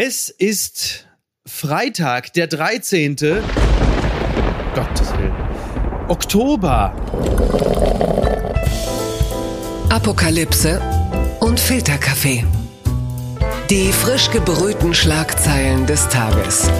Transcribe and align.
Es 0.00 0.28
ist 0.28 1.08
Freitag, 1.44 2.32
der 2.34 2.46
13. 2.46 3.16
Gottes 3.16 5.12
Willen. 5.18 5.34
Oktober. 6.06 6.94
Apokalypse 9.90 10.80
und 11.40 11.58
Filterkaffee. 11.58 12.44
Die 13.70 13.90
frisch 13.90 14.30
gebrühten 14.30 14.94
Schlagzeilen 14.94 15.84
des 15.86 16.08
Tages. 16.08 16.70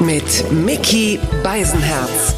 Mit 0.00 0.50
Mickey 0.50 1.20
Beisenherz. 1.42 2.34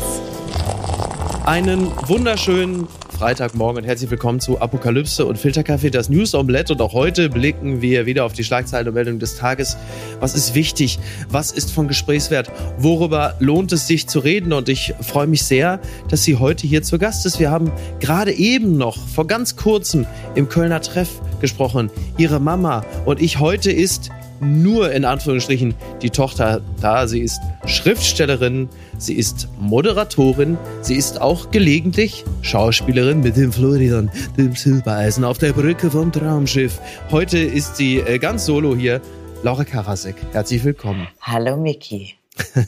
Einen 1.45 1.93
wunderschönen 2.09 2.89
Freitagmorgen 3.17 3.83
und 3.83 3.89
herzlich 3.89 4.11
willkommen 4.11 4.41
zu 4.41 4.61
Apokalypse 4.61 5.25
und 5.25 5.39
Filterkaffee, 5.39 5.89
das 5.89 6.11
News 6.11 6.35
Omelette. 6.35 6.75
Und 6.75 6.83
auch 6.83 6.93
heute 6.93 7.31
blicken 7.31 7.81
wir 7.81 8.05
wieder 8.05 8.27
auf 8.27 8.35
die 8.35 8.45
Schlagzeilen 8.45 8.89
und 8.89 8.93
Meldungen 8.93 9.19
des 9.19 9.37
Tages. 9.37 9.79
Was 10.21 10.35
ist 10.35 10.55
wichtig? 10.55 10.99
Was 11.31 11.51
ist 11.51 11.73
von 11.73 11.89
Gesprächswert? 11.89 12.53
Worüber 12.77 13.35
lohnt 13.39 13.73
es 13.73 13.87
sich 13.87 14.07
zu 14.07 14.19
reden? 14.19 14.53
Und 14.53 14.69
ich 14.69 14.93
freue 15.01 15.27
mich 15.27 15.45
sehr, 15.45 15.81
dass 16.11 16.25
sie 16.25 16.37
heute 16.37 16.67
hier 16.67 16.83
zu 16.83 16.99
Gast 16.99 17.25
ist. 17.25 17.41
Wir 17.41 17.51
haben 17.51 17.73
gerade 18.01 18.33
eben 18.33 18.77
noch 18.77 18.99
vor 19.09 19.27
ganz 19.27 19.57
kurzem 19.57 20.05
im 20.35 20.51
Kölner 20.51 20.83
Treff 20.83 21.23
gesprochen. 21.41 21.91
Ihre 22.19 22.39
Mama 22.39 22.85
und 23.07 23.23
ich 23.23 23.41
heute 23.41 23.73
ist 23.73 24.11
nur 24.41 24.93
in 24.93 25.05
Anführungsstrichen 25.05 25.75
die 26.03 26.11
Tochter 26.11 26.61
da. 26.81 27.07
Sie 27.07 27.21
ist 27.21 27.41
Schriftstellerin, 27.67 28.69
sie 28.99 29.15
ist 29.15 29.49
Moderatorin, 29.59 30.57
sie 30.83 30.97
ist 30.97 31.21
auch 31.21 31.51
gelegentlich 31.51 32.25
Schauspielerin 32.43 33.21
mit 33.21 33.37
dem 33.37 33.53
Florian, 33.53 34.11
dem 34.37 34.55
Silbereisen 34.55 35.25
auf 35.25 35.39
der 35.39 35.53
Brücke 35.53 35.91
vom 35.91 36.13
Traumschiff. 36.13 36.81
Heute 37.11 37.39
ist 37.39 37.77
sie 37.77 37.99
äh, 37.99 38.19
ganz 38.19 38.45
solo 38.45 38.77
hier. 38.77 39.01
Laura 39.43 39.65
Karasek, 39.65 40.17
herzlich 40.33 40.65
willkommen. 40.65 41.07
Hallo 41.21 41.57
Miki. 41.57 42.15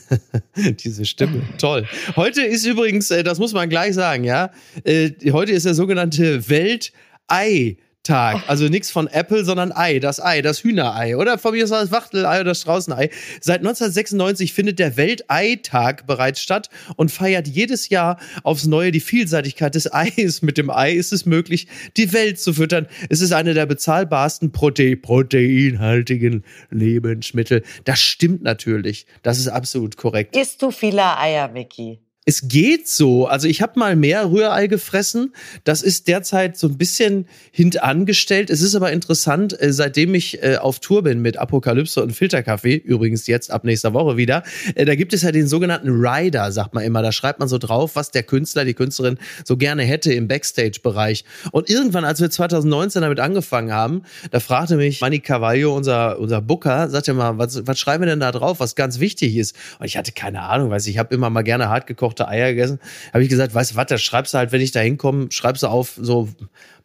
Diese 0.57 1.05
Stimme, 1.05 1.43
toll. 1.59 1.87
Heute 2.17 2.43
ist 2.43 2.65
übrigens, 2.67 3.11
äh, 3.11 3.23
das 3.23 3.39
muss 3.39 3.53
man 3.53 3.69
gleich 3.69 3.95
sagen, 3.95 4.25
ja, 4.25 4.51
äh, 4.85 5.11
heute 5.33 5.53
ist 5.53 5.67
der 5.67 5.75
sogenannte 5.75 6.49
Weltei 6.49 7.77
Tag. 8.09 8.43
Also 8.49 8.69
nichts 8.69 8.91
von 8.91 9.07
Apple, 9.07 9.45
sondern 9.45 9.71
Ei, 9.71 9.99
das 9.99 10.19
Ei, 10.19 10.41
das 10.41 10.65
Hühnerei. 10.65 11.17
Oder 11.17 11.37
von 11.37 11.53
mir 11.53 11.63
ist 11.63 11.71
das 11.71 11.91
Wachtelei 11.91 12.37
oder 12.37 12.51
das 12.51 12.63
Straußenei. 12.63 13.11
Seit 13.41 13.59
1996 13.59 14.55
findet 14.55 14.79
der 14.79 14.97
Welteitag 14.97 16.07
bereits 16.07 16.41
statt 16.41 16.71
und 16.97 17.11
feiert 17.11 17.47
jedes 17.47 17.91
Jahr 17.91 18.19
aufs 18.45 18.65
Neue 18.65 18.93
die 18.93 19.01
Vielseitigkeit 19.01 19.75
des 19.75 19.93
Eis. 19.93 20.41
Mit 20.41 20.57
dem 20.57 20.71
Ei 20.71 20.93
ist 20.93 21.13
es 21.13 21.27
möglich, 21.27 21.69
die 21.99 22.15
Welt 22.15 22.41
zu 22.41 22.55
füttern. 22.55 22.87
Es 23.11 23.21
ist 23.21 23.33
eine 23.33 23.53
der 23.53 23.67
bezahlbarsten 23.67 24.53
Prote 24.53 24.97
proteinhaltigen 24.97 26.45
Lebensmittel. 26.71 27.63
Das 27.85 28.01
stimmt 28.01 28.43
natürlich. 28.43 29.07
Das 29.23 29.39
ist 29.39 29.49
absolut 29.49 29.99
korrekt. 29.99 30.35
Isst 30.35 30.63
du 30.63 30.71
viele 30.71 31.19
Eier, 31.19 31.53
Vicky? 31.53 32.01
Es 32.29 32.47
geht 32.47 32.87
so. 32.87 33.27
Also 33.27 33.49
ich 33.49 33.63
habe 33.63 33.79
mal 33.79 33.97
mehr 33.97 34.31
Rührei 34.31 34.67
gefressen. 34.67 35.33
Das 35.65 35.81
ist 35.81 36.09
derzeit 36.09 36.59
so 36.59 36.67
ein 36.69 36.77
bisschen 36.77 37.27
hintangestellt. 37.53 38.51
Es 38.51 38.61
ist 38.61 38.75
aber 38.75 38.93
interessant, 38.93 39.59
äh, 39.59 39.73
seitdem 39.73 40.15
ich 40.15 40.43
äh, 40.43 40.59
auf 40.59 40.79
Tour 40.79 41.05
bin 41.05 41.23
mit 41.23 41.39
Apokalypse 41.39 42.03
und 42.03 42.13
Filterkaffee, 42.13 42.75
übrigens 42.75 43.27
jetzt 43.29 43.51
ab 43.51 43.65
nächster 43.65 43.95
Woche 43.95 44.19
wieder, 44.19 44.43
äh, 44.75 44.85
da 44.85 44.95
gibt 44.95 45.15
es 45.15 45.23
ja 45.23 45.33
den 45.33 45.49
sogenannten 45.49 45.89
Rider, 45.89 46.53
sagt 46.53 46.75
man 46.75 46.85
immer. 46.85 47.01
Da 47.01 47.13
schreibt 47.13 47.39
man 47.39 47.49
so 47.49 47.57
drauf, 47.57 47.97
was 47.97 48.11
der 48.11 48.25
Künstler, 48.25 48.67
die 48.67 48.75
Künstlerin 48.75 49.17
so 49.43 49.57
gerne 49.57 49.85
hätte 49.85 50.13
im 50.13 50.29
Backstage-Bereich. 50.29 51.25
Und 51.53 51.71
irgendwann, 51.71 52.05
als 52.05 52.21
wir 52.21 52.29
2019 52.29 53.01
damit 53.01 53.21
angefangen 53.21 53.73
haben, 53.73 54.03
da 54.33 54.41
fragte 54.41 54.77
mich 54.77 55.01
Manny 55.01 55.21
Cavallo, 55.21 55.75
unser, 55.75 56.19
unser 56.19 56.43
Booker, 56.43 56.91
sagte 56.91 57.15
mal, 57.15 57.39
was, 57.39 57.67
was 57.67 57.81
schreiben 57.81 58.03
wir 58.03 58.11
denn 58.11 58.21
da 58.21 58.33
drauf, 58.33 58.61
was 58.61 58.75
ganz 58.75 59.01
wichtig 59.01 59.35
ist? 59.39 59.57
Und 59.79 59.87
ich 59.87 59.97
hatte 59.97 60.13
keine 60.13 60.43
Ahnung, 60.43 60.69
weiß 60.69 60.87
ich, 60.89 60.97
ich 60.97 60.99
habe 60.99 61.15
immer 61.15 61.31
mal 61.31 61.41
gerne 61.41 61.71
hart 61.71 61.87
gekocht 61.87 62.18
gekochte 62.19 62.29
Eier 62.29 62.51
gegessen. 62.51 62.81
Habe 63.13 63.23
ich 63.23 63.29
gesagt, 63.29 63.55
weißt 63.55 63.73
du 63.73 63.77
was, 63.77 63.87
da 63.87 63.99
schreibst 63.99 64.35
du 64.35 64.39
halt, 64.39 64.53
wenn 64.53 64.61
ich 64.61 64.73
da 64.73 64.81
hinkomme, 64.81 65.31
schreibst 65.31 65.63
du 65.63 65.69
auf 65.69 65.95
so 66.01 66.29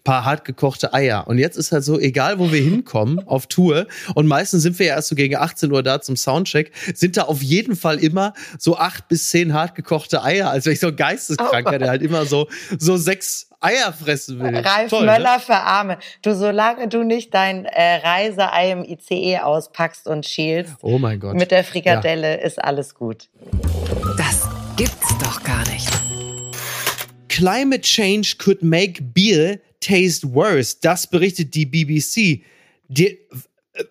paar 0.04 0.26
hart 0.26 0.44
gekochte 0.44 0.94
Eier. 0.94 1.28
Und 1.28 1.38
jetzt 1.38 1.58
ist 1.58 1.72
halt 1.72 1.84
so, 1.84 1.98
egal 1.98 2.38
wo 2.38 2.52
wir 2.52 2.62
hinkommen 2.62 3.20
auf 3.28 3.48
Tour, 3.48 3.88
und 4.16 4.28
meistens 4.28 4.64
sind 4.64 4.78
wir 4.80 4.88
ja 4.88 4.96
erst 4.96 5.08
so 5.08 5.16
gegen 5.16 5.36
18 5.36 5.72
Uhr 5.72 5.82
da 5.82 6.02
zum 6.02 6.18
Soundcheck, 6.18 6.72
sind 6.94 7.18
da 7.18 7.24
auf 7.24 7.42
jeden 7.42 7.76
Fall 7.76 8.00
immer 8.00 8.34
so 8.58 8.78
acht 8.78 9.08
bis 9.08 9.30
zehn 9.30 9.54
hart 9.54 9.76
gekochte 9.76 10.24
Eier. 10.24 10.50
Also 10.50 10.70
ich 10.70 10.80
so 10.80 10.88
ein 10.88 10.96
Geisteskranker, 10.96 11.80
der 11.80 11.90
halt 11.90 12.02
immer 12.02 12.26
so, 12.26 12.48
so 12.78 12.98
sechs 12.98 13.48
Eier 13.62 13.94
fressen 13.94 14.40
will. 14.40 14.58
Ralf 14.58 14.90
Toll, 14.90 15.06
ne? 15.06 15.14
Möller 15.14 15.36
ne? 15.36 15.40
für 15.40 15.56
Arme. 15.56 15.98
Du, 16.22 16.36
solange 16.36 16.90
du 16.90 17.04
nicht 17.04 17.34
dein 17.34 17.64
äh, 17.64 17.96
Reiseei 17.96 18.72
im 18.72 18.84
ICE 18.84 19.40
auspackst 19.40 20.08
und 20.08 20.26
schielst, 20.26 20.74
oh 20.82 20.98
mein 20.98 21.22
Gott. 21.22 21.36
mit 21.36 21.52
der 21.52 21.64
Frikadelle 21.64 22.40
ja. 22.40 22.46
ist 22.46 22.62
alles 22.62 22.94
gut. 22.94 23.30
Das 24.18 24.50
gibt's 24.76 25.18
doch 25.34 25.44
gar 25.44 25.68
nicht. 25.70 25.90
Climate 27.30 27.82
change 27.82 28.38
could 28.38 28.62
make 28.62 29.02
beer 29.02 29.60
taste 29.80 30.34
worse. 30.34 30.78
Das 30.82 31.08
berichtet 31.08 31.56
die 31.56 31.66
BBC. 31.66 32.44
Die, 32.88 33.20
äh, 33.74 33.84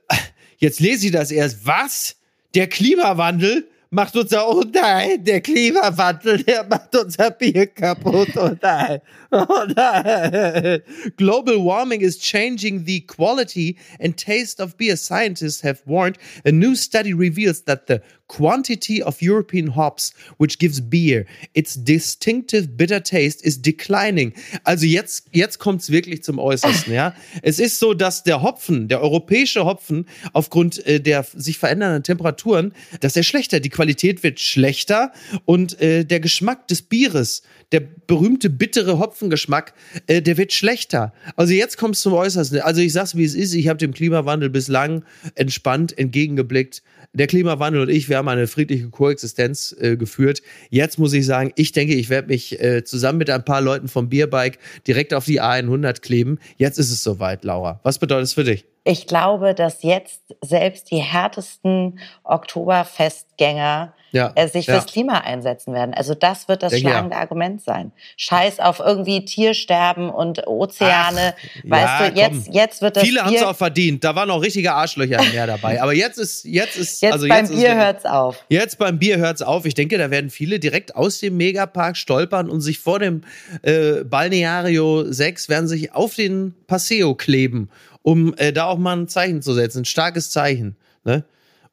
jetzt 0.59 0.81
lese 0.81 1.07
ich 1.07 1.13
das 1.13 1.31
erst. 1.31 1.67
Was? 1.67 2.17
Der 2.55 2.69
Klimawandel 2.69 3.69
macht 3.91 4.17
unser, 4.17 4.49
oh 4.49 4.63
nein, 4.73 5.25
der 5.25 5.41
Klimawandel, 5.41 6.43
der 6.45 6.65
macht 6.65 6.95
unser 6.95 7.31
Bier 7.31 7.67
kaputt, 7.67 8.37
oh 8.37 8.51
nein, 8.61 9.01
oh 9.31 9.67
nein. 9.75 10.81
Global 11.17 11.57
warming 11.57 12.01
is 12.01 12.19
changing 12.19 12.85
the 12.85 13.01
quality 13.01 13.77
and 13.99 14.17
taste 14.17 14.61
of 14.61 14.77
beer. 14.77 14.97
Scientists 14.97 15.63
have 15.63 15.83
warned. 15.87 16.19
A 16.45 16.53
new 16.53 16.75
study 16.75 17.13
reveals 17.13 17.65
that 17.65 17.87
the 17.87 18.01
quantity 18.33 19.03
of 19.03 19.21
European 19.21 19.77
hops, 19.77 20.15
which 20.39 20.59
gives 20.59 20.81
beer 20.81 21.27
its 21.53 21.75
distinctive 21.75 22.77
bitter 22.77 23.03
taste, 23.03 23.45
is 23.45 23.61
declining. 23.61 24.33
Also 24.65 24.87
jetzt, 24.87 25.27
jetzt 25.33 25.59
kommt's 25.59 25.91
wirklich 25.91 26.23
zum 26.23 26.39
Äußersten, 26.39 26.95
ja. 26.95 27.15
Es 27.43 27.59
ist 27.59 27.79
so, 27.79 27.93
dass 27.93 28.23
der 28.23 28.43
Hopfen, 28.43 28.89
der 28.89 29.03
europäische 29.03 29.65
Hopfen, 29.65 30.07
aufgrund 30.33 30.85
äh, 30.87 31.01
der 31.01 31.27
sich 31.35 31.59
verändernden 31.59 32.03
Temperaturen, 32.03 32.73
dass 33.01 33.17
er 33.17 33.23
schlechter, 33.23 33.61
die 33.61 33.69
Qualität 33.69 34.23
wird 34.23 34.41
schlechter 34.41 35.13
und 35.45 35.81
äh, 35.81 36.05
der 36.05 36.21
Geschmack 36.21 36.69
des 36.69 36.83
Bieres, 36.83 37.43
der 37.73 37.81
berühmte 37.81 38.49
bittere 38.49 38.99
Hopfengeschmack, 38.99 39.75
äh, 40.07 40.23
der 40.23 40.39
wird 40.39 40.53
schlechter. 40.53 41.13
Also 41.37 41.53
jetzt 41.53 41.77
kommt's 41.77 42.01
zum 42.01 42.15
Äußersten. 42.15 42.61
Also 42.61 42.81
ich 42.81 42.93
sag's, 42.93 43.17
wie 43.17 43.25
es 43.25 43.35
ist. 43.35 43.53
Ich 43.55 43.69
habe 43.69 43.79
dem 43.79 43.93
Klimawandel 43.93 44.49
bislang 44.49 45.05
entspannt 45.35 45.97
entgegengeblickt 45.99 46.83
der 47.15 47.27
Klimawandel 47.27 47.83
und 47.83 47.89
ich, 47.91 48.09
wir 48.09 48.17
haben 48.17 48.22
eine 48.29 48.47
friedliche 48.47 48.89
Koexistenz 48.89 49.75
äh, 49.79 49.97
geführt. 49.97 50.43
Jetzt 50.71 50.99
muss 50.99 51.13
ich 51.13 51.27
sagen, 51.27 51.53
ich 51.57 51.73
denke, 51.73 51.95
ich 51.95 52.09
werde 52.11 52.29
mich 52.29 52.61
äh, 52.61 52.85
zusammen 52.85 53.19
mit 53.19 53.31
ein 53.31 53.45
paar 53.45 53.61
Leuten 53.61 53.89
vom 53.89 54.09
Bierbike 54.09 54.59
direkt 54.87 55.15
auf 55.15 55.25
die 55.25 55.41
A100 55.41 56.01
kleben. 56.01 56.39
Jetzt 56.57 56.79
ist 56.79 56.91
es 56.91 57.03
soweit, 57.03 57.45
Laura. 57.45 57.81
Was 57.83 57.99
bedeutet 57.99 58.25
es 58.25 58.33
für 58.33 58.45
dich? 58.45 58.65
Ich 58.85 59.07
glaube, 59.07 59.55
dass 59.55 59.83
jetzt 59.83 60.23
selbst 60.41 60.91
die 60.91 60.99
härtesten 60.99 62.01
Oktoberfestgänger 62.25 63.95
ja, 64.13 64.33
äh, 64.35 64.47
sich 64.47 64.67
ja. 64.67 64.75
fürs 64.75 64.87
Klima 64.87 65.19
einsetzen 65.19 65.73
werden. 65.75 65.95
Also 65.95 66.15
das 66.15 66.47
wird 66.47 66.63
das 66.63 66.73
Denke 66.73 66.91
schlagende 66.91 67.17
ja. 67.17 67.23
Argument 67.23 67.63
sein. 67.63 67.93
Scheiß 68.17 68.61
auf 68.61 68.79
irgendwie 68.79 69.25
Tiersterben 69.25 70.11
und 70.11 70.47
Ozeane. 70.47 71.35
Ach, 71.35 71.71
weißt 71.71 72.15
du, 72.15 72.21
jetzt, 72.21 72.49
jetzt 72.53 72.83
wird 72.83 72.97
das 72.97 73.05
Viele 73.05 73.25
haben 73.25 73.35
es 73.35 73.43
auch 73.43 73.57
verdient. 73.57 74.05
Da 74.05 74.15
waren 74.15 74.31
auch 74.31 74.43
richtige 74.43 74.73
Arschlöcher 74.73 75.19
im 75.21 75.33
Meer 75.33 75.47
dabei. 75.47 75.83
Aber 75.83 75.95
jetzt 75.95 76.19
ist, 76.19 76.45
jetzt 76.45 76.77
ist, 76.77 77.01
jetzt 77.03 77.13
also 77.15 77.27
beim 77.27 77.47
jetzt 77.47 77.55
Bier 77.55 77.75
hört's 77.75 78.05
auf. 78.05 78.45
Jetzt 78.49 78.79
beim 78.79 78.99
Bier 78.99 79.17
hört's 79.17 79.43
auf. 79.43 79.65
Ich 79.65 79.75
denke, 79.75 79.97
da 79.97 80.11
werden 80.11 80.31
viele 80.31 80.59
direkt 80.59 80.95
aus 80.95 81.19
dem 81.21 81.37
Megapark 81.39 81.97
stolpern 81.97 82.51
und 82.51 82.61
sich 82.61 82.79
vor 82.79 82.99
dem 82.99 83.23
äh, 83.63 84.05
Balneario 84.05 85.11
6 85.11 85.49
werden 85.49 85.69
sich 85.69 85.95
auf 85.95 86.15
den 86.15 86.55
Paseo 86.67 87.15
kleben, 87.15 87.71
um 88.03 88.35
äh, 88.35 88.53
da 88.53 88.67
auch 88.67 88.79
mal 88.79 88.97
ein 88.97 89.09
Zeichen 89.09 89.43
zu 89.43 89.55
setzen. 89.55 89.81
Ein 89.81 89.85
starkes 89.85 90.31
Zeichen. 90.31 90.77
Ne? 91.05 91.25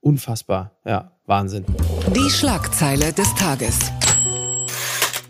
Unfassbar. 0.02 0.72
Ja. 0.86 1.12
Wahnsinn. 1.30 1.64
Die 2.16 2.30
Schlagzeile 2.32 3.14
des 3.14 3.34
Tages. 3.36 3.92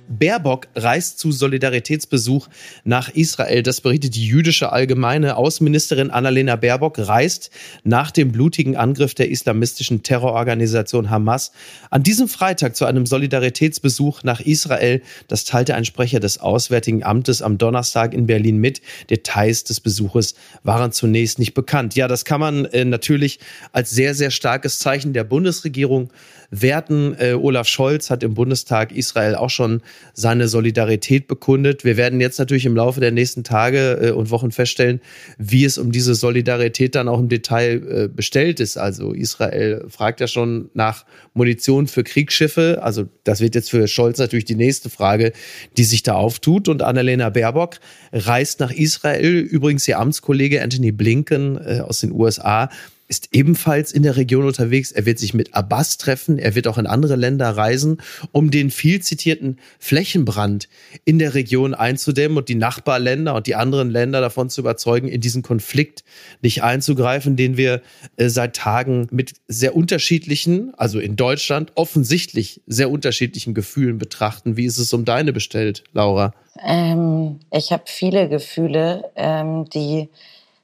Baerbock 0.09 0.67
reist 0.75 1.19
zu 1.19 1.31
Solidaritätsbesuch 1.31 2.47
nach 2.83 3.09
Israel. 3.09 3.61
Das 3.61 3.81
berichtet 3.81 4.15
die 4.15 4.25
jüdische 4.25 4.71
Allgemeine. 4.71 5.37
Außenministerin 5.37 6.09
Annalena 6.09 6.55
Baerbock 6.55 6.97
reist 6.97 7.51
nach 7.83 8.09
dem 8.09 8.31
blutigen 8.31 8.75
Angriff 8.75 9.13
der 9.13 9.29
islamistischen 9.29 10.01
Terrororganisation 10.01 11.11
Hamas 11.11 11.51
an 11.91 12.01
diesem 12.01 12.27
Freitag 12.27 12.75
zu 12.75 12.85
einem 12.85 13.05
Solidaritätsbesuch 13.05 14.23
nach 14.23 14.39
Israel. 14.39 15.01
Das 15.27 15.45
teilte 15.45 15.75
ein 15.75 15.85
Sprecher 15.85 16.19
des 16.19 16.39
Auswärtigen 16.39 17.03
Amtes 17.03 17.43
am 17.43 17.59
Donnerstag 17.59 18.13
in 18.15 18.25
Berlin 18.25 18.57
mit. 18.57 18.81
Details 19.09 19.63
des 19.63 19.79
Besuches 19.79 20.33
waren 20.63 20.91
zunächst 20.91 21.37
nicht 21.37 21.53
bekannt. 21.53 21.95
Ja, 21.95 22.07
das 22.07 22.25
kann 22.25 22.39
man 22.39 22.65
äh, 22.65 22.83
natürlich 22.83 23.39
als 23.71 23.91
sehr, 23.91 24.15
sehr 24.15 24.31
starkes 24.31 24.79
Zeichen 24.79 25.13
der 25.13 25.23
Bundesregierung 25.23 26.09
werten. 26.51 27.15
Äh, 27.19 27.33
Olaf 27.33 27.67
Scholz 27.67 28.09
hat 28.09 28.23
im 28.23 28.33
Bundestag 28.33 28.91
Israel 28.91 29.35
auch 29.35 29.49
schon 29.49 29.81
seine 30.13 30.47
Solidarität 30.47 31.27
bekundet. 31.27 31.83
Wir 31.83 31.97
werden 31.97 32.19
jetzt 32.21 32.39
natürlich 32.39 32.65
im 32.65 32.75
Laufe 32.75 32.99
der 32.99 33.11
nächsten 33.11 33.43
Tage 33.43 33.99
äh, 34.01 34.11
und 34.11 34.31
Wochen 34.31 34.51
feststellen, 34.51 35.01
wie 35.37 35.65
es 35.65 35.77
um 35.77 35.91
diese 35.91 36.15
Solidarität 36.15 36.95
dann 36.95 37.07
auch 37.07 37.19
im 37.19 37.29
Detail 37.29 37.81
äh, 37.87 38.07
bestellt 38.07 38.59
ist. 38.59 38.77
Also 38.77 39.13
Israel 39.13 39.85
fragt 39.89 40.19
ja 40.19 40.27
schon 40.27 40.69
nach 40.73 41.05
Munition 41.33 41.87
für 41.87 42.03
Kriegsschiffe. 42.03 42.79
Also 42.81 43.05
das 43.23 43.39
wird 43.41 43.55
jetzt 43.55 43.69
für 43.69 43.87
Scholz 43.87 44.17
natürlich 44.17 44.45
die 44.45 44.55
nächste 44.55 44.89
Frage, 44.89 45.33
die 45.77 45.83
sich 45.83 46.03
da 46.03 46.15
auftut. 46.15 46.67
Und 46.67 46.81
Annalena 46.81 47.29
Baerbock 47.29 47.77
reist 48.11 48.59
nach 48.59 48.71
Israel. 48.71 49.39
Übrigens 49.39 49.87
ihr 49.87 49.99
Amtskollege 49.99 50.61
Anthony 50.61 50.91
Blinken 50.91 51.57
äh, 51.57 51.81
aus 51.81 51.99
den 51.99 52.11
USA 52.11 52.69
ist 53.09 53.29
ebenfalls 53.31 53.91
in 53.91 54.03
der 54.03 54.15
Region 54.17 54.45
unterwegs. 54.45 54.91
Er 54.91 55.05
wird 55.07 55.17
sich 55.17 55.33
mit 55.33 55.55
Abbas 55.55 55.97
treffen. 55.97 56.37
Er 56.37 56.53
wird 56.53 56.67
auch 56.67 56.77
in 56.77 56.85
andere 56.85 57.15
Länder 57.15 57.49
reisen, 57.49 57.97
um 58.31 58.51
den 58.51 58.69
viel 58.69 59.01
zitierten 59.01 59.57
Flächenbrand 59.79 60.69
in 61.05 61.17
der 61.17 61.33
Region 61.33 61.73
einzudämmen 61.73 62.37
und 62.37 62.49
die 62.49 62.55
Nachbarländer 62.55 63.33
und 63.33 63.47
die 63.47 63.55
anderen 63.55 63.89
Länder 63.89 64.21
davon 64.21 64.51
zu 64.51 64.61
überzeugen, 64.61 65.07
in 65.07 65.21
diesen 65.21 65.41
Konflikt 65.41 66.03
nicht 66.41 66.61
einzugreifen, 66.61 67.35
den 67.35 67.57
wir 67.57 67.81
äh, 68.17 68.29
seit 68.29 68.55
Tagen 68.55 69.07
mit 69.09 69.33
sehr 69.47 69.75
unterschiedlichen, 69.75 70.73
also 70.77 70.99
in 70.99 71.15
Deutschland 71.15 71.71
offensichtlich 71.73 72.61
sehr 72.67 72.91
unterschiedlichen 72.91 73.55
Gefühlen 73.55 73.97
betrachten. 73.97 74.55
Wie 74.55 74.65
ist 74.65 74.77
es 74.77 74.93
um 74.93 75.03
deine 75.03 75.33
bestellt, 75.33 75.83
Laura? 75.93 76.35
Ähm, 76.63 77.39
ich 77.51 77.71
habe 77.71 77.83
viele 77.87 78.29
Gefühle, 78.29 79.05
ähm, 79.15 79.65
die 79.73 80.09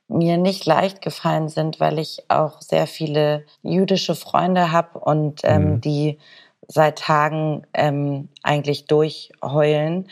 mir 0.08 0.38
nicht 0.38 0.66
leicht 0.66 1.02
gefallen 1.02 1.50
sind, 1.50 1.80
weil 1.80 2.00
ich 2.00 2.26
auch 2.28 2.62
sehr 2.62 2.88
viele 2.88 3.46
jüdische 3.64 4.16
Freunde 4.16 4.72
habe 4.72 5.00
und 5.00 5.42
ähm, 5.44 5.74
mhm. 5.74 5.82
die 5.82 6.20
seit 6.68 7.00
Tagen 7.00 7.66
ähm, 7.74 8.30
eigentlich 8.44 8.86
durchheulen. 8.86 10.10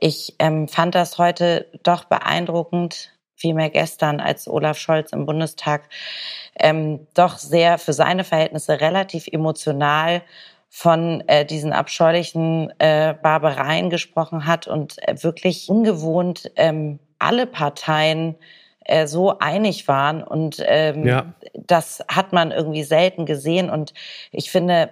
Ich 0.00 0.34
ähm, 0.38 0.68
fand 0.68 0.94
das 0.94 1.18
heute 1.18 1.66
doch 1.82 2.04
beeindruckend, 2.04 3.12
vielmehr 3.34 3.70
gestern, 3.70 4.20
als 4.20 4.48
Olaf 4.48 4.78
Scholz 4.78 5.12
im 5.12 5.26
Bundestag 5.26 5.88
ähm, 6.58 7.06
doch 7.14 7.38
sehr 7.38 7.78
für 7.78 7.92
seine 7.92 8.24
Verhältnisse 8.24 8.80
relativ 8.80 9.26
emotional 9.26 10.22
von 10.68 11.22
äh, 11.26 11.44
diesen 11.44 11.72
abscheulichen 11.72 12.72
äh, 12.78 13.14
Barbareien 13.20 13.90
gesprochen 13.90 14.46
hat 14.46 14.68
und 14.68 14.96
äh, 15.06 15.22
wirklich 15.22 15.68
ungewohnt 15.68 16.50
ähm, 16.56 17.00
alle 17.18 17.46
Parteien 17.46 18.36
äh, 18.90 19.06
so 19.06 19.38
einig 19.38 19.88
waren. 19.88 20.22
Und 20.22 20.62
ähm, 20.66 21.06
ja. 21.06 21.32
das 21.54 22.04
hat 22.08 22.32
man 22.32 22.50
irgendwie 22.50 22.82
selten 22.82 23.24
gesehen. 23.24 23.70
Und 23.70 23.94
ich 24.32 24.50
finde, 24.50 24.90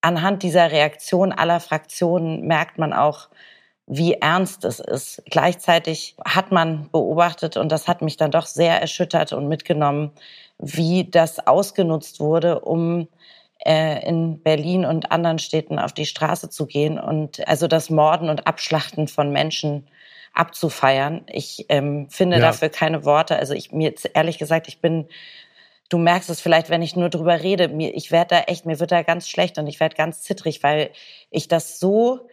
anhand 0.00 0.42
dieser 0.42 0.70
Reaktion 0.72 1.32
aller 1.32 1.60
Fraktionen 1.60 2.46
merkt 2.46 2.78
man 2.78 2.92
auch, 2.92 3.28
wie 3.86 4.14
ernst 4.14 4.64
es 4.64 4.80
ist. 4.80 5.22
Gleichzeitig 5.26 6.16
hat 6.24 6.52
man 6.52 6.88
beobachtet, 6.90 7.56
und 7.56 7.70
das 7.70 7.88
hat 7.88 8.02
mich 8.02 8.16
dann 8.16 8.30
doch 8.30 8.46
sehr 8.46 8.80
erschüttert 8.80 9.32
und 9.32 9.48
mitgenommen, 9.48 10.12
wie 10.58 11.08
das 11.08 11.46
ausgenutzt 11.46 12.20
wurde, 12.20 12.60
um 12.60 13.08
äh, 13.64 14.04
in 14.06 14.42
Berlin 14.42 14.84
und 14.84 15.12
anderen 15.12 15.38
Städten 15.38 15.78
auf 15.78 15.92
die 15.92 16.06
Straße 16.06 16.50
zu 16.50 16.66
gehen 16.66 16.98
und 16.98 17.46
also 17.46 17.68
das 17.68 17.90
Morden 17.90 18.28
und 18.28 18.46
Abschlachten 18.46 19.08
von 19.08 19.30
Menschen 19.30 19.86
abzufeiern. 20.32 21.24
Ich 21.28 21.66
ähm, 21.68 22.08
finde 22.10 22.36
ja. 22.36 22.42
dafür 22.42 22.68
keine 22.68 23.04
Worte. 23.04 23.36
Also 23.36 23.54
ich 23.54 23.72
mir 23.72 23.94
ehrlich 24.14 24.38
gesagt, 24.38 24.68
ich 24.68 24.80
bin 24.80 25.08
du 25.92 25.98
merkst 25.98 26.30
es 26.30 26.40
vielleicht, 26.40 26.70
wenn 26.70 26.80
ich 26.80 26.96
nur 26.96 27.10
drüber 27.10 27.42
rede, 27.42 27.68
mir, 27.68 27.94
ich 27.94 28.10
werde 28.10 28.36
da 28.36 28.40
echt, 28.42 28.64
mir 28.64 28.80
wird 28.80 28.92
da 28.92 29.02
ganz 29.02 29.28
schlecht 29.28 29.58
und 29.58 29.66
ich 29.66 29.78
werde 29.78 29.94
ganz 29.94 30.22
zittrig, 30.22 30.62
weil 30.62 30.90
ich 31.30 31.48
das 31.48 31.78
so, 31.78 32.28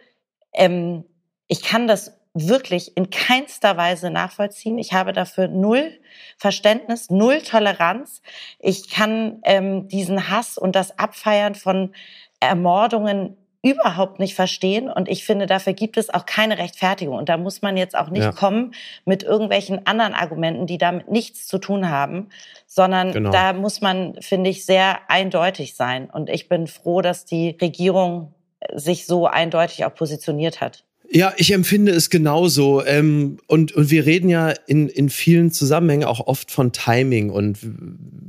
ähm, 0.54 1.04
ich 1.46 1.62
kann 1.62 1.86
das 1.86 2.16
wirklich 2.32 2.96
in 2.96 3.10
keinster 3.10 3.76
Weise 3.76 4.10
nachvollziehen. 4.10 4.78
Ich 4.78 4.92
habe 4.92 5.12
dafür 5.12 5.48
null 5.48 5.98
Verständnis, 6.38 7.10
null 7.10 7.42
Toleranz. 7.42 8.22
Ich 8.60 8.88
kann 8.88 9.40
ähm, 9.42 9.88
diesen 9.88 10.30
Hass 10.30 10.56
und 10.56 10.74
das 10.76 10.98
Abfeiern 10.98 11.54
von 11.54 11.92
Ermordungen 12.38 13.36
überhaupt 13.62 14.18
nicht 14.18 14.34
verstehen. 14.34 14.90
Und 14.90 15.08
ich 15.08 15.24
finde, 15.24 15.46
dafür 15.46 15.74
gibt 15.74 15.96
es 15.96 16.08
auch 16.12 16.24
keine 16.24 16.58
Rechtfertigung. 16.58 17.16
Und 17.16 17.28
da 17.28 17.36
muss 17.36 17.60
man 17.60 17.76
jetzt 17.76 17.96
auch 17.96 18.08
nicht 18.08 18.24
ja. 18.24 18.32
kommen 18.32 18.74
mit 19.04 19.22
irgendwelchen 19.22 19.86
anderen 19.86 20.14
Argumenten, 20.14 20.66
die 20.66 20.78
damit 20.78 21.10
nichts 21.10 21.46
zu 21.46 21.58
tun 21.58 21.90
haben, 21.90 22.28
sondern 22.66 23.12
genau. 23.12 23.30
da 23.30 23.52
muss 23.52 23.80
man, 23.80 24.14
finde 24.20 24.50
ich, 24.50 24.64
sehr 24.64 24.98
eindeutig 25.08 25.74
sein. 25.74 26.08
Und 26.08 26.30
ich 26.30 26.48
bin 26.48 26.66
froh, 26.66 27.02
dass 27.02 27.24
die 27.24 27.56
Regierung 27.60 28.32
sich 28.74 29.06
so 29.06 29.26
eindeutig 29.26 29.84
auch 29.84 29.94
positioniert 29.94 30.60
hat. 30.60 30.84
Ja, 31.12 31.32
ich 31.36 31.52
empfinde 31.52 31.90
es 31.90 32.08
genauso. 32.08 32.84
Ähm, 32.86 33.38
und, 33.48 33.72
und 33.72 33.90
wir 33.90 34.06
reden 34.06 34.28
ja 34.28 34.54
in, 34.66 34.88
in 34.88 35.10
vielen 35.10 35.50
Zusammenhängen 35.50 36.04
auch 36.04 36.26
oft 36.26 36.52
von 36.52 36.72
Timing. 36.72 37.30
Und 37.30 37.58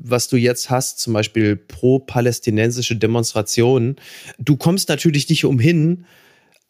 was 0.04 0.28
du 0.28 0.38
jetzt 0.38 0.70
hast, 0.70 1.00
zum 1.00 1.14
Beispiel 1.14 1.56
pro-palästinensische 1.56 2.96
Demonstrationen, 2.96 3.96
du 4.40 4.58
kommst 4.58 4.90
natürlich 4.90 5.30
nicht 5.30 5.46
umhin, 5.46 6.06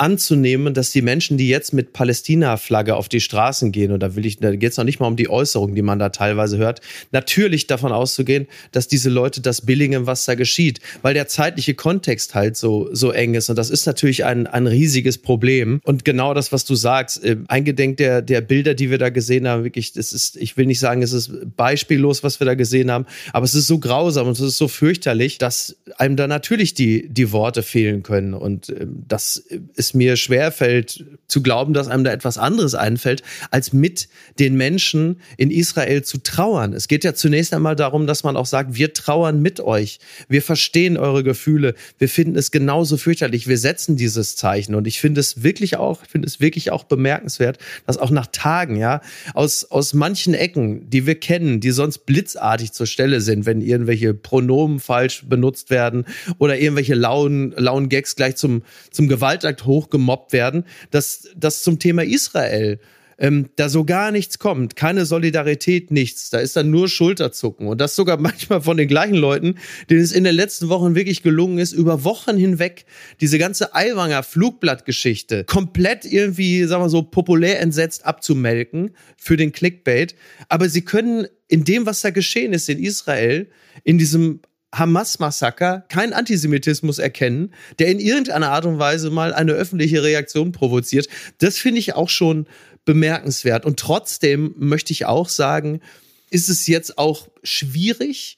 anzunehmen, 0.02 0.74
dass 0.74 0.90
die 0.92 1.04
Menschen, 1.04 1.38
die 1.38 1.48
jetzt 1.48 1.74
mit 1.74 1.94
Palästina-Flagge 1.94 2.96
auf 2.96 3.08
die 3.08 3.22
Straßen 3.22 3.72
gehen, 3.72 3.92
und 3.92 4.00
da 4.02 4.16
will 4.16 4.26
ich, 4.26 4.42
es 4.42 4.78
noch 4.78 4.84
nicht 4.84 5.00
mal 5.00 5.06
um 5.06 5.16
die 5.16 5.30
Äußerungen, 5.30 5.76
die 5.76 5.84
man 5.84 6.00
da 6.00 6.10
teilweise 6.10 6.58
hört, 6.58 6.82
natürlich 7.12 7.68
davon 7.68 7.92
auszugehen, 7.92 8.48
dass 8.72 8.88
diese 8.88 9.12
Leute 9.12 9.42
das 9.42 9.62
billigen, 9.62 10.08
was 10.08 10.26
da 10.26 10.34
geschieht, 10.34 10.80
weil 11.04 11.14
der 11.14 11.28
zeitliche 11.28 11.76
Kontext 11.76 12.34
halt 12.34 12.58
so, 12.58 12.90
so 12.92 13.12
eng 13.12 13.36
ist. 13.36 13.52
Und 13.52 13.58
das 13.58 13.70
ist 13.70 13.86
natürlich 13.86 14.26
ein, 14.26 14.48
ein 14.48 14.66
riesiges 14.66 15.20
Problem. 15.20 15.80
Und 15.84 16.04
genau 16.04 16.34
das, 16.34 16.52
was 16.52 16.66
du 16.66 16.74
sagst, 16.74 17.24
äh, 17.24 17.38
eingedenk 17.48 17.98
der, 17.98 18.24
der 18.24 18.42
Bilder, 18.42 18.74
die 18.74 18.90
wir 18.90 18.98
da 18.98 19.10
gesehen 19.10 19.48
haben, 19.48 19.64
wirklich, 19.64 19.94
das 19.94 20.14
ist, 20.14 20.36
ich 20.38 20.58
will 20.58 20.66
nicht 20.66 20.80
sagen, 20.80 21.04
es 21.04 21.14
ist 21.14 21.32
beispiellos, 21.56 22.24
was 22.24 22.40
wir 22.40 22.46
da 22.46 22.56
gesehen 22.56 22.90
haben, 22.90 23.06
aber 23.34 23.46
es 23.46 23.54
ist 23.54 23.68
so 23.68 23.78
grausam 23.78 24.26
und 24.26 24.34
es 24.34 24.40
ist 24.40 24.58
so 24.58 24.68
fürchterlich, 24.68 25.38
dass 25.38 25.78
einem 25.98 26.16
da 26.16 26.26
natürlich 26.26 26.74
die, 26.74 27.08
die 27.08 27.32
Worte 27.32 27.62
fehlen 27.62 28.02
können. 28.02 28.34
Und 28.34 28.70
äh, 28.70 28.88
das 29.08 29.38
ist 29.76 29.91
mir 29.94 30.16
schwerfällt 30.16 31.06
zu 31.28 31.42
glauben, 31.42 31.74
dass 31.74 31.88
einem 31.88 32.04
da 32.04 32.12
etwas 32.12 32.38
anderes 32.38 32.76
einfällt, 32.76 33.24
als 33.50 33.74
mit 33.74 34.10
den 34.40 34.56
Menschen 34.56 35.22
in 35.38 35.52
Israel 35.52 36.04
zu 36.04 36.18
trauern. 36.18 36.74
Es 36.74 36.88
geht 36.88 37.04
ja 37.04 37.14
zunächst 37.14 37.54
einmal 37.54 37.76
darum, 37.76 38.08
dass 38.08 38.24
man 38.24 38.36
auch 38.36 38.46
sagt, 38.46 38.76
wir 38.76 38.94
trauern 38.94 39.42
mit 39.42 39.60
euch. 39.60 40.00
Wir 40.28 40.42
verstehen 40.42 40.98
eure 40.98 41.24
Gefühle. 41.24 41.76
Wir 41.98 42.10
finden 42.10 42.36
es 42.36 42.52
genauso 42.52 42.98
fürchterlich. 42.98 43.48
Wir 43.48 43.58
setzen 43.58 43.96
dieses 43.96 44.36
Zeichen. 44.36 44.76
Und 44.76 44.88
ich 44.88 45.00
finde 45.00 45.22
es 45.22 45.44
wirklich 45.44 45.78
auch, 45.78 46.06
finde 46.06 46.28
es 46.28 46.40
wirklich 46.40 46.72
auch 46.72 46.84
bemerkenswert, 46.84 47.58
dass 47.88 47.98
auch 47.98 48.12
nach 48.12 48.28
Tagen, 48.28 48.76
ja, 48.76 49.02
aus, 49.34 49.66
aus 49.72 49.94
manchen 49.94 50.34
Ecken, 50.34 50.90
die 50.90 51.06
wir 51.08 51.16
kennen, 51.16 51.60
die 51.60 51.72
sonst 51.72 52.06
blitzartig 52.06 52.72
zur 52.72 52.88
Stelle 52.88 53.22
sind, 53.22 53.46
wenn 53.46 53.62
irgendwelche 53.62 54.14
Pronomen 54.14 54.80
falsch 54.80 55.24
benutzt 55.28 55.70
werden 55.70 56.06
oder 56.38 56.60
irgendwelche 56.60 56.96
lauen, 56.96 57.54
lauen 57.56 57.90
Gags 57.90 58.16
gleich 58.16 58.36
zum, 58.36 58.64
zum 58.92 59.08
Gewaltakt 59.08 59.66
hochgemobbt 59.72 60.34
werden, 60.34 60.66
dass 60.92 61.30
das 61.36 61.64
zum 61.64 61.80
Thema 61.80 62.04
Israel 62.04 62.80
ähm, 63.22 63.50
da 63.56 63.70
so 63.70 63.86
gar 63.86 64.12
nichts 64.12 64.40
kommt, 64.40 64.76
keine 64.76 65.06
Solidarität, 65.06 65.92
nichts. 65.92 66.32
Da 66.32 66.40
ist 66.40 66.56
dann 66.56 66.72
nur 66.72 66.90
Schulterzucken. 66.90 67.68
Und 67.68 67.80
das 67.80 67.96
sogar 67.96 68.18
manchmal 68.20 68.62
von 68.62 68.78
den 68.78 68.88
gleichen 68.88 69.16
Leuten, 69.16 69.56
denen 69.90 70.02
es 70.02 70.12
in 70.12 70.24
den 70.24 70.36
letzten 70.36 70.70
Wochen 70.70 70.96
wirklich 70.96 71.22
gelungen 71.22 71.60
ist, 71.60 71.72
über 71.72 72.04
Wochen 72.04 72.36
hinweg 72.36 72.86
diese 73.22 73.38
ganze 73.38 73.76
Aiwanger 73.76 74.24
Flugblattgeschichte 74.24 75.44
komplett 75.46 76.04
irgendwie, 76.04 76.64
sagen 76.64 76.84
wir 76.84 76.90
so, 76.90 77.04
populär 77.04 77.60
entsetzt 77.60 78.06
abzumelken 78.06 78.92
für 79.18 79.38
den 79.38 79.52
Clickbait. 79.52 80.16
Aber 80.50 80.68
sie 80.68 80.82
können 80.82 81.28
in 81.48 81.64
dem, 81.64 81.86
was 81.86 82.02
da 82.02 82.10
geschehen 82.10 82.54
ist 82.54 82.70
in 82.70 82.80
Israel, 82.80 83.48
in 83.84 84.00
diesem 84.00 84.42
Hamas-Massaker 84.74 85.86
kein 85.90 86.14
Antisemitismus 86.14 87.00
erkennen, 87.00 87.54
der 87.80 87.88
in 87.88 88.00
irgendeiner 88.00 88.52
Art 88.52 88.66
und 88.66 88.80
Weise 88.80 89.10
mal 89.10 89.34
eine 89.34 89.52
öffentliche 89.52 90.04
Reaktion 90.04 90.52
provoziert. 90.52 91.08
Das 91.40 91.58
finde 91.58 91.80
ich 91.80 91.94
auch 91.94 92.10
schon 92.10 92.48
bemerkenswert. 92.86 93.66
Und 93.66 93.80
trotzdem 93.80 94.56
möchte 94.58 94.94
ich 94.94 95.06
auch 95.06 95.30
sagen, 95.30 95.82
ist 96.30 96.50
es 96.50 96.68
jetzt 96.68 96.98
auch 96.98 97.28
schwierig. 97.44 98.38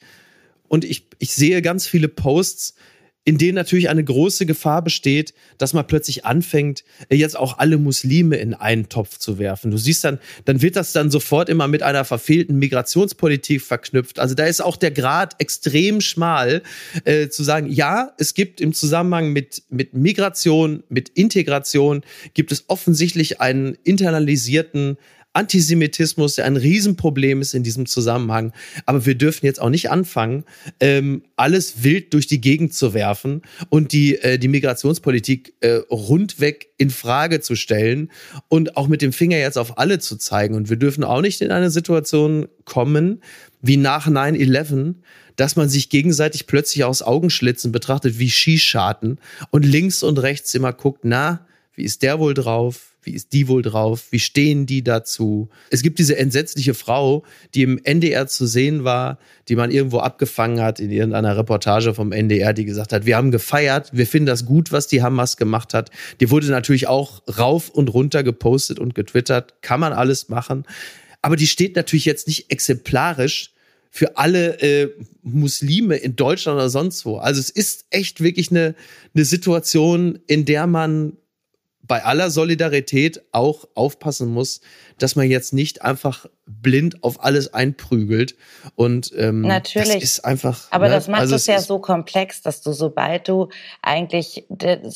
Und 0.67 0.85
ich, 0.85 1.07
ich 1.19 1.33
sehe 1.33 1.61
ganz 1.61 1.87
viele 1.87 2.07
Posts, 2.07 2.73
in 3.25 3.37
denen 3.37 3.55
natürlich 3.55 3.89
eine 3.89 4.03
große 4.03 4.45
Gefahr 4.45 4.81
besteht, 4.81 5.33
dass 5.57 5.73
man 5.73 5.87
plötzlich 5.87 6.25
anfängt, 6.25 6.83
äh, 7.09 7.15
jetzt 7.15 7.37
auch 7.37 7.57
alle 7.57 7.77
Muslime 7.77 8.35
in 8.35 8.53
einen 8.53 8.89
Topf 8.89 9.17
zu 9.17 9.39
werfen. 9.39 9.71
Du 9.71 9.77
siehst 9.77 10.03
dann, 10.03 10.19
dann 10.45 10.61
wird 10.61 10.75
das 10.75 10.91
dann 10.91 11.09
sofort 11.09 11.47
immer 11.47 11.67
mit 11.67 11.83
einer 11.83 12.03
verfehlten 12.03 12.59
Migrationspolitik 12.59 13.61
verknüpft. 13.61 14.19
Also 14.19 14.35
da 14.35 14.45
ist 14.45 14.61
auch 14.61 14.75
der 14.75 14.91
Grad 14.91 15.39
extrem 15.39 16.01
schmal, 16.01 16.63
äh, 17.05 17.29
zu 17.29 17.43
sagen, 17.43 17.71
ja, 17.71 18.13
es 18.17 18.33
gibt 18.33 18.59
im 18.59 18.73
Zusammenhang 18.73 19.31
mit, 19.31 19.63
mit 19.69 19.93
Migration, 19.93 20.83
mit 20.89 21.09
Integration, 21.09 22.03
gibt 22.33 22.51
es 22.51 22.65
offensichtlich 22.67 23.39
einen 23.39 23.77
internalisierten 23.83 24.97
Antisemitismus, 25.33 26.35
der 26.35 26.45
ein 26.45 26.57
Riesenproblem 26.57 27.41
ist 27.41 27.53
in 27.53 27.63
diesem 27.63 27.87
Zusammenhang. 27.87 28.53
Aber 28.85 29.05
wir 29.05 29.15
dürfen 29.15 29.45
jetzt 29.45 29.59
auch 29.59 29.69
nicht 29.69 29.89
anfangen, 29.89 30.45
ähm, 30.79 31.23
alles 31.35 31.83
wild 31.83 32.13
durch 32.13 32.27
die 32.27 32.39
Gegend 32.39 32.73
zu 32.73 32.93
werfen 32.93 33.41
und 33.69 33.91
die, 33.91 34.17
äh, 34.19 34.37
die 34.37 34.47
Migrationspolitik 34.47 35.55
äh, 35.61 35.81
rundweg 35.89 36.69
in 36.77 36.91
Frage 36.91 37.41
zu 37.41 37.55
stellen 37.55 38.11
und 38.47 38.77
auch 38.77 38.87
mit 38.87 39.01
dem 39.01 39.11
Finger 39.11 39.37
jetzt 39.37 39.57
auf 39.57 39.77
alle 39.79 39.99
zu 39.99 40.17
zeigen. 40.17 40.55
Und 40.55 40.69
wir 40.69 40.77
dürfen 40.77 41.03
auch 41.03 41.21
nicht 41.21 41.41
in 41.41 41.51
eine 41.51 41.71
Situation 41.71 42.47
kommen, 42.65 43.21
wie 43.61 43.77
nach 43.77 44.07
9-11, 44.07 44.95
dass 45.35 45.55
man 45.55 45.67
sich 45.67 45.89
gegenseitig 45.89 46.45
plötzlich 46.45 46.83
aus 46.83 47.01
Augenschlitzen 47.01 47.71
betrachtet 47.71 48.19
wie 48.19 48.29
Skischaten 48.29 49.17
und 49.49 49.65
links 49.65 50.03
und 50.03 50.19
rechts 50.19 50.53
immer 50.53 50.73
guckt, 50.73 51.01
na, 51.03 51.47
wie 51.73 51.83
ist 51.83 52.03
der 52.03 52.19
wohl 52.19 52.35
drauf? 52.35 52.92
Wie 53.05 53.11
ist 53.11 53.33
die 53.33 53.47
wohl 53.47 53.61
drauf? 53.61 54.07
Wie 54.11 54.19
stehen 54.19 54.65
die 54.65 54.83
dazu? 54.83 55.49
Es 55.69 55.81
gibt 55.81 55.99
diese 55.99 56.17
entsetzliche 56.17 56.73
Frau, 56.73 57.23
die 57.53 57.63
im 57.63 57.79
NDR 57.83 58.27
zu 58.27 58.45
sehen 58.45 58.83
war, 58.83 59.19
die 59.49 59.55
man 59.55 59.71
irgendwo 59.71 59.99
abgefangen 59.99 60.61
hat 60.61 60.79
in 60.79 60.91
irgendeiner 60.91 61.37
Reportage 61.37 61.93
vom 61.93 62.11
NDR, 62.11 62.53
die 62.53 62.65
gesagt 62.65 62.93
hat, 62.93 63.05
wir 63.05 63.17
haben 63.17 63.31
gefeiert, 63.31 63.89
wir 63.93 64.07
finden 64.07 64.27
das 64.27 64.45
gut, 64.45 64.71
was 64.71 64.87
die 64.87 65.01
Hamas 65.01 65.37
gemacht 65.37 65.73
hat. 65.73 65.89
Die 66.19 66.31
wurde 66.31 66.47
natürlich 66.47 66.87
auch 66.87 67.21
rauf 67.37 67.69
und 67.69 67.93
runter 67.93 68.23
gepostet 68.23 68.79
und 68.79 68.95
getwittert. 68.95 69.61
Kann 69.61 69.79
man 69.79 69.93
alles 69.93 70.29
machen. 70.29 70.65
Aber 71.21 71.35
die 71.35 71.47
steht 71.47 71.75
natürlich 71.75 72.05
jetzt 72.05 72.27
nicht 72.27 72.51
exemplarisch 72.51 73.53
für 73.95 74.17
alle 74.17 74.59
äh, 74.59 74.89
Muslime 75.21 75.97
in 75.97 76.15
Deutschland 76.15 76.55
oder 76.55 76.69
sonst 76.69 77.05
wo. 77.05 77.17
Also 77.17 77.39
es 77.39 77.51
ist 77.51 77.85
echt 77.91 78.21
wirklich 78.21 78.49
eine, 78.49 78.73
eine 79.13 79.23
Situation, 79.23 80.17
in 80.25 80.45
der 80.45 80.65
man 80.65 81.13
bei 81.85 82.03
aller 82.03 82.29
Solidarität 82.29 83.21
auch 83.33 83.65
aufpassen 83.75 84.29
muss, 84.29 84.61
dass 84.99 85.15
man 85.15 85.29
jetzt 85.29 85.53
nicht 85.53 85.81
einfach 85.81 86.25
blind 86.45 87.03
auf 87.03 87.23
alles 87.23 87.53
einprügelt. 87.53 88.35
Und 88.75 89.11
ähm, 89.17 89.41
natürlich 89.41 89.95
das 89.95 90.03
ist 90.03 90.25
einfach. 90.25 90.67
Aber 90.71 90.87
ne? 90.87 90.93
das 90.93 91.09
macht 91.09 91.21
also 91.21 91.35
es 91.35 91.45
ja 91.45 91.59
so 91.59 91.79
komplex, 91.79 92.41
dass 92.41 92.61
du, 92.61 92.71
sobald 92.71 93.27
du 93.27 93.49
eigentlich 93.81 94.45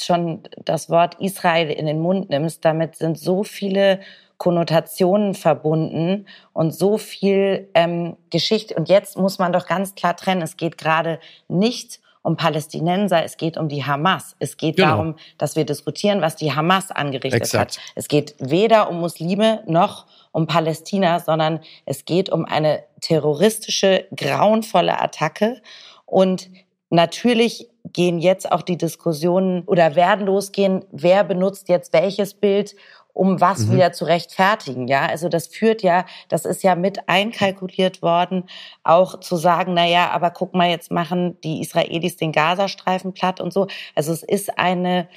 schon 0.01 0.44
das 0.63 0.89
Wort 0.89 1.17
Israel 1.20 1.70
in 1.70 1.86
den 1.86 2.00
Mund 2.00 2.29
nimmst, 2.29 2.63
damit 2.63 2.96
sind 2.96 3.20
so 3.20 3.44
viele 3.44 4.00
Konnotationen 4.38 5.34
verbunden 5.34 6.25
und 6.53 6.72
so 6.72 6.98
viel 6.98 7.70
ähm, 7.74 8.15
Geschichte. 8.29 8.75
Und 8.75 8.88
jetzt 8.88 9.17
muss 9.17 9.39
man 9.39 9.51
doch 9.51 9.65
ganz 9.65 9.96
klar 9.96 10.15
trennen, 10.15 10.41
es 10.41 10.56
geht 10.56 10.77
gerade 10.77 11.20
nicht 11.50 12.00
um 12.27 12.36
Palästinenser, 12.36 13.24
es 13.24 13.38
geht 13.38 13.55
um 13.55 13.69
die 13.69 13.86
Hamas. 13.86 14.36
Es 14.39 14.57
geht 14.57 14.75
genau. 14.75 14.89
darum, 14.89 15.15
dass 15.38 15.55
wir 15.55 15.65
diskutieren, 15.65 16.19
was 16.19 16.36
die 16.36 16.53
Hamas 16.53 16.91
angerichtet 16.91 17.41
Exakt. 17.41 17.77
hat. 17.77 17.84
Es 17.96 18.10
geht 18.10 18.36
weder 18.39 18.89
um 18.89 19.00
Muslime 19.00 19.63
noch 19.65 20.07
um 20.34 20.46
Palästina, 20.46 21.22
sondern 21.22 21.62
es 21.86 22.03
geht 22.03 22.29
um 22.29 22.43
eine 22.43 22.84
terroristische, 23.00 24.07
grauenvolle 24.13 25.00
Attacke. 25.01 25.62
Und 26.05 26.50
natürlich 26.89 27.69
gehen 27.93 28.19
jetzt 28.19 28.51
auch 28.51 28.62
die 28.62 28.77
Diskussionen 28.77 29.63
oder 29.63 29.96
werden 29.96 30.25
losgehen, 30.25 30.84
wer 30.91 31.24
benutzt 31.24 31.69
jetzt 31.69 31.93
welches 31.93 32.34
Bild 32.34 32.75
um 33.18 33.42
was 33.42 33.66
mhm. 33.66 33.74
wieder 33.74 33.94
zu 33.94 34.06
rechtfertigen. 34.06 34.88
Ja, 34.88 35.08
also 35.08 35.28
das 35.28 35.48
führt 35.48 35.82
ja, 35.82 36.06
das 36.30 36.46
ist 36.46 36.62
ja 36.64 36.76
mit 36.76 37.10
einkalkuliert 37.10 38.02
worden, 38.04 38.44
auch 38.84 39.20
zu 39.20 39.38
sagen, 39.38 39.74
na 39.74 39.86
ja, 39.86 40.12
aber 40.12 40.30
guck 40.30 40.54
mal, 40.54 40.70
jetzt 40.70 40.92
machen 40.92 41.42
die 41.42 41.62
Israelis 41.62 42.18
den 42.18 42.32
Gazastreifen 42.32 43.14
platt 43.14 43.42
und 43.42 43.52
so. 43.52 43.68
Also 43.96 44.14
es 44.14 44.22
ist 44.22 44.60
eine, 44.60 45.10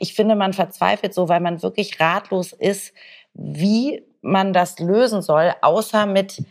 ich 0.00 0.14
finde, 0.14 0.34
man 0.34 0.54
verzweifelt 0.54 1.12
so, 1.12 1.28
weil 1.28 1.40
man 1.40 1.62
wirklich 1.62 2.00
ratlos 2.00 2.54
ist, 2.54 2.94
wie 3.34 4.02
man 4.22 4.54
das 4.54 4.78
lösen 4.78 5.20
soll, 5.20 5.52
außer 5.60 6.06
mit 6.06 6.42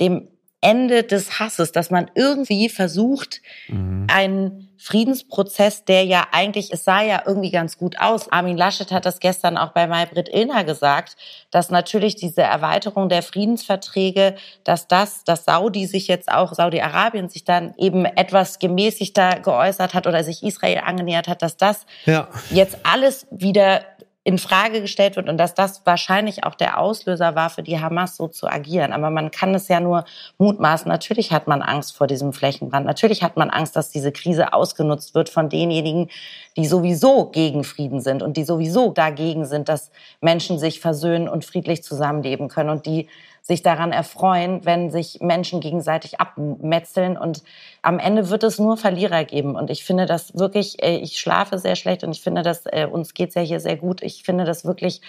dem 0.00 0.28
Ende 0.60 1.04
des 1.04 1.38
Hasses, 1.38 1.72
dass 1.72 1.90
man 1.90 2.10
irgendwie 2.14 2.68
versucht, 2.68 3.40
mhm. 3.68 4.06
einen 4.12 4.68
Friedensprozess, 4.76 5.84
der 5.84 6.04
ja 6.04 6.26
eigentlich, 6.32 6.72
es 6.72 6.84
sah 6.84 7.02
ja 7.02 7.22
irgendwie 7.26 7.50
ganz 7.50 7.76
gut 7.76 8.00
aus. 8.00 8.32
Armin 8.32 8.56
Laschet 8.56 8.90
hat 8.92 9.04
das 9.04 9.20
gestern 9.20 9.58
auch 9.58 9.72
bei 9.72 9.86
Maybrit 9.86 10.30
Illner 10.30 10.64
gesagt, 10.64 11.16
dass 11.50 11.70
natürlich 11.70 12.16
diese 12.16 12.42
Erweiterung 12.42 13.10
der 13.10 13.22
Friedensverträge, 13.22 14.36
dass 14.64 14.88
das, 14.88 15.24
dass 15.24 15.44
Saudi 15.44 15.86
sich 15.86 16.08
jetzt 16.08 16.30
auch, 16.32 16.54
Saudi-Arabien 16.54 17.28
sich 17.28 17.44
dann 17.44 17.74
eben 17.76 18.06
etwas 18.06 18.58
gemäßigter 18.58 19.40
geäußert 19.40 19.92
hat 19.92 20.06
oder 20.06 20.24
sich 20.24 20.42
Israel 20.42 20.80
angenähert 20.84 21.28
hat, 21.28 21.42
dass 21.42 21.58
das 21.58 21.84
ja. 22.06 22.28
jetzt 22.50 22.78
alles 22.84 23.26
wieder 23.30 23.82
in 24.22 24.36
Frage 24.36 24.82
gestellt 24.82 25.16
wird 25.16 25.30
und 25.30 25.38
dass 25.38 25.54
das 25.54 25.86
wahrscheinlich 25.86 26.44
auch 26.44 26.54
der 26.54 26.78
Auslöser 26.78 27.34
war 27.34 27.48
für 27.48 27.62
die 27.62 27.80
Hamas 27.80 28.16
so 28.16 28.28
zu 28.28 28.46
agieren. 28.46 28.92
Aber 28.92 29.08
man 29.08 29.30
kann 29.30 29.54
es 29.54 29.68
ja 29.68 29.80
nur 29.80 30.04
mutmaßen. 30.36 30.88
Natürlich 30.88 31.32
hat 31.32 31.46
man 31.46 31.62
Angst 31.62 31.96
vor 31.96 32.06
diesem 32.06 32.34
Flächenbrand. 32.34 32.84
Natürlich 32.84 33.22
hat 33.22 33.38
man 33.38 33.48
Angst, 33.48 33.76
dass 33.76 33.90
diese 33.90 34.12
Krise 34.12 34.52
ausgenutzt 34.52 35.14
wird 35.14 35.30
von 35.30 35.48
denjenigen, 35.48 36.10
die 36.56 36.66
sowieso 36.66 37.26
gegen 37.26 37.64
Frieden 37.64 38.00
sind 38.00 38.22
und 38.22 38.36
die 38.36 38.44
sowieso 38.44 38.90
dagegen 38.90 39.44
sind, 39.44 39.68
dass 39.68 39.90
Menschen 40.20 40.58
sich 40.58 40.80
versöhnen 40.80 41.28
und 41.28 41.44
friedlich 41.44 41.82
zusammenleben 41.82 42.48
können 42.48 42.70
und 42.70 42.86
die 42.86 43.08
sich 43.42 43.62
daran 43.62 43.92
erfreuen, 43.92 44.64
wenn 44.64 44.90
sich 44.90 45.20
Menschen 45.20 45.60
gegenseitig 45.60 46.20
abmetzeln. 46.20 47.16
Und 47.16 47.42
am 47.82 47.98
Ende 47.98 48.28
wird 48.30 48.44
es 48.44 48.58
nur 48.58 48.76
Verlierer 48.76 49.24
geben. 49.24 49.56
Und 49.56 49.70
ich 49.70 49.84
finde 49.84 50.06
das 50.06 50.36
wirklich, 50.36 50.82
äh, 50.82 50.96
ich 50.96 51.18
schlafe 51.18 51.58
sehr 51.58 51.76
schlecht 51.76 52.04
und 52.04 52.12
ich 52.12 52.20
finde, 52.20 52.42
dass 52.42 52.64
äh, 52.66 52.86
uns 52.86 53.14
geht's 53.14 53.34
ja 53.34 53.42
hier 53.42 53.60
sehr 53.60 53.76
gut. 53.76 54.02
Ich 54.02 54.24
finde 54.24 54.44
das 54.44 54.64
wirklich 54.64 55.00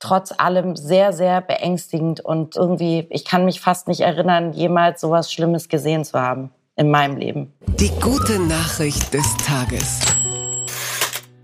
trotz 0.00 0.34
allem 0.36 0.74
sehr, 0.74 1.12
sehr 1.12 1.40
beängstigend. 1.40 2.20
Und 2.20 2.56
irgendwie, 2.56 3.06
ich 3.10 3.24
kann 3.24 3.44
mich 3.44 3.60
fast 3.60 3.88
nicht 3.88 4.00
erinnern, 4.00 4.52
jemals 4.52 5.00
sowas 5.00 5.32
Schlimmes 5.32 5.68
gesehen 5.68 6.04
zu 6.04 6.20
haben 6.20 6.50
in 6.76 6.90
meinem 6.90 7.16
Leben. 7.16 7.52
Die 7.78 7.90
gute 8.00 8.40
Nachricht 8.40 9.14
des 9.14 9.36
Tages. 9.36 10.00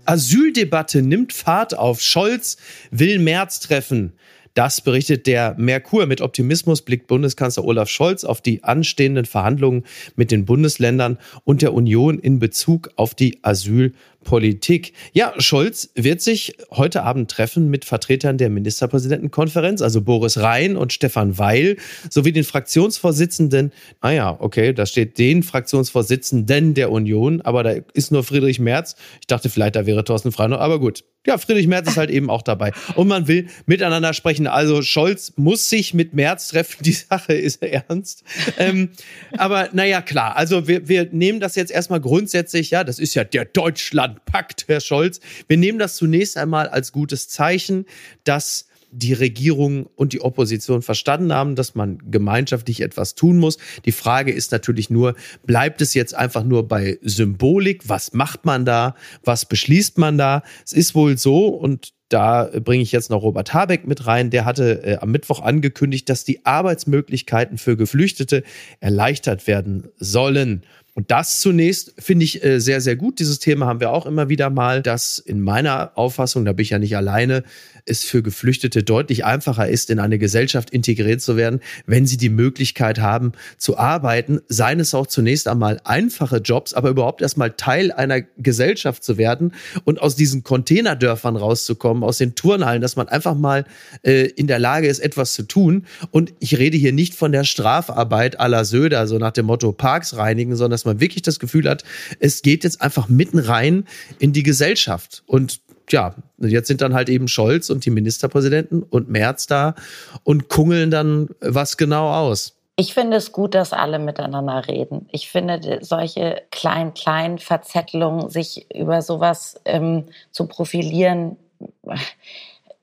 Asyldebatte 0.09 1.03
nimmt 1.03 1.33
Fahrt 1.33 1.77
auf. 1.77 2.01
Scholz 2.01 2.57
will 2.89 3.19
März 3.19 3.59
treffen. 3.59 4.13
Das 4.55 4.81
berichtet 4.81 5.27
der 5.27 5.53
Merkur. 5.59 6.07
Mit 6.07 6.21
Optimismus 6.21 6.81
blickt 6.81 7.05
Bundeskanzler 7.05 7.63
Olaf 7.63 7.89
Scholz 7.89 8.23
auf 8.23 8.41
die 8.41 8.63
anstehenden 8.63 9.25
Verhandlungen 9.25 9.83
mit 10.15 10.31
den 10.31 10.45
Bundesländern 10.45 11.19
und 11.43 11.61
der 11.61 11.75
Union 11.75 12.17
in 12.17 12.39
Bezug 12.39 12.89
auf 12.95 13.13
die 13.13 13.43
Asyl- 13.43 13.93
Politik. 14.23 14.93
Ja, 15.13 15.33
Scholz 15.37 15.89
wird 15.95 16.21
sich 16.21 16.55
heute 16.71 17.03
Abend 17.03 17.31
treffen 17.31 17.69
mit 17.69 17.85
Vertretern 17.85 18.37
der 18.37 18.49
Ministerpräsidentenkonferenz, 18.49 19.81
also 19.81 20.01
Boris 20.01 20.37
Rhein 20.37 20.75
und 20.75 20.93
Stefan 20.93 21.37
Weil, 21.37 21.77
sowie 22.09 22.31
den 22.31 22.43
Fraktionsvorsitzenden. 22.43 23.71
Ah 24.01 24.11
ja, 24.11 24.37
okay, 24.39 24.73
da 24.73 24.85
steht 24.85 25.17
den 25.17 25.43
Fraktionsvorsitzenden 25.43 26.73
der 26.73 26.91
Union, 26.91 27.41
aber 27.41 27.63
da 27.63 27.73
ist 27.93 28.11
nur 28.11 28.23
Friedrich 28.23 28.59
Merz. 28.59 28.95
Ich 29.21 29.27
dachte 29.27 29.49
vielleicht, 29.49 29.75
da 29.75 29.85
wäre 29.85 30.03
Thorsten 30.03 30.31
Freinau, 30.31 30.57
aber 30.57 30.79
gut. 30.79 31.03
Ja, 31.27 31.37
Friedrich 31.37 31.67
Merz 31.67 31.87
ist 31.89 31.97
halt 31.97 32.09
eben 32.09 32.29
auch 32.29 32.41
dabei. 32.41 32.71
Und 32.95 33.07
man 33.07 33.27
will 33.27 33.47
miteinander 33.65 34.13
sprechen. 34.13 34.47
Also 34.47 34.81
Scholz 34.81 35.33
muss 35.35 35.69
sich 35.69 35.93
mit 35.93 36.13
Merz 36.13 36.47
treffen. 36.49 36.77
Die 36.83 36.93
Sache 36.93 37.33
ist 37.33 37.61
ernst. 37.61 38.23
ähm, 38.57 38.89
aber 39.37 39.69
naja, 39.73 40.01
klar. 40.01 40.37
Also 40.37 40.67
wir, 40.67 40.87
wir 40.87 41.09
nehmen 41.11 41.39
das 41.39 41.55
jetzt 41.55 41.71
erstmal 41.71 41.99
grundsätzlich, 41.99 42.71
ja, 42.71 42.83
das 42.83 42.99
ist 42.99 43.15
ja 43.15 43.23
der 43.23 43.45
Deutschland 43.45 44.08
packt, 44.25 44.65
Herr 44.67 44.81
Scholz. 44.81 45.19
Wir 45.47 45.57
nehmen 45.57 45.79
das 45.79 45.95
zunächst 45.95 46.37
einmal 46.37 46.67
als 46.67 46.91
gutes 46.91 47.29
Zeichen, 47.29 47.85
dass 48.23 48.69
die 48.91 49.13
Regierung 49.13 49.85
und 49.95 50.13
die 50.13 50.21
Opposition 50.21 50.81
verstanden 50.81 51.33
haben, 51.33 51.55
dass 51.55 51.75
man 51.75 51.99
gemeinschaftlich 52.09 52.81
etwas 52.81 53.15
tun 53.15 53.37
muss. 53.37 53.57
Die 53.85 53.91
Frage 53.91 54.31
ist 54.31 54.51
natürlich 54.51 54.89
nur, 54.89 55.15
bleibt 55.45 55.81
es 55.81 55.93
jetzt 55.93 56.15
einfach 56.15 56.43
nur 56.43 56.67
bei 56.67 56.97
Symbolik? 57.01 57.87
Was 57.87 58.13
macht 58.13 58.45
man 58.45 58.65
da? 58.65 58.95
Was 59.23 59.45
beschließt 59.45 59.97
man 59.97 60.17
da? 60.17 60.43
Es 60.65 60.73
ist 60.73 60.95
wohl 60.95 61.17
so 61.17 61.47
und 61.47 61.93
da 62.09 62.49
bringe 62.63 62.81
ich 62.81 62.91
jetzt 62.91 63.11
noch 63.11 63.21
Robert 63.21 63.53
Habeck 63.53 63.85
mit 63.85 64.07
rein. 64.07 64.31
Der 64.31 64.45
hatte 64.45 64.83
äh, 64.83 64.97
am 64.97 65.11
Mittwoch 65.11 65.41
angekündigt, 65.41 66.09
dass 66.09 66.23
die 66.23 66.43
Arbeitsmöglichkeiten 66.43 67.59
für 67.59 67.77
Geflüchtete 67.77 68.43
erleichtert 68.79 69.45
werden 69.45 69.89
sollen. 69.97 70.63
Und 70.99 71.09
das 71.11 71.39
zunächst 71.39 71.93
finde 71.97 72.25
ich 72.25 72.43
äh, 72.43 72.59
sehr, 72.59 72.81
sehr 72.81 72.97
gut. 72.97 73.19
Dieses 73.19 73.39
Thema 73.39 73.67
haben 73.67 73.79
wir 73.79 73.89
auch 73.91 74.05
immer 74.05 74.27
wieder 74.27 74.49
mal, 74.49 74.81
dass 74.81 75.17
in 75.17 75.39
meiner 75.39 75.93
Auffassung, 75.95 76.43
da 76.43 76.51
bin 76.51 76.63
ich 76.63 76.71
ja 76.71 76.77
nicht 76.77 76.97
alleine, 76.97 77.45
es 77.85 78.03
für 78.03 78.21
Geflüchtete 78.21 78.83
deutlich 78.83 79.23
einfacher 79.23 79.67
ist, 79.67 79.89
in 79.89 79.99
eine 79.99 80.19
Gesellschaft 80.19 80.69
integriert 80.69 81.21
zu 81.21 81.37
werden, 81.37 81.61
wenn 81.85 82.05
sie 82.05 82.17
die 82.17 82.29
Möglichkeit 82.29 82.99
haben 82.99 83.31
zu 83.57 83.77
arbeiten, 83.77 84.41
seien 84.49 84.79
es 84.79 84.93
auch 84.93 85.07
zunächst 85.07 85.47
einmal 85.47 85.79
einfache 85.83 86.37
Jobs, 86.37 86.73
aber 86.73 86.89
überhaupt 86.89 87.21
erstmal 87.21 87.51
Teil 87.51 87.91
einer 87.91 88.21
Gesellschaft 88.37 89.03
zu 89.03 89.17
werden 89.17 89.53
und 89.85 90.01
aus 90.01 90.15
diesen 90.15 90.43
Containerdörfern 90.43 91.35
rauszukommen, 91.35 92.03
aus 92.03 92.17
den 92.17 92.35
Turnhallen, 92.35 92.81
dass 92.81 92.95
man 92.95 93.07
einfach 93.07 93.35
mal 93.35 93.65
äh, 94.03 94.25
in 94.25 94.47
der 94.47 94.59
Lage 94.59 94.87
ist, 94.87 94.99
etwas 94.99 95.33
zu 95.33 95.43
tun. 95.43 95.85
Und 96.11 96.33
ich 96.39 96.57
rede 96.57 96.77
hier 96.77 96.93
nicht 96.93 97.15
von 97.15 97.31
der 97.31 97.43
Strafarbeit 97.43 98.39
à 98.39 98.47
la 98.47 98.63
Söder, 98.65 99.07
so 99.07 99.17
nach 99.17 99.31
dem 99.31 99.45
Motto 99.45 99.71
Parks 99.71 100.17
reinigen, 100.17 100.55
sondern 100.55 100.71
dass 100.71 100.85
man 100.85 100.88
wirklich 100.97 101.23
das 101.23 101.39
Gefühl 101.39 101.69
hat, 101.69 101.83
es 102.19 102.41
geht 102.41 102.63
jetzt 102.63 102.81
einfach 102.81 103.07
mitten 103.07 103.39
rein 103.39 103.85
in 104.19 104.33
die 104.33 104.43
Gesellschaft. 104.43 105.23
Und 105.25 105.61
ja, 105.91 106.15
jetzt 106.37 106.67
sind 106.67 106.81
dann 106.81 106.93
halt 106.93 107.09
eben 107.09 107.27
Scholz 107.27 107.69
und 107.69 107.85
die 107.85 107.89
Ministerpräsidenten 107.89 108.83
und 108.83 109.09
Merz 109.09 109.47
da 109.47 109.75
und 110.23 110.49
kungeln 110.49 110.91
dann 110.91 111.29
was 111.41 111.77
genau 111.77 112.11
aus. 112.11 112.55
Ich 112.75 112.93
finde 112.93 113.17
es 113.17 113.33
gut, 113.33 113.55
dass 113.55 113.73
alle 113.73 113.99
miteinander 113.99 114.65
reden. 114.67 115.09
Ich 115.11 115.29
finde 115.29 115.79
solche 115.81 116.43
kleinen, 116.49 116.93
kleinen 116.93 117.37
Verzettelungen, 117.37 118.29
sich 118.29 118.73
über 118.73 119.01
sowas 119.01 119.59
ähm, 119.65 120.05
zu 120.31 120.47
profilieren, 120.47 121.35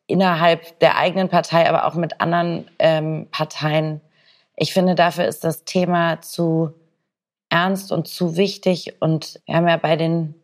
innerhalb 0.06 0.78
der 0.80 0.98
eigenen 0.98 1.30
Partei, 1.30 1.68
aber 1.68 1.86
auch 1.86 1.94
mit 1.94 2.20
anderen 2.20 2.68
ähm, 2.78 3.28
Parteien. 3.30 4.02
Ich 4.54 4.72
finde, 4.72 4.94
dafür 4.94 5.26
ist 5.26 5.44
das 5.44 5.64
Thema 5.64 6.20
zu 6.20 6.74
ernst 7.56 7.90
und 7.90 8.06
zu 8.06 8.36
wichtig. 8.36 8.96
Und 9.00 9.40
wir 9.46 9.56
haben 9.56 9.68
ja 9.68 9.78
bei 9.78 9.96
den 9.96 10.34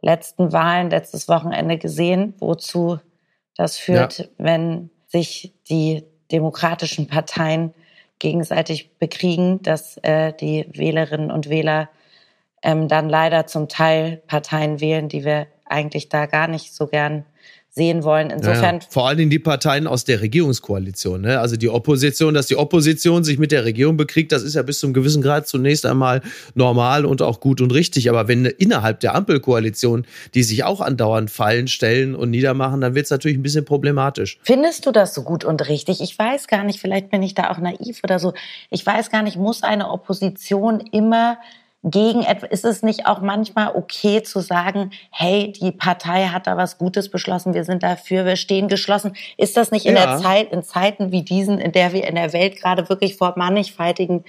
letzten 0.00 0.52
Wahlen 0.52 0.90
letztes 0.90 1.28
Wochenende 1.28 1.78
gesehen, 1.78 2.34
wozu 2.38 2.98
das 3.56 3.78
führt, 3.78 4.18
ja. 4.18 4.24
wenn 4.38 4.90
sich 5.06 5.54
die 5.68 6.04
demokratischen 6.32 7.06
Parteien 7.06 7.72
gegenseitig 8.18 8.98
bekriegen, 8.98 9.62
dass 9.62 9.96
äh, 9.98 10.32
die 10.32 10.66
Wählerinnen 10.72 11.30
und 11.30 11.48
Wähler 11.48 11.88
ähm, 12.62 12.88
dann 12.88 13.08
leider 13.08 13.46
zum 13.46 13.68
Teil 13.68 14.22
Parteien 14.26 14.80
wählen, 14.80 15.08
die 15.08 15.24
wir 15.24 15.46
eigentlich 15.64 16.08
da 16.08 16.26
gar 16.26 16.48
nicht 16.48 16.74
so 16.74 16.88
gern 16.88 17.24
sehen 17.76 18.04
wollen. 18.04 18.30
Insofern. 18.30 18.76
Ja, 18.76 18.86
vor 18.88 19.06
allen 19.06 19.18
Dingen 19.18 19.30
die 19.30 19.38
Parteien 19.38 19.86
aus 19.86 20.04
der 20.04 20.22
Regierungskoalition. 20.22 21.20
Ne? 21.20 21.38
Also 21.38 21.56
die 21.56 21.68
Opposition, 21.68 22.32
dass 22.32 22.46
die 22.46 22.56
Opposition 22.56 23.22
sich 23.22 23.38
mit 23.38 23.52
der 23.52 23.66
Regierung 23.66 23.98
bekriegt, 23.98 24.32
das 24.32 24.42
ist 24.42 24.54
ja 24.54 24.62
bis 24.62 24.80
zum 24.80 24.94
gewissen 24.94 25.20
Grad 25.20 25.46
zunächst 25.46 25.84
einmal 25.84 26.22
normal 26.54 27.04
und 27.04 27.20
auch 27.20 27.38
gut 27.38 27.60
und 27.60 27.74
richtig. 27.74 28.08
Aber 28.08 28.28
wenn 28.28 28.46
innerhalb 28.46 29.00
der 29.00 29.14
Ampelkoalition 29.14 30.06
die 30.34 30.42
sich 30.42 30.64
auch 30.64 30.80
andauernd 30.80 31.30
fallen, 31.30 31.68
stellen 31.68 32.14
und 32.14 32.30
niedermachen, 32.30 32.80
dann 32.80 32.94
wird 32.94 33.04
es 33.04 33.10
natürlich 33.10 33.36
ein 33.36 33.42
bisschen 33.42 33.66
problematisch. 33.66 34.38
Findest 34.42 34.86
du 34.86 34.90
das 34.90 35.12
so 35.14 35.22
gut 35.22 35.44
und 35.44 35.68
richtig? 35.68 36.00
Ich 36.00 36.18
weiß 36.18 36.48
gar 36.48 36.64
nicht, 36.64 36.80
vielleicht 36.80 37.10
bin 37.10 37.22
ich 37.22 37.34
da 37.34 37.50
auch 37.50 37.58
naiv 37.58 38.00
oder 38.02 38.18
so. 38.18 38.32
Ich 38.70 38.84
weiß 38.86 39.10
gar 39.10 39.22
nicht, 39.22 39.36
muss 39.36 39.62
eine 39.62 39.90
Opposition 39.90 40.80
immer 40.80 41.36
gegen 41.82 42.22
etwas, 42.22 42.50
ist 42.50 42.64
es 42.64 42.82
nicht 42.82 43.06
auch 43.06 43.20
manchmal 43.20 43.74
okay 43.74 44.22
zu 44.22 44.40
sagen, 44.40 44.90
hey, 45.10 45.52
die 45.52 45.70
Partei 45.70 46.26
hat 46.26 46.46
da 46.46 46.56
was 46.56 46.78
Gutes 46.78 47.10
beschlossen, 47.10 47.54
wir 47.54 47.64
sind 47.64 47.82
dafür, 47.82 48.24
wir 48.24 48.36
stehen 48.36 48.68
geschlossen. 48.68 49.14
Ist 49.36 49.56
das 49.56 49.70
nicht 49.70 49.86
in 49.86 49.94
ja. 49.94 50.06
der 50.06 50.18
Zeit, 50.18 50.52
in 50.52 50.62
Zeiten 50.62 51.12
wie 51.12 51.22
diesen, 51.22 51.58
in 51.58 51.72
der 51.72 51.92
wir 51.92 52.06
in 52.06 52.16
der 52.16 52.32
Welt 52.32 52.60
gerade 52.60 52.88
wirklich 52.88 53.16
vor 53.16 53.34
mannigfaltigen 53.36 54.24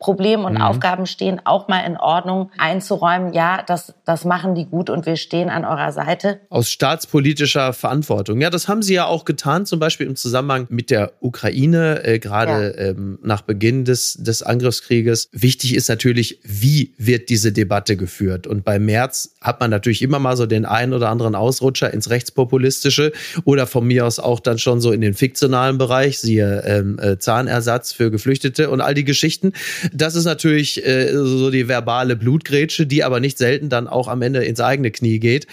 Problemen 0.00 0.46
und 0.46 0.54
mhm. 0.54 0.62
Aufgaben 0.62 1.04
stehen, 1.04 1.42
auch 1.44 1.68
mal 1.68 1.80
in 1.80 1.98
Ordnung 1.98 2.50
einzuräumen. 2.56 3.34
Ja, 3.34 3.62
das, 3.62 3.92
das 4.06 4.24
machen 4.24 4.54
die 4.54 4.64
gut 4.64 4.88
und 4.88 5.04
wir 5.04 5.16
stehen 5.16 5.50
an 5.50 5.66
eurer 5.66 5.92
Seite. 5.92 6.40
Aus 6.48 6.70
staatspolitischer 6.70 7.74
Verantwortung. 7.74 8.40
Ja, 8.40 8.48
das 8.48 8.66
haben 8.66 8.82
sie 8.82 8.94
ja 8.94 9.04
auch 9.04 9.26
getan, 9.26 9.66
zum 9.66 9.78
Beispiel 9.78 10.06
im 10.06 10.16
Zusammenhang 10.16 10.66
mit 10.70 10.90
der 10.90 11.12
Ukraine, 11.20 12.02
äh, 12.02 12.18
gerade 12.18 12.74
ja. 12.76 12.84
ähm, 12.86 13.18
nach 13.22 13.42
Beginn 13.42 13.84
des, 13.84 14.14
des 14.14 14.42
Angriffskrieges. 14.42 15.28
Wichtig 15.32 15.74
ist 15.74 15.90
natürlich, 15.90 16.40
wie 16.44 16.94
wird 16.96 17.28
diese 17.28 17.52
Debatte 17.52 17.98
geführt? 17.98 18.46
Und 18.46 18.64
bei 18.64 18.78
März 18.78 19.34
hat 19.42 19.60
man 19.60 19.68
natürlich 19.68 20.00
immer 20.00 20.18
mal 20.18 20.34
so 20.34 20.46
den 20.46 20.64
einen 20.64 20.94
oder 20.94 21.10
anderen 21.10 21.34
Ausrutscher 21.34 21.92
ins 21.92 22.08
Rechtspopulistische 22.08 23.12
oder 23.44 23.66
von 23.66 23.86
mir 23.86 24.06
aus 24.06 24.18
auch 24.18 24.40
dann 24.40 24.58
schon 24.58 24.80
so 24.80 24.92
in 24.92 25.02
den 25.02 25.12
fiktionalen 25.12 25.76
Bereich, 25.76 26.20
siehe 26.20 26.62
ähm, 26.64 26.98
äh, 26.98 27.18
Zahnersatz 27.18 27.92
für 27.92 28.10
Geflüchtete 28.10 28.70
und 28.70 28.80
all 28.80 28.94
die 28.94 29.04
Geschichten. 29.04 29.52
Das 29.92 30.14
ist 30.14 30.24
natürlich 30.24 30.84
äh, 30.86 31.12
so 31.12 31.50
die 31.50 31.68
verbale 31.68 32.16
Blutgrätsche, 32.16 32.86
die 32.86 33.04
aber 33.04 33.20
nicht 33.20 33.38
selten 33.38 33.68
dann 33.68 33.88
auch 33.88 34.08
am 34.08 34.22
Ende 34.22 34.44
ins 34.44 34.60
eigene 34.60 34.90
Knie 34.90 35.18
geht. 35.18 35.46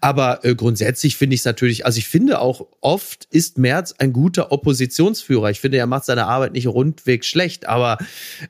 Aber 0.00 0.44
äh, 0.44 0.54
grundsätzlich 0.54 1.16
finde 1.16 1.34
ich 1.34 1.40
es 1.40 1.44
natürlich, 1.44 1.86
also 1.86 1.98
ich 1.98 2.08
finde 2.08 2.40
auch 2.40 2.66
oft 2.80 3.26
ist 3.30 3.58
Merz 3.58 3.94
ein 3.98 4.12
guter 4.12 4.52
Oppositionsführer. 4.52 5.50
Ich 5.50 5.60
finde, 5.60 5.78
er 5.78 5.86
macht 5.86 6.04
seine 6.04 6.26
Arbeit 6.26 6.52
nicht 6.52 6.66
rundweg 6.66 7.24
schlecht. 7.24 7.68
Aber 7.68 7.98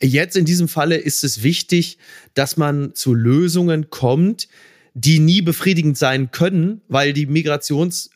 jetzt 0.00 0.36
in 0.36 0.44
diesem 0.44 0.68
Falle 0.68 0.96
ist 0.96 1.24
es 1.24 1.42
wichtig, 1.42 1.98
dass 2.34 2.56
man 2.56 2.94
zu 2.94 3.14
Lösungen 3.14 3.90
kommt, 3.90 4.48
die 4.94 5.18
nie 5.18 5.42
befriedigend 5.42 5.96
sein 5.96 6.30
können, 6.30 6.82
weil 6.88 7.12
die 7.12 7.26
Migrations 7.26 8.10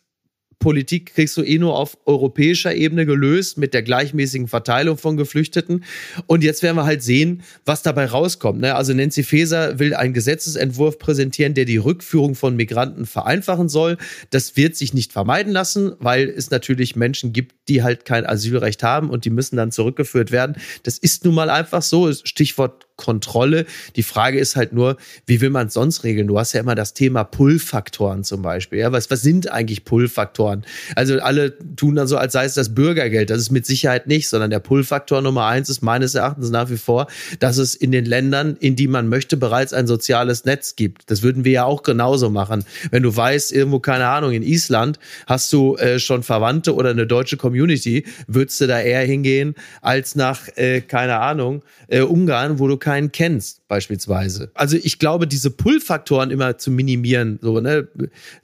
Politik 0.59 1.15
kriegst 1.15 1.37
du 1.37 1.43
eh 1.43 1.59
nur 1.59 1.77
auf 1.77 1.99
europäischer 2.07 2.75
Ebene 2.75 3.07
gelöst 3.07 3.59
mit 3.59 3.75
der 3.75 3.83
gleichmäßigen 3.83 4.49
Verteilung 4.49 4.97
von 4.97 5.17
Geflüchteten. 5.17 5.85
Und 6.27 6.43
jetzt 6.43 6.63
werden 6.63 6.77
wir 6.77 6.87
halt 6.87 7.03
sehen, 7.03 7.43
was 7.65 7.83
dabei 7.83 8.07
rauskommt. 8.07 8.61
Ne? 8.61 8.75
Also 8.75 8.95
Nancy 8.95 9.23
Faeser 9.23 9.79
will 9.79 9.95
einen 9.95 10.15
Gesetzesentwurf 10.15 10.99
präsentieren, 10.99 11.55
der 11.55 11.67
die 11.67 11.77
Rückführung 11.77 12.35
von 12.35 12.57
Migranten 12.57 13.07
vereinfachen 13.07 13.69
soll. 13.69 13.99
Das 14.31 14.57
wird 14.57 14.77
sich 14.77 14.95
nicht 14.95 15.13
vermeiden 15.13 15.53
lassen, 15.53 15.93
weil 15.99 16.29
es 16.29 16.51
natürlich 16.51 16.97
Menschen 16.97 17.33
gibt, 17.33 17.69
die 17.69 17.83
halt 17.83 18.05
kein 18.05 18.27
Asylrecht 18.27 18.83
haben 18.83 19.11
und 19.11 19.25
die 19.25 19.31
müssen 19.31 19.57
dann 19.57 19.73
zurückgeführt 19.73 20.33
werden. 20.33 20.57
Das 20.83 20.99
ist 20.99 21.25
nun 21.25 21.35
mal 21.35 21.51
einfach 21.51 21.83
so. 21.83 22.13
Stichwort 22.13 22.86
Kontrolle. 22.97 23.67
Die 23.97 24.03
Frage 24.03 24.39
ist 24.39 24.57
halt 24.57 24.73
nur, 24.73 24.97
wie 25.27 25.41
will 25.41 25.51
man 25.51 25.69
es 25.69 25.75
sonst 25.75 26.05
regeln? 26.05 26.27
Du 26.27 26.39
hast 26.39 26.53
ja 26.53 26.61
immer 26.61 26.75
das 26.75 26.95
Thema 26.95 27.25
Pull-Faktoren 27.25 28.25
zum 28.25 28.43
Beispiel. 28.43 28.79
Ja, 28.79 28.93
was, 28.93 29.11
was 29.11 29.23
sind 29.23 29.51
eigentlich 29.51 29.85
Pull-Faktoren? 29.85 30.65
Also 30.95 31.19
alle 31.21 31.55
tun 31.77 31.95
dann 31.95 32.07
so, 32.07 32.17
als 32.17 32.33
sei 32.33 32.45
es 32.45 32.55
das 32.55 32.75
Bürgergeld. 32.75 33.31
Das 33.31 33.39
ist 33.39 33.51
mit 33.51 33.67
Sicherheit 33.67 34.07
nicht, 34.07 34.29
sondern 34.29 34.51
der 34.51 34.61
Pull-Faktor 34.61 35.21
Nummer 35.23 35.47
eins 35.47 35.69
ist 35.69 35.83
meines 35.83 36.15
Erachtens 36.15 36.51
nach 36.51 36.71
wie 36.71 36.79
vor, 36.79 37.07
dass 37.39 37.59
es 37.59 37.75
in 37.75 37.93
den 37.93 38.05
Ländern, 38.05 38.57
in 38.59 38.77
die 38.77 38.89
man 38.89 39.09
möchte, 39.09 39.37
bereits 39.37 39.73
ein 39.73 39.87
soziales 39.87 40.45
Netz 40.45 40.77
gibt. 40.77 41.11
Das 41.11 41.23
würden 41.23 41.45
wir 41.45 41.53
ja 41.53 41.65
auch 41.65 41.83
genauso 41.83 42.31
machen. 42.31 42.65
Wenn 42.91 43.03
du 43.03 43.15
weißt, 43.15 43.53
irgendwo, 43.53 43.81
keine 43.81 44.09
Ahnung, 44.09 44.33
in 44.33 44.43
Island 44.43 44.99
hast 45.27 45.53
du 45.53 45.77
äh, 45.77 45.99
schon 45.99 46.23
Verwandte 46.23 46.75
oder 46.75 46.91
eine 46.91 47.07
deutsche 47.07 47.37
Community, 47.37 48.05
würdest 48.27 48.61
du 48.61 48.67
da 48.67 48.81
eher 48.81 49.05
hingehen 49.05 49.55
als 49.83 50.15
nach, 50.15 50.49
äh, 50.57 50.81
keine 50.81 51.19
Ahnung, 51.19 51.63
äh, 51.89 52.01
Ungarn, 52.01 52.59
wo 52.59 52.69
du 52.69 52.77
keinen 52.87 53.11
kennst, 53.11 53.67
beispielsweise. 53.67 54.53
Also 54.55 54.77
ich 54.81 55.01
glaube, 55.01 55.27
diese 55.27 55.51
Pull-Faktoren 55.51 56.31
immer 56.31 56.57
zu 56.57 56.71
minimieren, 56.71 57.41
so, 57.43 57.59
ne, 57.59 57.89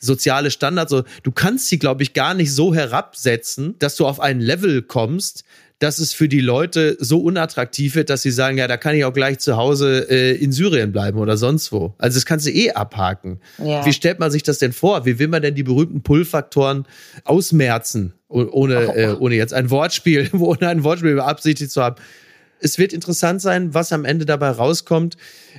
soziale 0.01 0.51
Standards, 0.51 0.91
so, 0.91 1.05
du 1.23 1.31
kannst 1.31 1.69
sie, 1.69 1.79
glaube 1.79 2.03
ich, 2.03 2.13
gar 2.13 2.35
nicht 2.35 2.53
so 2.53 2.75
herabsetzen, 2.75 3.77
dass 3.79 3.95
du 3.95 4.05
auf 4.05 4.19
ein 4.19 4.41
Level 4.41 4.83
kommst, 4.83 5.45
dass 5.79 6.01
es 6.01 6.13
für 6.13 6.29
die 6.29 6.41
Leute 6.41 6.97
so 6.99 7.21
unattraktiv 7.21 7.95
wird, 7.95 8.11
dass 8.11 8.23
sie 8.23 8.33
sagen, 8.33 8.59
ja, 8.59 8.67
da 8.67 8.77
kann 8.77 8.97
ich 8.97 9.05
auch 9.05 9.13
gleich 9.13 9.39
zu 9.39 9.57
Hause 9.57 10.11
äh, 10.11 10.35
in 10.35 10.51
Syrien 10.51 10.91
bleiben 10.91 11.21
oder 11.21 11.37
sonst 11.37 11.71
wo. 11.71 11.95
Also 11.99 12.17
das 12.17 12.27
kannst 12.27 12.45
du 12.45 12.51
eh 12.51 12.73
abhaken. 12.73 13.39
Ja. 13.59 13.87
Wie 13.87 13.93
stellt 13.93 14.19
man 14.19 14.33
sich 14.33 14.43
das 14.43 14.59
denn 14.59 14.73
vor? 14.73 15.07
Wie 15.07 15.21
will 15.21 15.29
man 15.29 15.43
denn 15.43 15.55
die 15.55 15.63
berühmten 15.63 16.03
Pull-Faktoren 16.03 16.85
ausmerzen? 17.23 18.15
Ohne, 18.27 18.89
oh. 18.89 18.93
äh, 18.93 19.17
ohne 19.21 19.37
jetzt 19.37 19.55
ein 19.55 19.71
Wortspiel, 19.71 20.31
ohne 20.37 20.67
ein 20.67 20.83
Wortspiel 20.83 21.15
beabsichtigt 21.15 21.71
zu 21.71 21.81
haben. 21.81 21.97
Es 22.63 22.79
wird 22.79 22.93
interessant 22.93 23.43
sein, 23.43 23.75
was 23.75 23.93
am 23.93 24.05
Ende 24.05 24.25
dabei 24.25 24.51
rauskommt. 24.51 25.17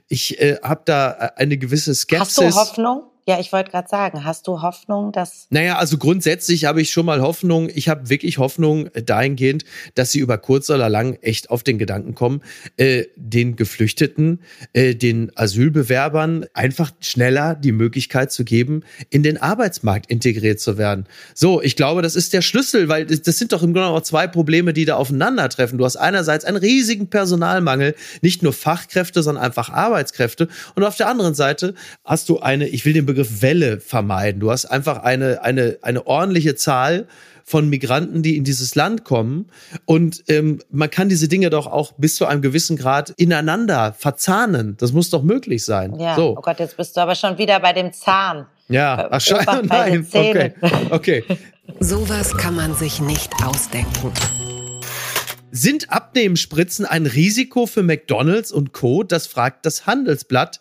Ich 0.07 0.39
äh, 0.39 0.57
habe 0.63 0.81
da 0.85 1.11
äh, 1.11 1.29
eine 1.35 1.57
gewisse 1.57 1.93
Skepsis. 1.93 2.37
Hast 2.37 2.55
du 2.55 2.59
Hoffnung? 2.59 3.12
Ja, 3.25 3.39
ich 3.39 3.53
wollte 3.53 3.71
gerade 3.71 3.87
sagen, 3.87 4.25
hast 4.25 4.47
du 4.47 4.61
Hoffnung, 4.61 5.13
dass. 5.13 5.47
Naja, 5.49 5.77
also 5.77 5.97
grundsätzlich 5.97 6.65
habe 6.65 6.81
ich 6.81 6.91
schon 6.91 7.05
mal 7.05 7.21
Hoffnung. 7.21 7.69
Ich 7.73 7.87
habe 7.87 8.09
wirklich 8.09 8.37
Hoffnung 8.37 8.89
dahingehend, 8.93 9.63
dass 9.95 10.11
sie 10.11 10.19
über 10.19 10.37
kurz 10.37 10.69
oder 10.69 10.89
lang 10.89 11.13
echt 11.21 11.49
auf 11.49 11.63
den 11.63 11.77
Gedanken 11.77 12.15
kommen, 12.15 12.41
äh, 12.75 13.05
den 13.15 13.55
Geflüchteten, 13.55 14.41
äh, 14.73 14.93
den 14.93 15.31
Asylbewerbern 15.35 16.47
einfach 16.53 16.91
schneller 16.99 17.55
die 17.55 17.71
Möglichkeit 17.71 18.31
zu 18.31 18.43
geben, 18.43 18.83
in 19.09 19.23
den 19.23 19.37
Arbeitsmarkt 19.37 20.11
integriert 20.11 20.59
zu 20.59 20.77
werden. 20.77 21.05
So, 21.33 21.61
ich 21.61 21.77
glaube, 21.77 22.01
das 22.01 22.17
ist 22.17 22.33
der 22.33 22.41
Schlüssel, 22.41 22.89
weil 22.89 23.05
das 23.05 23.37
sind 23.37 23.53
doch 23.53 23.63
im 23.63 23.73
Grunde 23.73 23.87
auch 23.87 24.01
zwei 24.01 24.27
Probleme, 24.27 24.73
die 24.73 24.83
da 24.83 24.95
aufeinandertreffen. 24.95 25.77
Du 25.77 25.85
hast 25.85 25.95
einerseits 25.95 26.43
einen 26.43 26.57
riesigen 26.57 27.09
Personalmangel, 27.09 27.95
nicht 28.21 28.43
nur 28.43 28.51
Fachkräfte, 28.51 29.23
sondern 29.23 29.45
einfach 29.45 29.69
Arbeitskräfte. 29.69 30.49
Und 30.75 30.83
auf 30.83 30.97
der 30.97 31.07
anderen 31.07 31.35
Seite 31.35 31.73
hast 32.03 32.27
du 32.27 32.39
eine, 32.39 32.67
ich 32.67 32.83
will 32.83 32.91
den 32.91 33.05
Begriff 33.05 33.12
Welle 33.15 33.79
vermeiden. 33.79 34.39
Du 34.39 34.51
hast 34.51 34.65
einfach 34.65 35.03
eine, 35.03 35.43
eine, 35.43 35.77
eine 35.81 36.05
ordentliche 36.07 36.55
Zahl 36.55 37.07
von 37.43 37.69
Migranten, 37.69 38.23
die 38.23 38.37
in 38.37 38.43
dieses 38.43 38.75
Land 38.75 39.03
kommen. 39.03 39.49
Und 39.85 40.23
ähm, 40.27 40.59
man 40.71 40.89
kann 40.89 41.09
diese 41.09 41.27
Dinge 41.27 41.49
doch 41.49 41.67
auch 41.67 41.91
bis 41.93 42.15
zu 42.15 42.25
einem 42.25 42.41
gewissen 42.41 42.77
Grad 42.77 43.09
ineinander 43.11 43.93
verzahnen. 43.97 44.75
Das 44.79 44.93
muss 44.93 45.09
doch 45.09 45.23
möglich 45.23 45.65
sein. 45.65 45.99
Ja, 45.99 46.15
so. 46.15 46.35
oh 46.37 46.41
Gott, 46.41 46.59
jetzt 46.59 46.77
bist 46.77 46.95
du 46.95 47.01
aber 47.01 47.15
schon 47.15 47.37
wieder 47.37 47.59
bei 47.59 47.73
dem 47.73 47.91
Zahn. 47.91 48.45
Ja, 48.69 49.07
ach 49.11 49.21
scheiße, 49.21 49.63
nein, 49.65 50.07
okay, 50.09 50.53
okay. 50.89 51.23
Sowas 51.79 52.35
kann 52.37 52.55
man 52.55 52.73
sich 52.75 53.01
nicht 53.01 53.31
ausdenken. 53.45 54.11
Sind 55.51 55.91
Abnehmenspritzen 55.91 56.85
ein 56.85 57.05
Risiko 57.05 57.67
für 57.67 57.83
McDonald's 57.83 58.51
und 58.51 58.73
Co? 58.73 59.03
Das 59.03 59.27
fragt 59.27 59.65
das 59.65 59.85
Handelsblatt. 59.85 60.59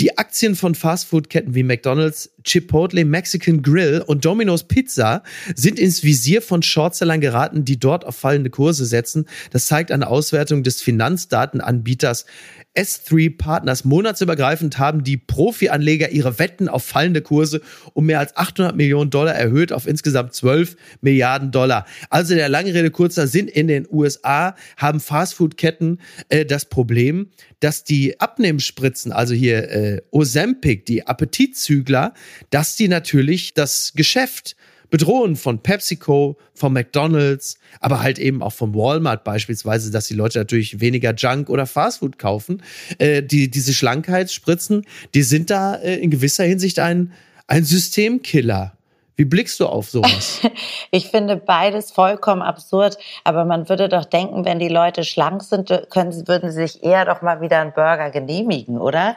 Die 0.00 0.18
Aktien 0.18 0.56
von 0.56 0.74
Fastfood-Ketten 0.74 1.54
wie 1.54 1.62
McDonald's, 1.62 2.32
Chipotle 2.42 3.04
Mexican 3.04 3.62
Grill 3.62 4.02
und 4.04 4.24
Domino's 4.24 4.64
Pizza 4.64 5.22
sind 5.54 5.78
ins 5.78 6.02
Visier 6.02 6.42
von 6.42 6.62
Shortsellern 6.62 7.20
geraten, 7.20 7.64
die 7.64 7.78
dort 7.78 8.04
auf 8.04 8.16
fallende 8.16 8.50
Kurse 8.50 8.86
setzen. 8.86 9.26
Das 9.50 9.66
zeigt 9.66 9.92
eine 9.92 10.08
Auswertung 10.08 10.64
des 10.64 10.82
Finanzdatenanbieters 10.82 12.26
S3 12.74 13.36
Partners. 13.36 13.84
Monatsübergreifend 13.84 14.78
haben 14.78 15.04
die 15.04 15.16
Profi-Anleger 15.16 16.10
ihre 16.10 16.38
Wetten 16.38 16.68
auf 16.68 16.84
fallende 16.84 17.22
Kurse 17.22 17.60
um 17.92 18.06
mehr 18.06 18.18
als 18.18 18.36
800 18.36 18.76
Millionen 18.76 19.10
Dollar 19.10 19.34
erhöht 19.34 19.72
auf 19.72 19.86
insgesamt 19.86 20.34
12 20.34 20.76
Milliarden 21.00 21.50
Dollar. 21.50 21.86
Also 22.10 22.34
der 22.34 22.48
lange 22.48 22.74
Rede 22.74 22.90
kurzer 22.90 23.26
Sinn 23.26 23.48
in 23.48 23.68
den 23.68 23.86
USA 23.90 24.56
haben 24.76 25.00
Fastfood-Ketten 25.00 26.00
äh, 26.28 26.44
das 26.44 26.64
Problem, 26.64 27.28
dass 27.60 27.84
die 27.84 28.20
Abnehmspritzen, 28.20 29.12
also 29.12 29.34
hier 29.34 29.70
äh, 29.70 30.02
Ozempic, 30.10 30.84
die 30.84 31.06
Appetitzügler, 31.06 32.12
dass 32.50 32.76
die 32.76 32.88
natürlich 32.88 33.54
das 33.54 33.92
Geschäft 33.94 34.56
bedrohen 34.90 35.36
von 35.36 35.60
PepsiCo, 35.60 36.36
von 36.54 36.72
McDonald's, 36.72 37.58
aber 37.80 38.02
halt 38.02 38.18
eben 38.18 38.42
auch 38.42 38.52
vom 38.52 38.74
Walmart 38.74 39.24
beispielsweise, 39.24 39.90
dass 39.90 40.06
die 40.06 40.14
Leute 40.14 40.38
natürlich 40.38 40.80
weniger 40.80 41.14
Junk 41.14 41.50
oder 41.50 41.66
Fastfood 41.66 42.18
kaufen. 42.18 42.62
Äh, 42.98 43.22
die, 43.22 43.50
diese 43.50 43.72
Schlankheitsspritzen, 43.72 44.86
die 45.14 45.22
sind 45.22 45.50
da 45.50 45.76
äh, 45.76 45.96
in 45.96 46.10
gewisser 46.10 46.44
Hinsicht 46.44 46.78
ein, 46.78 47.12
ein 47.46 47.64
Systemkiller. 47.64 48.76
Wie 49.16 49.24
blickst 49.24 49.60
du 49.60 49.66
auf 49.66 49.88
sowas? 49.88 50.40
ich 50.90 51.08
finde 51.08 51.36
beides 51.36 51.92
vollkommen 51.92 52.42
absurd, 52.42 52.98
aber 53.22 53.44
man 53.44 53.68
würde 53.68 53.88
doch 53.88 54.04
denken, 54.04 54.44
wenn 54.44 54.58
die 54.58 54.68
Leute 54.68 55.04
schlank 55.04 55.42
sind, 55.42 55.68
können, 55.90 56.26
würden 56.26 56.50
sie 56.50 56.66
sich 56.66 56.82
eher 56.82 57.04
doch 57.04 57.22
mal 57.22 57.40
wieder 57.40 57.60
einen 57.60 57.72
Burger 57.72 58.10
genehmigen, 58.10 58.78
oder? 58.78 59.16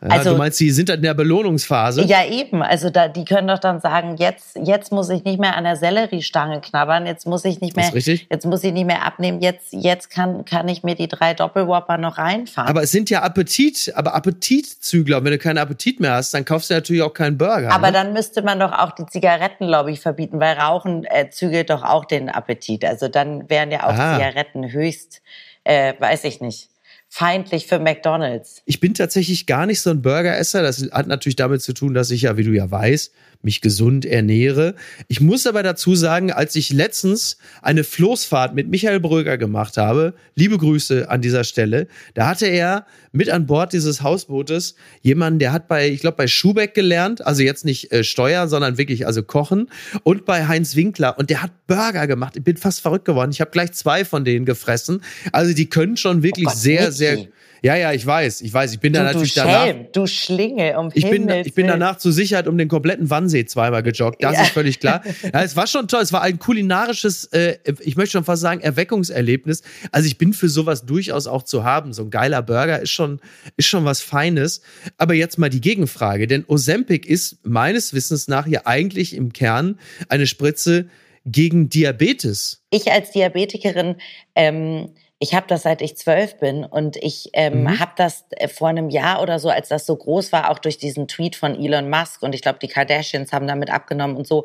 Ja, 0.00 0.10
also, 0.10 0.30
du 0.30 0.36
meinst, 0.36 0.60
die 0.60 0.70
sind 0.70 0.88
halt 0.90 0.98
in 0.98 1.02
der 1.02 1.14
Belohnungsphase? 1.14 2.04
Ja, 2.04 2.24
eben. 2.24 2.62
Also 2.62 2.88
da, 2.88 3.08
die 3.08 3.24
können 3.24 3.48
doch 3.48 3.58
dann 3.58 3.80
sagen, 3.80 4.16
jetzt, 4.16 4.56
jetzt 4.62 4.92
muss 4.92 5.08
ich 5.10 5.24
nicht 5.24 5.40
mehr 5.40 5.56
an 5.56 5.64
der 5.64 5.74
Selleriestange 5.74 6.60
knabbern, 6.60 7.04
jetzt 7.04 7.26
muss 7.26 7.44
ich 7.44 7.60
nicht 7.60 7.74
mehr, 7.74 7.90
jetzt 7.92 8.46
muss 8.46 8.62
ich 8.62 8.72
nicht 8.72 8.86
mehr 8.86 9.04
abnehmen, 9.04 9.40
jetzt, 9.40 9.72
jetzt 9.72 10.10
kann, 10.10 10.44
kann 10.44 10.68
ich 10.68 10.84
mir 10.84 10.94
die 10.94 11.08
drei 11.08 11.34
Doppelwhopper 11.34 11.98
noch 11.98 12.16
reinfahren. 12.18 12.70
Aber 12.70 12.84
es 12.84 12.92
sind 12.92 13.10
ja 13.10 13.22
Appetit, 13.22 13.92
aber 13.96 14.14
Appetitzügler. 14.14 15.18
Und 15.18 15.24
wenn 15.24 15.32
du 15.32 15.38
keinen 15.38 15.58
Appetit 15.58 15.98
mehr 15.98 16.12
hast, 16.12 16.32
dann 16.32 16.44
kaufst 16.44 16.70
du 16.70 16.74
natürlich 16.74 17.02
auch 17.02 17.14
keinen 17.14 17.36
Burger. 17.36 17.72
Aber 17.72 17.88
ne? 17.88 17.94
dann 17.94 18.12
müsste 18.12 18.42
man 18.42 18.60
doch 18.60 18.72
auch 18.72 18.92
die 18.92 19.06
Zigarettenlobby 19.06 19.96
verbieten, 19.96 20.38
weil 20.38 20.56
Rauchen 20.56 21.06
äh, 21.06 21.28
zügelt 21.30 21.70
doch 21.70 21.82
auch 21.82 22.04
den 22.04 22.28
Appetit. 22.28 22.84
Also 22.84 23.08
dann 23.08 23.50
wären 23.50 23.72
ja 23.72 23.82
auch 23.82 23.94
Aha. 23.94 24.14
Zigaretten 24.14 24.70
höchst, 24.70 25.22
äh, 25.64 25.94
weiß 25.98 26.22
ich 26.22 26.40
nicht 26.40 26.68
feindlich 27.08 27.66
für 27.66 27.78
McDonald's. 27.78 28.62
Ich 28.66 28.80
bin 28.80 28.94
tatsächlich 28.94 29.46
gar 29.46 29.66
nicht 29.66 29.80
so 29.80 29.90
ein 29.90 30.02
Burgeresser. 30.02 30.62
Das 30.62 30.86
hat 30.92 31.06
natürlich 31.06 31.36
damit 31.36 31.62
zu 31.62 31.72
tun, 31.72 31.94
dass 31.94 32.10
ich 32.10 32.22
ja, 32.22 32.36
wie 32.36 32.44
du 32.44 32.52
ja 32.52 32.70
weißt, 32.70 33.12
mich 33.42 33.60
gesund 33.60 34.04
ernähre. 34.04 34.74
Ich 35.06 35.20
muss 35.20 35.46
aber 35.46 35.62
dazu 35.62 35.94
sagen, 35.94 36.32
als 36.32 36.56
ich 36.56 36.72
letztens 36.72 37.38
eine 37.62 37.84
Floßfahrt 37.84 38.54
mit 38.54 38.68
Michael 38.68 38.98
Bröger 38.98 39.38
gemacht 39.38 39.76
habe, 39.76 40.14
liebe 40.34 40.58
Grüße 40.58 41.08
an 41.08 41.22
dieser 41.22 41.44
Stelle, 41.44 41.86
da 42.14 42.28
hatte 42.28 42.46
er 42.46 42.86
mit 43.12 43.30
an 43.30 43.46
Bord 43.46 43.72
dieses 43.72 44.02
Hausbootes 44.02 44.74
jemanden, 45.02 45.38
der 45.38 45.52
hat 45.52 45.68
bei, 45.68 45.88
ich 45.88 46.00
glaube, 46.00 46.16
bei 46.16 46.26
Schubeck 46.26 46.74
gelernt, 46.74 47.24
also 47.24 47.42
jetzt 47.42 47.64
nicht 47.64 47.92
äh, 47.92 48.02
Steuer, 48.02 48.48
sondern 48.48 48.76
wirklich 48.76 49.06
also 49.06 49.22
Kochen 49.22 49.70
und 50.02 50.24
bei 50.24 50.48
Heinz 50.48 50.74
Winkler 50.74 51.16
und 51.18 51.30
der 51.30 51.42
hat 51.42 51.52
Burger 51.68 52.06
gemacht. 52.06 52.36
Ich 52.36 52.44
bin 52.44 52.56
fast 52.56 52.80
verrückt 52.80 53.04
geworden. 53.04 53.30
Ich 53.30 53.40
habe 53.40 53.52
gleich 53.52 53.72
zwei 53.72 54.04
von 54.04 54.24
denen 54.24 54.46
gefressen. 54.46 55.02
Also 55.32 55.54
die 55.54 55.70
können 55.70 55.96
schon 55.96 56.22
wirklich 56.22 56.46
oh 56.46 56.50
Gott, 56.50 56.58
sehr, 56.58 56.80
Mickey. 56.80 56.92
sehr 56.92 57.28
ja, 57.62 57.76
ja, 57.76 57.92
ich 57.92 58.04
weiß, 58.04 58.40
ich 58.42 58.52
weiß. 58.52 58.72
Ich 58.72 58.80
bin 58.80 58.92
da 58.92 59.02
natürlich 59.02 59.34
du 59.34 59.40
danach. 59.40 59.74
Du 59.92 60.06
Schlinge, 60.06 60.78
um 60.78 60.90
ich 60.94 61.08
bin, 61.08 61.28
ich 61.28 61.54
bin 61.54 61.66
danach 61.66 61.98
zur 61.98 62.12
Sicherheit 62.12 62.46
um 62.46 62.56
den 62.56 62.68
kompletten 62.68 63.10
Wannsee 63.10 63.44
zweimal 63.46 63.86
joggt. 63.86 64.22
Das 64.22 64.34
ja. 64.34 64.42
ist 64.42 64.50
völlig 64.50 64.80
klar. 64.80 65.02
Ja, 65.32 65.42
es 65.42 65.56
war 65.56 65.66
schon 65.66 65.88
toll. 65.88 66.00
Es 66.00 66.12
war 66.12 66.22
ein 66.22 66.38
kulinarisches, 66.38 67.24
äh, 67.26 67.58
ich 67.80 67.96
möchte 67.96 68.12
schon 68.12 68.24
fast 68.24 68.40
sagen, 68.40 68.60
Erweckungserlebnis. 68.60 69.62
Also 69.90 70.06
ich 70.06 70.16
bin 70.16 70.32
für 70.32 70.48
sowas 70.48 70.86
durchaus 70.86 71.26
auch 71.26 71.42
zu 71.42 71.64
haben. 71.64 71.92
So 71.92 72.04
ein 72.04 72.10
geiler 72.10 72.42
Burger 72.42 72.80
ist 72.80 72.90
schon, 72.90 73.20
ist 73.56 73.66
schon 73.66 73.84
was 73.84 74.00
Feines. 74.00 74.62
Aber 74.96 75.14
jetzt 75.14 75.38
mal 75.38 75.50
die 75.50 75.60
Gegenfrage, 75.60 76.26
denn 76.26 76.44
Ozempic 76.46 77.06
ist 77.06 77.44
meines 77.44 77.92
Wissens 77.92 78.28
nach 78.28 78.46
ja 78.46 78.62
eigentlich 78.64 79.14
im 79.14 79.32
Kern 79.32 79.78
eine 80.08 80.26
Spritze 80.26 80.88
gegen 81.24 81.68
Diabetes. 81.68 82.62
Ich 82.70 82.90
als 82.90 83.10
Diabetikerin 83.10 83.96
ähm, 84.34 84.90
ich 85.20 85.34
habe 85.34 85.46
das 85.48 85.62
seit 85.62 85.82
ich 85.82 85.96
zwölf 85.96 86.38
bin 86.38 86.64
und 86.64 86.96
ich 86.96 87.30
ähm, 87.32 87.62
mhm. 87.62 87.80
habe 87.80 87.92
das 87.96 88.24
äh, 88.30 88.46
vor 88.46 88.68
einem 88.68 88.88
Jahr 88.88 89.20
oder 89.20 89.40
so, 89.40 89.48
als 89.48 89.68
das 89.68 89.84
so 89.84 89.96
groß 89.96 90.30
war, 90.32 90.50
auch 90.50 90.60
durch 90.60 90.78
diesen 90.78 91.08
Tweet 91.08 91.34
von 91.34 91.58
Elon 91.58 91.90
Musk 91.90 92.22
und 92.22 92.36
ich 92.36 92.42
glaube, 92.42 92.60
die 92.60 92.68
Kardashians 92.68 93.32
haben 93.32 93.48
damit 93.48 93.70
abgenommen 93.70 94.16
und 94.16 94.28
so, 94.28 94.44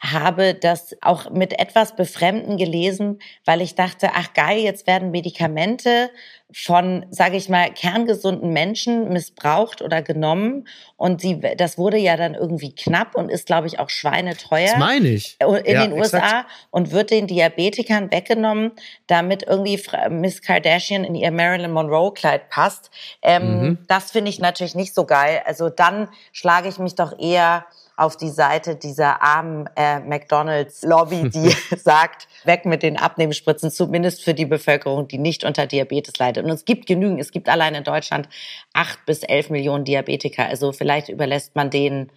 habe 0.00 0.54
das 0.54 0.94
auch 1.00 1.30
mit 1.30 1.58
etwas 1.58 1.96
Befremden 1.96 2.58
gelesen, 2.58 3.20
weil 3.46 3.62
ich 3.62 3.74
dachte, 3.74 4.10
ach 4.14 4.34
geil, 4.34 4.58
jetzt 4.58 4.86
werden 4.86 5.12
Medikamente 5.12 6.10
von, 6.54 7.06
sage 7.10 7.36
ich 7.36 7.48
mal, 7.48 7.70
kerngesunden 7.72 8.52
Menschen 8.52 9.08
missbraucht 9.08 9.82
oder 9.82 10.02
genommen. 10.02 10.68
Und 10.96 11.20
sie, 11.20 11.40
das 11.56 11.78
wurde 11.78 11.96
ja 11.96 12.16
dann 12.16 12.34
irgendwie 12.34 12.74
knapp 12.74 13.14
und 13.14 13.30
ist, 13.30 13.46
glaube 13.46 13.66
ich, 13.66 13.78
auch 13.78 13.88
schweineteuer. 13.88 14.68
Das 14.68 14.78
meine 14.78 15.08
ich. 15.08 15.36
In 15.40 15.74
ja, 15.74 15.86
den 15.86 15.92
USA 15.92 16.18
exakt. 16.18 16.50
und 16.70 16.92
wird 16.92 17.10
den 17.10 17.26
Diabetikern 17.26 18.10
weggenommen, 18.12 18.72
damit 19.06 19.42
irgendwie 19.44 19.80
Miss 20.10 20.42
Kardashian 20.42 21.04
in 21.04 21.14
ihr 21.14 21.30
Marilyn 21.30 21.72
Monroe-Kleid 21.72 22.48
passt. 22.50 22.90
Ähm, 23.22 23.60
mhm. 23.60 23.78
Das 23.88 24.10
finde 24.10 24.30
ich 24.30 24.38
natürlich 24.38 24.74
nicht 24.74 24.94
so 24.94 25.06
geil. 25.06 25.42
Also 25.46 25.70
dann 25.70 26.08
schlage 26.32 26.68
ich 26.68 26.78
mich 26.78 26.94
doch 26.94 27.18
eher 27.18 27.66
auf 28.02 28.16
die 28.16 28.30
Seite 28.30 28.74
dieser 28.74 29.22
armen 29.22 29.68
äh, 29.76 30.00
McDonalds-Lobby, 30.00 31.30
die 31.30 31.50
sagt, 31.76 32.26
weg 32.44 32.66
mit 32.66 32.82
den 32.82 32.96
Abnehmspritzen, 32.96 33.70
zumindest 33.70 34.24
für 34.24 34.34
die 34.34 34.44
Bevölkerung, 34.44 35.06
die 35.06 35.18
nicht 35.18 35.44
unter 35.44 35.66
Diabetes 35.66 36.18
leidet. 36.18 36.44
Und 36.44 36.50
es 36.50 36.64
gibt 36.64 36.86
genügend, 36.86 37.20
es 37.20 37.30
gibt 37.30 37.48
allein 37.48 37.74
in 37.74 37.84
Deutschland 37.84 38.28
acht 38.72 39.06
bis 39.06 39.22
elf 39.22 39.50
Millionen 39.50 39.84
Diabetiker. 39.84 40.46
Also 40.46 40.72
vielleicht 40.72 41.08
überlässt 41.08 41.54
man 41.54 41.70
denen 41.70 42.10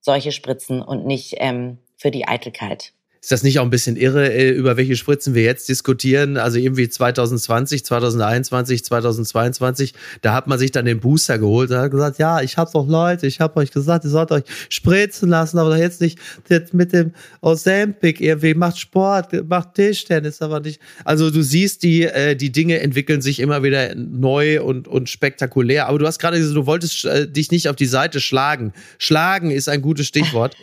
solche 0.00 0.32
Spritzen 0.32 0.82
und 0.82 1.06
nicht 1.06 1.36
ähm, 1.38 1.78
für 1.96 2.10
die 2.10 2.28
Eitelkeit. 2.28 2.92
Ist 3.22 3.32
das 3.32 3.42
nicht 3.42 3.58
auch 3.58 3.64
ein 3.64 3.70
bisschen 3.70 3.96
irre, 3.96 4.32
äh, 4.32 4.48
über 4.50 4.78
welche 4.78 4.96
Spritzen 4.96 5.34
wir 5.34 5.42
jetzt 5.42 5.68
diskutieren? 5.68 6.38
Also 6.38 6.58
irgendwie 6.58 6.88
2020, 6.88 7.84
2021, 7.84 8.82
2022, 8.82 9.94
da 10.22 10.32
hat 10.32 10.46
man 10.46 10.58
sich 10.58 10.72
dann 10.72 10.86
den 10.86 11.00
Booster 11.00 11.38
geholt 11.38 11.70
und 11.70 11.76
hat 11.76 11.90
gesagt, 11.90 12.18
ja, 12.18 12.40
ich 12.40 12.56
hab's 12.56 12.72
doch 12.72 12.88
Leute, 12.88 13.26
ich 13.26 13.40
hab 13.40 13.58
euch 13.58 13.72
gesagt, 13.72 14.04
ihr 14.04 14.10
sollt 14.10 14.32
euch 14.32 14.44
spritzen 14.70 15.28
lassen, 15.28 15.58
aber 15.58 15.76
jetzt 15.76 16.00
nicht 16.00 16.18
jetzt 16.48 16.72
mit 16.72 16.94
dem 16.94 17.12
Ozempic, 17.42 18.24
irgendwie 18.24 18.54
macht 18.54 18.78
Sport, 18.78 19.46
macht 19.46 19.74
Tischtennis, 19.74 20.40
aber 20.40 20.60
nicht. 20.60 20.80
Also 21.04 21.30
du 21.30 21.42
siehst, 21.42 21.82
die, 21.82 22.04
äh, 22.04 22.36
die 22.36 22.52
Dinge 22.52 22.80
entwickeln 22.80 23.20
sich 23.20 23.40
immer 23.40 23.62
wieder 23.62 23.94
neu 23.96 24.62
und, 24.62 24.88
und 24.88 25.10
spektakulär. 25.10 25.88
Aber 25.88 25.98
du 25.98 26.06
hast 26.06 26.20
gerade 26.20 26.38
gesagt, 26.38 26.56
du 26.56 26.64
wolltest 26.64 27.04
äh, 27.04 27.30
dich 27.30 27.50
nicht 27.50 27.68
auf 27.68 27.76
die 27.76 27.84
Seite 27.84 28.18
schlagen. 28.18 28.72
Schlagen 28.96 29.50
ist 29.50 29.68
ein 29.68 29.82
gutes 29.82 30.06
Stichwort. 30.06 30.56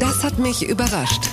Das 0.00 0.24
hat 0.24 0.38
mich 0.38 0.66
überrascht. 0.66 1.24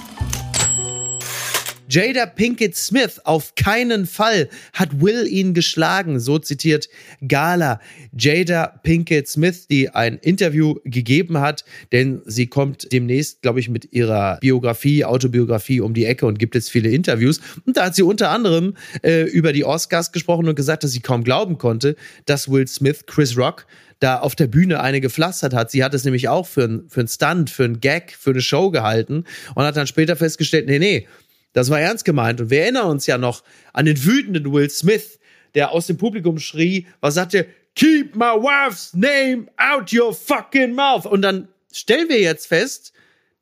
Jada 1.95 2.25
Pinkett 2.25 2.75
Smith 2.75 3.21
auf 3.23 3.55
keinen 3.55 4.05
Fall 4.05 4.49
hat 4.73 4.99
Will 4.99 5.25
ihn 5.27 5.53
geschlagen, 5.53 6.19
so 6.19 6.39
zitiert 6.39 6.89
Gala. 7.25 7.79
Jada 8.11 8.81
Pinkett 8.83 9.29
Smith, 9.29 9.67
die 9.69 9.87
ein 9.87 10.17
Interview 10.17 10.75
gegeben 10.83 11.39
hat, 11.39 11.63
denn 11.93 12.21
sie 12.25 12.47
kommt 12.47 12.91
demnächst, 12.91 13.41
glaube 13.43 13.61
ich, 13.61 13.69
mit 13.69 13.93
ihrer 13.93 14.39
Biografie, 14.41 15.05
Autobiografie 15.05 15.79
um 15.79 15.93
die 15.93 16.03
Ecke 16.03 16.25
und 16.25 16.37
gibt 16.37 16.55
jetzt 16.55 16.69
viele 16.69 16.89
Interviews. 16.89 17.39
Und 17.65 17.77
da 17.77 17.85
hat 17.85 17.95
sie 17.95 18.03
unter 18.03 18.29
anderem 18.29 18.75
äh, 19.01 19.21
über 19.21 19.53
die 19.53 19.63
Oscars 19.63 20.11
gesprochen 20.11 20.49
und 20.49 20.55
gesagt, 20.55 20.83
dass 20.83 20.91
sie 20.91 20.99
kaum 20.99 21.23
glauben 21.23 21.57
konnte, 21.57 21.95
dass 22.25 22.51
Will 22.51 22.67
Smith 22.67 23.05
Chris 23.05 23.37
Rock 23.37 23.67
da 24.01 24.19
auf 24.19 24.35
der 24.35 24.47
Bühne 24.47 24.81
eine 24.81 24.99
gepflastert 24.99 25.53
hat. 25.53 25.71
Sie 25.71 25.81
hat 25.81 25.93
es 25.93 26.03
nämlich 26.03 26.27
auch 26.27 26.45
für, 26.45 26.65
ein, 26.65 26.89
für 26.89 26.99
einen 26.99 27.07
Stunt, 27.07 27.49
für 27.49 27.63
einen 27.63 27.79
Gag, 27.79 28.17
für 28.19 28.31
eine 28.31 28.41
Show 28.41 28.69
gehalten 28.69 29.23
und 29.55 29.63
hat 29.63 29.77
dann 29.77 29.87
später 29.87 30.17
festgestellt, 30.17 30.67
nee, 30.67 30.79
nee, 30.79 31.07
das 31.55 31.69
war 31.69 31.79
ernst 31.79 32.03
gemeint. 32.03 32.41
Und 32.41 32.49
wir 32.49 32.63
erinnern 32.63 32.87
uns 32.87 33.07
ja 33.07 33.17
noch 33.17 33.41
an 33.71 33.85
den 33.85 34.03
wütenden 34.03 34.51
Will 34.51 34.69
Smith, 34.69 35.19
der 35.55 35.71
aus 35.71 35.87
dem 35.87 35.95
Publikum 35.95 36.37
schrie, 36.37 36.85
was 36.99 37.13
sagte, 37.13 37.47
keep 37.75 38.13
my 38.13 38.33
wife's 38.35 38.93
name 38.93 39.47
out 39.55 39.93
your 39.93 40.13
fucking 40.13 40.73
mouth. 40.73 41.05
Und 41.05 41.21
dann 41.21 41.47
stellen 41.71 42.09
wir 42.09 42.19
jetzt 42.19 42.47
fest, 42.47 42.91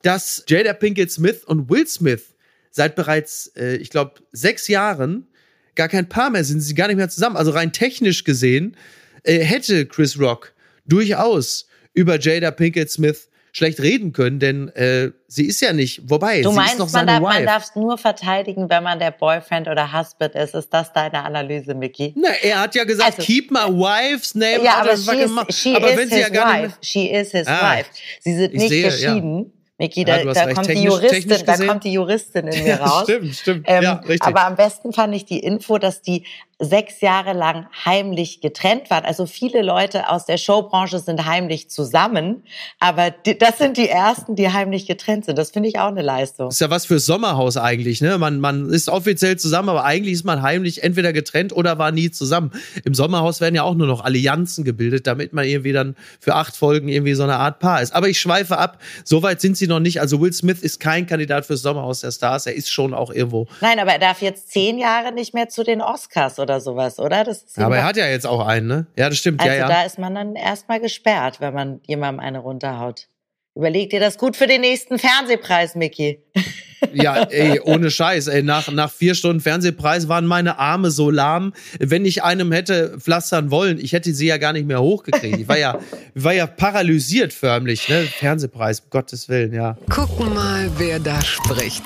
dass 0.04 0.46
Jada 0.48 0.74
Pinkett 0.74 1.12
Smith 1.12 1.44
und 1.44 1.72
Will 1.72 1.88
Smith 1.88 2.36
seit 2.70 2.96
bereits, 2.96 3.48
äh, 3.56 3.78
ich 3.78 3.90
glaube, 3.90 4.22
sechs 4.32 4.68
Jahren 4.68 5.28
gar 5.74 5.90
kein 5.90 6.08
Paar 6.08 6.30
mehr 6.30 6.44
sind, 6.44 6.62
sie 6.62 6.76
gar 6.76 6.90
nicht 6.90 6.98
mehr 6.98 7.10
zusammen. 7.10 7.36
Also 7.36 7.50
rein 7.50 7.74
technisch 7.74 8.24
gesehen 8.26 8.78
äh, 9.24 9.40
hätte 9.40 9.88
Chris 9.88 10.20
Rock 10.20 10.54
durchaus 10.86 11.68
über 11.96 12.20
Jada 12.20 12.52
Pinkett 12.52 12.92
Smith 12.92 13.28
schlecht 13.54 13.80
reden 13.82 14.14
können, 14.14 14.40
denn 14.40 14.68
äh, 14.70 15.12
sie 15.28 15.46
ist 15.46 15.62
ja 15.62 15.74
nicht, 15.74 16.10
wobei, 16.10 16.42
du 16.42 16.50
sie 16.50 16.56
meinst, 16.56 16.74
ist 16.74 16.80
noch 16.80 16.86
man 16.88 17.08
seine 17.08 17.12
darf, 17.12 17.22
Wife. 17.22 17.34
man 17.34 17.46
darf 17.46 17.64
es 17.64 17.76
nur 17.76 17.98
verteidigen, 18.00 18.68
wenn 18.68 18.82
man 18.82 18.98
der 18.98 19.12
Boyfriend 19.12 19.68
oder 19.68 19.94
Husband 19.94 20.34
ist. 20.34 20.56
Ist 20.56 20.74
das 20.74 20.92
deine 20.92 21.24
Analyse, 21.24 21.76
Mickey? 21.76 22.14
Na, 22.18 22.30
er 22.42 22.62
hat 22.62 22.74
ja 22.74 22.84
gesagt, 22.84 23.20
also, 23.20 23.22
keep 23.22 23.52
my 23.52 23.60
wife's 23.60 24.34
name. 24.34 24.64
Ja, 24.64 24.82
aber, 24.82 24.98
she 24.98 25.12
is, 25.12 25.32
she 25.56 25.76
aber 25.76 25.96
wenn 25.96 26.10
sie 26.10 26.20
ja 26.20 26.30
gar 26.30 26.52
wife. 26.52 26.66
Nicht 26.66 26.78
She 26.82 27.12
is 27.12 27.32
his 27.32 27.48
ah, 27.48 27.78
wife. 27.78 27.90
Sie 28.22 28.36
sind 28.36 28.56
nicht 28.56 28.70
sehe, 28.70 28.84
geschieden. 28.86 29.38
Ja. 29.38 29.46
Miki, 29.78 30.06
da, 30.06 30.22
ja, 30.22 30.34
da 30.34 30.54
kommt 30.54 30.70
die 30.70 30.84
Juristin, 30.84 31.46
da 31.46 31.58
kommt 31.58 31.84
die 31.84 31.94
Juristin 31.94 32.48
in 32.48 32.64
mir 32.64 32.76
raus. 32.80 33.04
stimmt, 33.04 33.36
stimmt. 33.36 33.66
Ähm, 33.68 33.84
ja, 33.84 33.94
richtig. 33.94 34.24
Aber 34.24 34.46
am 34.46 34.56
besten 34.56 34.94
fand 34.94 35.14
ich 35.14 35.26
die 35.26 35.40
Info, 35.40 35.78
dass 35.78 36.02
die 36.02 36.26
sechs 36.64 37.02
Jahre 37.02 37.34
lang 37.34 37.68
heimlich 37.86 38.42
getrennt 38.42 38.90
waren. 38.90 39.06
Also 39.06 39.26
viele 39.26 39.62
Leute 39.62 40.10
aus 40.10 40.26
der 40.26 40.38
Showbranche 40.38 41.00
sind 41.00 41.26
heimlich 41.26 41.70
zusammen, 41.70 42.44
aber 42.80 43.12
die, 43.12 43.38
das 43.38 43.58
sind 43.58 43.78
die 43.78 43.90
ersten, 43.90 44.36
die 44.36 44.52
heimlich 44.52 44.86
getrennt 44.86 45.26
sind. 45.26 45.38
Das 45.38 45.52
finde 45.52 45.70
ich 45.70 45.80
auch 45.80 45.88
eine 45.88 46.02
Leistung. 46.02 46.50
ist 46.50 46.62
ja 46.62 46.70
was 46.70 46.86
für 46.86 47.00
Sommerhaus 47.00 47.58
eigentlich, 47.58 48.02
ne? 48.02 48.18
Man, 48.18 48.40
man 48.40 48.70
ist 48.70 48.90
offiziell 48.90 49.38
zusammen, 49.38 49.70
aber 49.70 49.84
eigentlich 49.84 50.14
ist 50.14 50.26
man 50.26 50.42
heimlich 50.42 50.84
entweder 50.84 51.14
getrennt 51.14 51.54
oder 51.54 51.78
war 51.78 51.92
nie 51.92 52.12
zusammen. 52.12 52.52
Im 52.84 52.94
Sommerhaus 52.94 53.42
werden 53.42 53.56
ja 53.56 53.64
auch 53.64 53.76
nur 53.76 53.88
noch 53.88 54.04
Allianzen 54.04 54.64
gebildet, 54.64 55.08
damit 55.08 55.34
man 55.34 55.46
irgendwie 55.46 55.74
dann 55.74 55.96
für 56.20 56.36
acht 56.36 56.56
Folgen 56.56 56.88
irgendwie 56.90 57.14
so 57.14 57.24
eine 57.24 57.38
Art 57.38 57.60
Paar 57.60 57.82
ist. 57.82 57.94
Aber 57.94 58.10
ich 58.10 58.20
schweife 58.20 58.58
ab. 58.58 58.80
Soweit 59.04 59.42
sind 59.42 59.58
sie 59.58 59.68
noch 59.68 59.80
nicht. 59.80 60.02
Also 60.02 60.22
Will 60.22 60.34
Smith 60.34 60.62
ist 60.62 60.80
kein 60.80 61.08
Kandidat 61.08 61.46
fürs 61.46 61.62
Sommerhaus 61.62 62.02
der 62.02 62.12
Stars. 62.12 62.46
Er 62.46 62.56
ist 62.56 62.72
schon 62.72 62.94
auch 62.94 63.12
irgendwo. 63.12 63.48
Nein, 63.62 63.80
aber 63.80 63.92
er 63.92 64.00
darf 64.00 64.22
jetzt 64.22 64.52
zehn 64.52 64.78
Jahre 64.78 65.14
nicht 65.14 65.34
mehr 65.34 65.50
zu 65.50 65.64
den 65.64 65.82
Oscars 65.82 66.40
oder 66.40 66.53
sowas, 66.60 67.00
oder? 67.00 67.24
Das 67.24 67.44
ist 67.44 67.60
aber 67.60 67.78
er 67.78 67.86
hat 67.86 67.98
ja 67.98 68.08
jetzt 68.08 68.26
auch 68.26 68.46
einen, 68.46 68.68
ne? 68.68 68.88
Ja, 68.98 69.10
das 69.10 69.18
stimmt. 69.18 69.42
Also 69.42 69.52
ja, 69.52 69.60
ja. 69.60 69.68
da 69.68 69.84
ist 69.84 70.00
man 70.00 70.16
dann 70.16 70.36
erstmal 70.36 70.80
gesperrt, 70.80 71.40
wenn 71.40 71.54
man 71.54 71.82
jemandem 71.88 72.20
eine 72.20 72.40
runterhaut. 72.40 73.08
Überleg 73.56 73.92
dir 73.92 74.00
das 74.00 74.18
gut 74.18 74.36
für 74.36 74.48
den 74.48 74.62
nächsten 74.62 74.98
Fernsehpreis, 74.98 75.76
Mickey. 75.76 76.24
Ja, 76.92 77.24
ey, 77.24 77.62
ohne 77.62 77.90
Scheiß, 77.90 78.28
ey, 78.28 78.44
nach, 78.44 78.70
nach 78.70 78.92
vier 78.92 79.16
Stunden 79.16 79.40
Fernsehpreis 79.40 80.10
waren 80.10 80.26
meine 80.26 80.60
Arme 80.60 80.92
so 80.92 81.10
lahm. 81.10 81.54
Wenn 81.80 82.04
ich 82.06 82.24
einem 82.24 82.52
hätte 82.52 83.00
pflastern 83.00 83.52
wollen, 83.52 83.80
ich 83.80 83.94
hätte 83.94 84.14
sie 84.14 84.28
ja 84.28 84.38
gar 84.38 84.52
nicht 84.52 84.68
mehr 84.68 84.82
hochgekriegt. 84.82 85.40
Ich 85.40 85.48
war 85.48 85.58
ja, 85.58 85.80
war 86.14 86.34
ja 86.34 86.46
paralysiert 86.46 87.32
förmlich, 87.32 87.88
ne? 87.88 88.04
Fernsehpreis, 88.04 88.82
um 88.82 88.90
Gottes 88.90 89.30
Willen, 89.30 89.54
ja. 89.54 89.78
Gucken 89.90 90.34
mal, 90.34 90.70
wer 90.78 91.00
da 91.00 91.22
spricht. 91.22 91.84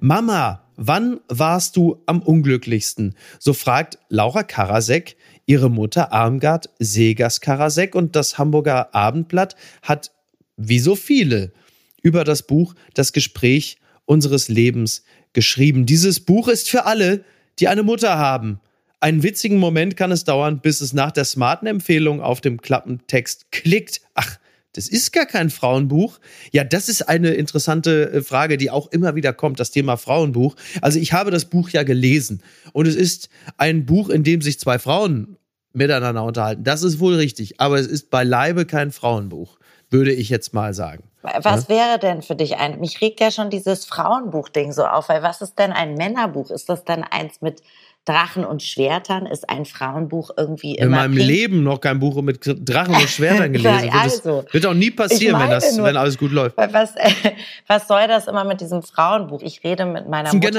Mama, 0.00 0.67
wann 0.78 1.20
warst 1.28 1.76
du 1.76 2.00
am 2.06 2.22
unglücklichsten? 2.22 3.14
So 3.38 3.52
fragt 3.52 3.98
Laura 4.08 4.44
Karasek 4.44 5.16
ihre 5.44 5.70
Mutter 5.70 6.12
Armgard 6.12 6.70
Segers 6.78 7.40
Karasek 7.40 7.94
und 7.94 8.16
das 8.16 8.38
Hamburger 8.38 8.94
Abendblatt 8.94 9.56
hat, 9.82 10.12
wie 10.56 10.78
so 10.78 10.94
viele, 10.94 11.52
über 12.00 12.24
das 12.24 12.44
Buch 12.44 12.74
Das 12.94 13.12
Gespräch 13.12 13.78
unseres 14.06 14.48
Lebens 14.48 15.02
geschrieben. 15.32 15.84
Dieses 15.84 16.20
Buch 16.20 16.48
ist 16.48 16.70
für 16.70 16.86
alle, 16.86 17.24
die 17.58 17.68
eine 17.68 17.82
Mutter 17.82 18.16
haben. 18.16 18.60
Einen 19.00 19.22
witzigen 19.22 19.58
Moment 19.58 19.96
kann 19.96 20.12
es 20.12 20.24
dauern, 20.24 20.60
bis 20.60 20.80
es 20.80 20.92
nach 20.92 21.12
der 21.12 21.24
smarten 21.24 21.66
Empfehlung 21.66 22.20
auf 22.20 22.40
dem 22.40 22.60
Klappentext 22.60 23.50
klickt. 23.52 24.00
Ach, 24.14 24.38
das 24.72 24.88
ist 24.88 25.12
gar 25.12 25.26
kein 25.26 25.50
Frauenbuch. 25.50 26.18
Ja, 26.52 26.64
das 26.64 26.88
ist 26.88 27.08
eine 27.08 27.30
interessante 27.30 28.10
äh, 28.12 28.22
Frage, 28.22 28.56
die 28.56 28.70
auch 28.70 28.88
immer 28.88 29.14
wieder 29.14 29.32
kommt, 29.32 29.60
das 29.60 29.70
Thema 29.70 29.96
Frauenbuch. 29.96 30.56
Also 30.82 30.98
ich 30.98 31.12
habe 31.12 31.30
das 31.30 31.46
Buch 31.46 31.70
ja 31.70 31.82
gelesen 31.82 32.42
und 32.72 32.86
es 32.86 32.94
ist 32.94 33.28
ein 33.56 33.86
Buch, 33.86 34.08
in 34.08 34.24
dem 34.24 34.42
sich 34.42 34.60
zwei 34.60 34.78
Frauen 34.78 35.36
miteinander 35.72 36.24
unterhalten. 36.24 36.64
Das 36.64 36.82
ist 36.82 37.00
wohl 37.00 37.14
richtig, 37.14 37.60
aber 37.60 37.78
es 37.78 37.86
ist 37.86 38.10
beileibe 38.10 38.66
kein 38.66 38.90
Frauenbuch, 38.90 39.58
würde 39.90 40.12
ich 40.12 40.28
jetzt 40.28 40.52
mal 40.52 40.74
sagen. 40.74 41.04
Was 41.22 41.68
ja? 41.68 41.68
wäre 41.68 41.98
denn 41.98 42.22
für 42.22 42.36
dich 42.36 42.56
ein, 42.56 42.78
mich 42.80 43.00
regt 43.00 43.20
ja 43.20 43.30
schon 43.30 43.50
dieses 43.50 43.84
Frauenbuch-Ding 43.84 44.72
so 44.72 44.84
auf, 44.84 45.08
weil 45.08 45.22
was 45.22 45.40
ist 45.40 45.58
denn 45.58 45.72
ein 45.72 45.94
Männerbuch? 45.94 46.50
Ist 46.50 46.68
das 46.68 46.84
dann 46.84 47.02
eins 47.02 47.40
mit 47.40 47.62
Drachen 48.08 48.44
und 48.44 48.62
Schwertern 48.62 49.26
ist 49.26 49.50
ein 49.50 49.66
Frauenbuch 49.66 50.30
irgendwie 50.36 50.76
immer. 50.76 50.84
In 50.84 50.90
meinem 50.90 51.14
pink. 51.16 51.26
Leben 51.26 51.62
noch 51.62 51.78
kein 51.78 51.98
Buch 51.98 52.22
mit 52.22 52.40
Drachen 52.42 52.94
und 52.94 53.08
Schwertern 53.08 53.52
gelesen. 53.52 53.90
also, 53.92 54.46
wird 54.50 54.64
auch 54.64 54.72
nie 54.72 54.90
passieren, 54.90 55.38
wenn, 55.38 55.50
das, 55.50 55.76
nur, 55.76 55.86
wenn 55.86 55.96
alles 55.96 56.16
gut 56.16 56.32
läuft. 56.32 56.56
Was, 56.56 56.94
was 57.66 57.86
soll 57.86 58.08
das 58.08 58.26
immer 58.26 58.44
mit 58.44 58.62
diesem 58.62 58.82
Frauenbuch? 58.82 59.42
Ich 59.42 59.62
rede 59.62 59.84
mit 59.84 60.08
meiner 60.08 60.24
das 60.24 60.34
ist 60.34 60.34
ein 60.34 60.38
Mutter. 60.38 60.50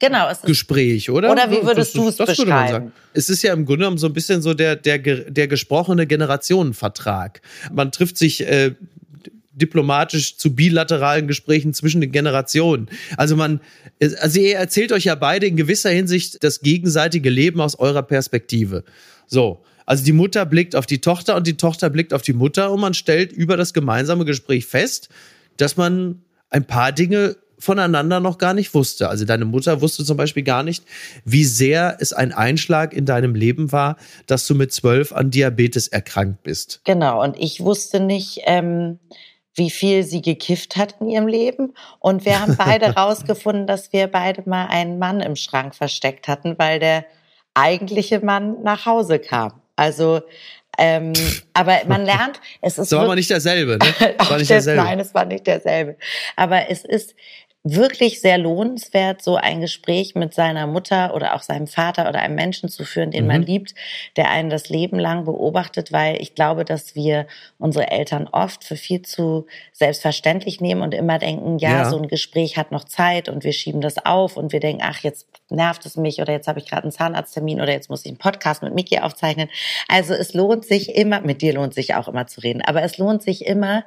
Generationengespräch, 0.00 1.06
genau, 1.06 1.18
oder? 1.18 1.32
Oder 1.32 1.50
wie 1.50 1.62
würdest 1.62 1.94
du 1.94 2.08
es 2.08 2.16
beschreiben? 2.16 2.92
Es 3.12 3.28
ist 3.28 3.42
ja 3.42 3.52
im 3.52 3.66
Grunde 3.66 3.80
genommen 3.80 3.98
so 3.98 4.06
ein 4.06 4.14
bisschen 4.14 4.40
so 4.40 4.54
der, 4.54 4.76
der, 4.76 4.98
der 4.98 5.48
gesprochene 5.48 6.06
Generationenvertrag. 6.06 7.42
Man 7.72 7.92
trifft 7.92 8.16
sich 8.16 8.46
äh, 8.46 8.72
diplomatisch 9.60 10.36
zu 10.36 10.54
bilateralen 10.54 11.26
Gesprächen 11.26 11.74
zwischen 11.74 12.00
den 12.00 12.12
Generationen. 12.12 12.88
Also 13.16 13.36
man, 13.36 13.60
also 14.20 14.40
ihr 14.40 14.56
erzählt 14.56 14.92
euch 14.92 15.04
ja 15.04 15.14
beide 15.14 15.46
in 15.46 15.56
gewisser 15.56 15.90
Hinsicht 15.90 16.42
das 16.42 16.60
gegenseitige 16.60 17.30
Leben 17.30 17.60
aus 17.60 17.78
eurer 17.78 18.02
Perspektive. 18.02 18.84
So. 19.26 19.62
Also 19.86 20.04
die 20.04 20.12
Mutter 20.12 20.44
blickt 20.44 20.76
auf 20.76 20.84
die 20.84 21.00
Tochter 21.00 21.34
und 21.34 21.46
die 21.46 21.56
Tochter 21.56 21.88
blickt 21.88 22.12
auf 22.12 22.20
die 22.20 22.34
Mutter 22.34 22.70
und 22.70 22.80
man 22.80 22.92
stellt 22.92 23.32
über 23.32 23.56
das 23.56 23.72
gemeinsame 23.72 24.26
Gespräch 24.26 24.66
fest, 24.66 25.08
dass 25.56 25.78
man 25.78 26.20
ein 26.50 26.66
paar 26.66 26.92
Dinge 26.92 27.36
voneinander 27.58 28.20
noch 28.20 28.38
gar 28.38 28.54
nicht 28.54 28.72
wusste. 28.74 29.08
Also 29.08 29.24
deine 29.24 29.44
Mutter 29.44 29.80
wusste 29.80 30.04
zum 30.04 30.16
Beispiel 30.16 30.42
gar 30.42 30.62
nicht, 30.62 30.84
wie 31.24 31.44
sehr 31.44 31.96
es 32.00 32.12
ein 32.12 32.32
Einschlag 32.32 32.92
in 32.92 33.04
deinem 33.04 33.34
Leben 33.34 33.72
war, 33.72 33.96
dass 34.26 34.46
du 34.46 34.54
mit 34.54 34.72
zwölf 34.72 35.12
an 35.12 35.30
Diabetes 35.30 35.88
erkrankt 35.88 36.42
bist. 36.42 36.80
Genau, 36.84 37.22
und 37.22 37.36
ich 37.38 37.60
wusste 37.60 38.00
nicht, 38.00 38.40
ähm, 38.44 38.98
wie 39.58 39.70
viel 39.70 40.04
sie 40.04 40.22
gekifft 40.22 40.76
hat 40.76 40.96
in 41.00 41.08
ihrem 41.08 41.26
Leben. 41.26 41.74
Und 41.98 42.24
wir 42.24 42.40
haben 42.40 42.56
beide 42.56 42.86
rausgefunden, 42.96 43.66
dass 43.66 43.92
wir 43.92 44.06
beide 44.06 44.48
mal 44.48 44.66
einen 44.66 44.98
Mann 44.98 45.20
im 45.20 45.36
Schrank 45.36 45.74
versteckt 45.74 46.28
hatten, 46.28 46.58
weil 46.58 46.78
der 46.78 47.04
eigentliche 47.54 48.20
Mann 48.24 48.62
nach 48.62 48.86
Hause 48.86 49.18
kam. 49.18 49.60
Also, 49.76 50.22
ähm, 50.78 51.12
aber 51.54 51.80
man 51.86 52.04
lernt, 52.04 52.40
es 52.60 52.78
ist. 52.78 52.92
Das 52.92 52.98
war 52.98 53.04
aber 53.04 53.16
nicht 53.16 53.30
derselbe, 53.30 53.78
ne? 53.78 54.14
War 54.28 54.38
nicht 54.38 54.50
derselbe. 54.50 54.82
Nein, 54.82 55.00
es 55.00 55.12
war 55.12 55.24
nicht 55.24 55.46
derselbe. 55.46 55.96
Aber 56.36 56.70
es 56.70 56.84
ist, 56.84 57.14
wirklich 57.64 58.20
sehr 58.20 58.38
lohnenswert, 58.38 59.20
so 59.20 59.36
ein 59.36 59.60
Gespräch 59.60 60.14
mit 60.14 60.32
seiner 60.32 60.66
Mutter 60.66 61.14
oder 61.14 61.34
auch 61.34 61.42
seinem 61.42 61.66
Vater 61.66 62.08
oder 62.08 62.20
einem 62.20 62.36
Menschen 62.36 62.68
zu 62.68 62.84
führen, 62.84 63.10
den 63.10 63.24
mhm. 63.24 63.28
man 63.28 63.42
liebt, 63.42 63.74
der 64.16 64.30
einen 64.30 64.48
das 64.48 64.68
Leben 64.68 64.98
lang 64.98 65.24
beobachtet, 65.24 65.92
weil 65.92 66.20
ich 66.22 66.34
glaube, 66.34 66.64
dass 66.64 66.94
wir 66.94 67.26
unsere 67.58 67.90
Eltern 67.90 68.28
oft 68.28 68.64
für 68.64 68.76
viel 68.76 69.02
zu 69.02 69.46
selbstverständlich 69.72 70.60
nehmen 70.60 70.82
und 70.82 70.94
immer 70.94 71.18
denken, 71.18 71.58
ja, 71.58 71.70
ja. 71.70 71.90
so 71.90 71.98
ein 71.98 72.08
Gespräch 72.08 72.56
hat 72.56 72.70
noch 72.70 72.84
Zeit 72.84 73.28
und 73.28 73.44
wir 73.44 73.52
schieben 73.52 73.80
das 73.80 74.04
auf 74.04 74.36
und 74.36 74.52
wir 74.52 74.60
denken, 74.60 74.82
ach, 74.84 75.00
jetzt 75.00 75.26
nervt 75.50 75.84
es 75.84 75.96
mich 75.96 76.20
oder 76.20 76.32
jetzt 76.32 76.46
habe 76.46 76.60
ich 76.60 76.66
gerade 76.66 76.84
einen 76.84 76.92
Zahnarzttermin 76.92 77.60
oder 77.60 77.72
jetzt 77.72 77.90
muss 77.90 78.04
ich 78.04 78.10
einen 78.10 78.18
Podcast 78.18 78.62
mit 78.62 78.74
Miki 78.74 79.00
aufzeichnen. 79.00 79.48
Also 79.88 80.14
es 80.14 80.32
lohnt 80.32 80.64
sich 80.64 80.94
immer, 80.94 81.20
mit 81.20 81.42
dir 81.42 81.54
lohnt 81.54 81.74
sich 81.74 81.94
auch 81.94 82.06
immer 82.06 82.26
zu 82.26 82.40
reden, 82.40 82.62
aber 82.62 82.82
es 82.82 82.98
lohnt 82.98 83.22
sich 83.22 83.46
immer, 83.46 83.84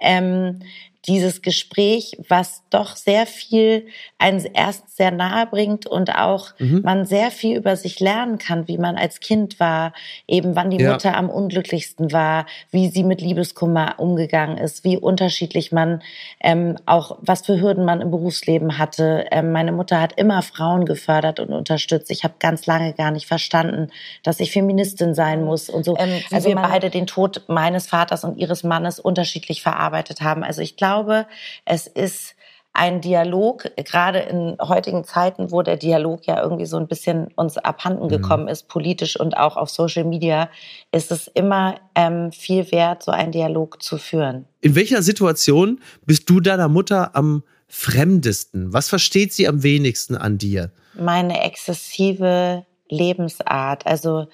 ähm, 0.00 0.60
dieses 1.06 1.42
Gespräch, 1.42 2.16
was 2.28 2.62
doch 2.70 2.94
sehr 2.94 3.26
viel 3.26 3.86
einen 4.18 4.44
erst 4.44 4.96
sehr 4.96 5.10
nahe 5.10 5.46
bringt 5.46 5.86
und 5.86 6.14
auch 6.14 6.50
mhm. 6.58 6.82
man 6.84 7.06
sehr 7.06 7.32
viel 7.32 7.56
über 7.56 7.76
sich 7.76 7.98
lernen 7.98 8.38
kann, 8.38 8.68
wie 8.68 8.78
man 8.78 8.96
als 8.96 9.18
Kind 9.18 9.58
war, 9.58 9.92
eben 10.28 10.54
wann 10.54 10.70
die 10.70 10.80
ja. 10.80 10.92
Mutter 10.92 11.16
am 11.16 11.28
unglücklichsten 11.28 12.12
war, 12.12 12.46
wie 12.70 12.88
sie 12.88 13.02
mit 13.02 13.20
Liebeskummer 13.20 13.94
umgegangen 13.98 14.58
ist, 14.58 14.84
wie 14.84 14.96
unterschiedlich 14.96 15.72
man 15.72 16.02
ähm, 16.40 16.76
auch, 16.86 17.18
was 17.20 17.44
für 17.44 17.60
Hürden 17.60 17.84
man 17.84 18.00
im 18.00 18.12
Berufsleben 18.12 18.78
hatte. 18.78 19.26
Ähm, 19.32 19.50
meine 19.50 19.72
Mutter 19.72 20.00
hat 20.00 20.12
immer 20.16 20.42
Frauen 20.42 20.86
gefördert 20.86 21.40
und 21.40 21.52
unterstützt. 21.52 22.12
Ich 22.12 22.22
habe 22.22 22.34
ganz 22.38 22.66
lange 22.66 22.92
gar 22.92 23.10
nicht 23.10 23.26
verstanden, 23.26 23.90
dass 24.22 24.38
ich 24.38 24.52
Feministin 24.52 25.14
sein 25.14 25.44
muss 25.44 25.68
und 25.68 25.84
so. 25.84 25.96
Ähm, 25.98 26.22
also 26.30 26.48
wir 26.48 26.54
beide 26.54 26.90
den 26.90 27.08
Tod 27.08 27.42
meines 27.48 27.88
Vaters 27.88 28.22
und 28.22 28.38
ihres 28.38 28.62
Mannes 28.62 29.00
unterschiedlich 29.00 29.62
verarbeitet 29.62 30.20
haben. 30.20 30.44
Also 30.44 30.60
ich 30.60 30.76
glaube, 30.76 30.91
glaube, 30.92 31.26
es 31.64 31.86
ist 31.86 32.34
ein 32.74 33.02
Dialog, 33.02 33.70
gerade 33.76 34.20
in 34.20 34.56
heutigen 34.60 35.04
Zeiten, 35.04 35.50
wo 35.50 35.60
der 35.60 35.76
Dialog 35.76 36.26
ja 36.26 36.42
irgendwie 36.42 36.64
so 36.64 36.78
ein 36.78 36.88
bisschen 36.88 37.28
uns 37.36 37.58
abhanden 37.58 38.04
mhm. 38.04 38.08
gekommen 38.08 38.48
ist, 38.48 38.68
politisch 38.68 39.18
und 39.20 39.36
auch 39.36 39.56
auf 39.56 39.68
Social 39.68 40.04
Media, 40.04 40.48
ist 40.90 41.12
es 41.12 41.28
immer 41.28 41.74
ähm, 41.94 42.32
viel 42.32 42.70
wert, 42.72 43.02
so 43.02 43.12
einen 43.12 43.32
Dialog 43.32 43.82
zu 43.82 43.98
führen. 43.98 44.46
In 44.62 44.74
welcher 44.74 45.02
Situation 45.02 45.80
bist 46.06 46.30
du 46.30 46.40
deiner 46.40 46.68
Mutter 46.68 47.14
am 47.14 47.42
fremdesten? 47.68 48.72
Was 48.72 48.88
versteht 48.88 49.34
sie 49.34 49.48
am 49.48 49.62
wenigsten 49.62 50.16
an 50.16 50.38
dir? 50.38 50.72
Meine 50.94 51.42
exzessive 51.42 52.64
Lebensart. 52.88 53.86
Also 53.86 54.28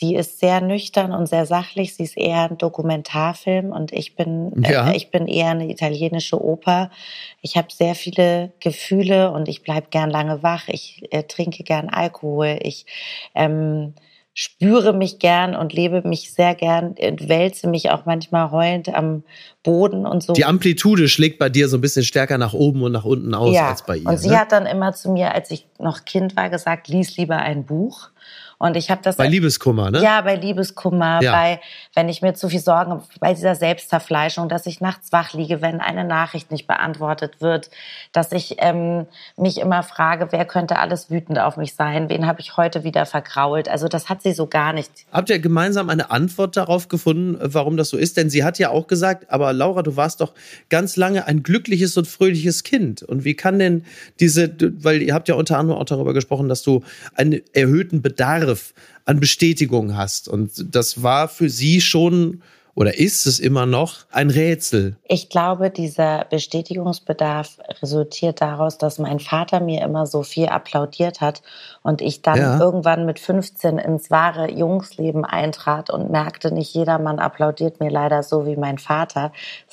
Sie 0.00 0.14
ist 0.14 0.38
sehr 0.38 0.60
nüchtern 0.60 1.10
und 1.10 1.26
sehr 1.26 1.44
sachlich. 1.44 1.96
Sie 1.96 2.04
ist 2.04 2.16
eher 2.16 2.48
ein 2.48 2.56
Dokumentarfilm 2.56 3.72
und 3.72 3.90
ich 3.92 4.14
bin, 4.14 4.52
äh, 4.62 4.72
ja. 4.72 4.90
äh, 4.92 4.96
ich 4.96 5.10
bin 5.10 5.26
eher 5.26 5.50
eine 5.50 5.68
italienische 5.68 6.40
Oper. 6.40 6.92
Ich 7.40 7.56
habe 7.56 7.66
sehr 7.72 7.96
viele 7.96 8.52
Gefühle 8.60 9.32
und 9.32 9.48
ich 9.48 9.64
bleib 9.64 9.90
gern 9.90 10.08
lange 10.08 10.44
wach. 10.44 10.68
Ich 10.68 11.02
äh, 11.10 11.24
trinke 11.24 11.64
gern 11.64 11.88
Alkohol. 11.88 12.60
Ich 12.62 12.86
ähm, 13.34 13.94
spüre 14.34 14.92
mich 14.92 15.18
gern 15.18 15.56
und 15.56 15.72
lebe 15.72 16.06
mich 16.06 16.32
sehr 16.32 16.54
gern 16.54 16.94
und 16.96 17.28
wälze 17.28 17.66
mich 17.66 17.90
auch 17.90 18.06
manchmal 18.06 18.52
heulend 18.52 18.94
am 18.94 19.24
Boden 19.64 20.06
und 20.06 20.22
so. 20.22 20.32
Die 20.32 20.44
Amplitude 20.44 21.08
schlägt 21.08 21.40
bei 21.40 21.48
dir 21.48 21.68
so 21.68 21.76
ein 21.76 21.80
bisschen 21.80 22.04
stärker 22.04 22.38
nach 22.38 22.52
oben 22.52 22.82
und 22.82 22.92
nach 22.92 23.04
unten 23.04 23.34
aus 23.34 23.52
ja. 23.52 23.70
als 23.70 23.84
bei 23.84 23.96
ihr. 23.96 24.06
Und 24.06 24.18
sie 24.18 24.28
ne? 24.28 24.38
hat 24.38 24.52
dann 24.52 24.66
immer 24.66 24.92
zu 24.92 25.10
mir, 25.10 25.34
als 25.34 25.50
ich 25.50 25.66
noch 25.80 26.04
Kind 26.04 26.36
war, 26.36 26.50
gesagt, 26.50 26.86
lies 26.86 27.16
lieber 27.16 27.38
ein 27.38 27.66
Buch. 27.66 28.10
Und 28.58 28.76
ich 28.76 28.90
habe 28.90 29.00
das 29.02 29.16
bei 29.16 29.28
Liebeskummer, 29.28 29.90
ne? 29.90 30.02
Ja, 30.02 30.20
bei 30.20 30.34
Liebeskummer, 30.34 31.20
ja. 31.22 31.32
bei 31.32 31.60
wenn 31.94 32.08
ich 32.08 32.22
mir 32.22 32.34
zu 32.34 32.48
viel 32.48 32.60
Sorgen 32.60 32.90
habe, 32.90 33.04
bei 33.20 33.32
dieser 33.32 33.54
Selbstzerfleischung, 33.54 34.48
dass 34.48 34.66
ich 34.66 34.80
nachts 34.80 35.12
wach 35.12 35.32
liege, 35.32 35.62
wenn 35.62 35.80
eine 35.80 36.04
Nachricht 36.04 36.50
nicht 36.50 36.66
beantwortet 36.66 37.40
wird, 37.40 37.70
dass 38.12 38.32
ich 38.32 38.56
ähm, 38.58 39.06
mich 39.36 39.60
immer 39.60 39.84
frage, 39.84 40.28
wer 40.30 40.44
könnte 40.44 40.78
alles 40.78 41.08
wütend 41.08 41.38
auf 41.38 41.56
mich 41.56 41.74
sein, 41.74 42.08
wen 42.08 42.26
habe 42.26 42.40
ich 42.40 42.56
heute 42.56 42.82
wieder 42.82 43.06
vergrault. 43.06 43.68
Also 43.68 43.86
das 43.86 44.08
hat 44.08 44.22
sie 44.22 44.32
so 44.32 44.46
gar 44.46 44.72
nicht. 44.72 44.90
Habt 45.12 45.30
ihr 45.30 45.38
gemeinsam 45.38 45.88
eine 45.88 46.10
Antwort 46.10 46.56
darauf 46.56 46.88
gefunden, 46.88 47.38
warum 47.40 47.76
das 47.76 47.90
so 47.90 47.96
ist? 47.96 48.16
Denn 48.16 48.28
sie 48.28 48.42
hat 48.42 48.58
ja 48.58 48.70
auch 48.70 48.88
gesagt, 48.88 49.30
aber 49.30 49.52
Laura, 49.52 49.82
du 49.82 49.96
warst 49.96 50.20
doch 50.20 50.32
ganz 50.68 50.96
lange 50.96 51.26
ein 51.26 51.44
glückliches 51.44 51.96
und 51.96 52.08
fröhliches 52.08 52.64
Kind. 52.64 53.04
Und 53.04 53.24
wie 53.24 53.34
kann 53.34 53.60
denn 53.60 53.84
diese, 54.18 54.52
weil 54.82 55.00
ihr 55.02 55.14
habt 55.14 55.28
ja 55.28 55.36
unter 55.36 55.58
anderem 55.58 55.80
auch 55.80 55.84
darüber 55.84 56.12
gesprochen, 56.12 56.48
dass 56.48 56.62
du 56.62 56.82
einen 57.14 57.40
erhöhten 57.52 58.02
Bedarf 58.02 58.47
Bedarf 58.48 58.74
an 59.04 59.20
Bestätigung 59.20 59.96
hast. 59.96 60.28
Und 60.28 60.74
das 60.74 61.02
war 61.02 61.28
für 61.28 61.48
sie 61.48 61.80
schon 61.80 62.42
oder 62.74 62.96
ist 62.96 63.26
es 63.26 63.40
immer 63.40 63.66
noch 63.66 64.06
ein 64.12 64.30
Rätsel? 64.30 64.98
Ich 65.02 65.30
glaube, 65.30 65.68
dieser 65.68 66.26
Bestätigungsbedarf 66.30 67.58
resultiert 67.82 68.40
daraus, 68.40 68.78
dass 68.78 69.00
mein 69.00 69.18
Vater 69.18 69.58
mir 69.58 69.82
immer 69.82 70.06
so 70.06 70.22
viel 70.22 70.46
applaudiert 70.46 71.20
hat 71.20 71.42
und 71.82 72.02
ich 72.02 72.22
dann 72.22 72.38
ja. 72.38 72.60
irgendwann 72.60 73.04
mit 73.04 73.18
15 73.18 73.78
ins 73.78 74.12
wahre 74.12 74.52
Jungsleben 74.52 75.24
eintrat 75.24 75.90
und 75.90 76.12
merkte, 76.12 76.54
nicht 76.54 76.72
jeder 76.72 77.00
Mann 77.00 77.18
applaudiert 77.18 77.80
mir 77.80 77.90
leider 77.90 78.22
so 78.22 78.46
wie 78.46 78.56
mein 78.56 78.78
Vater, 78.78 79.32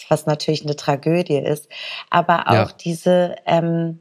was 0.10 0.26
natürlich 0.26 0.64
eine 0.64 0.76
Tragödie 0.76 1.38
ist. 1.38 1.70
Aber 2.10 2.48
auch 2.48 2.54
ja. 2.54 2.70
diese, 2.84 3.36
ähm, 3.46 4.00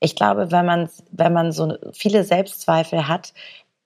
ich 0.00 0.16
glaube, 0.16 0.50
wenn 0.50 0.64
man, 0.64 0.88
wenn 1.10 1.34
man 1.34 1.52
so 1.52 1.74
viele 1.92 2.24
Selbstzweifel 2.24 3.06
hat, 3.06 3.34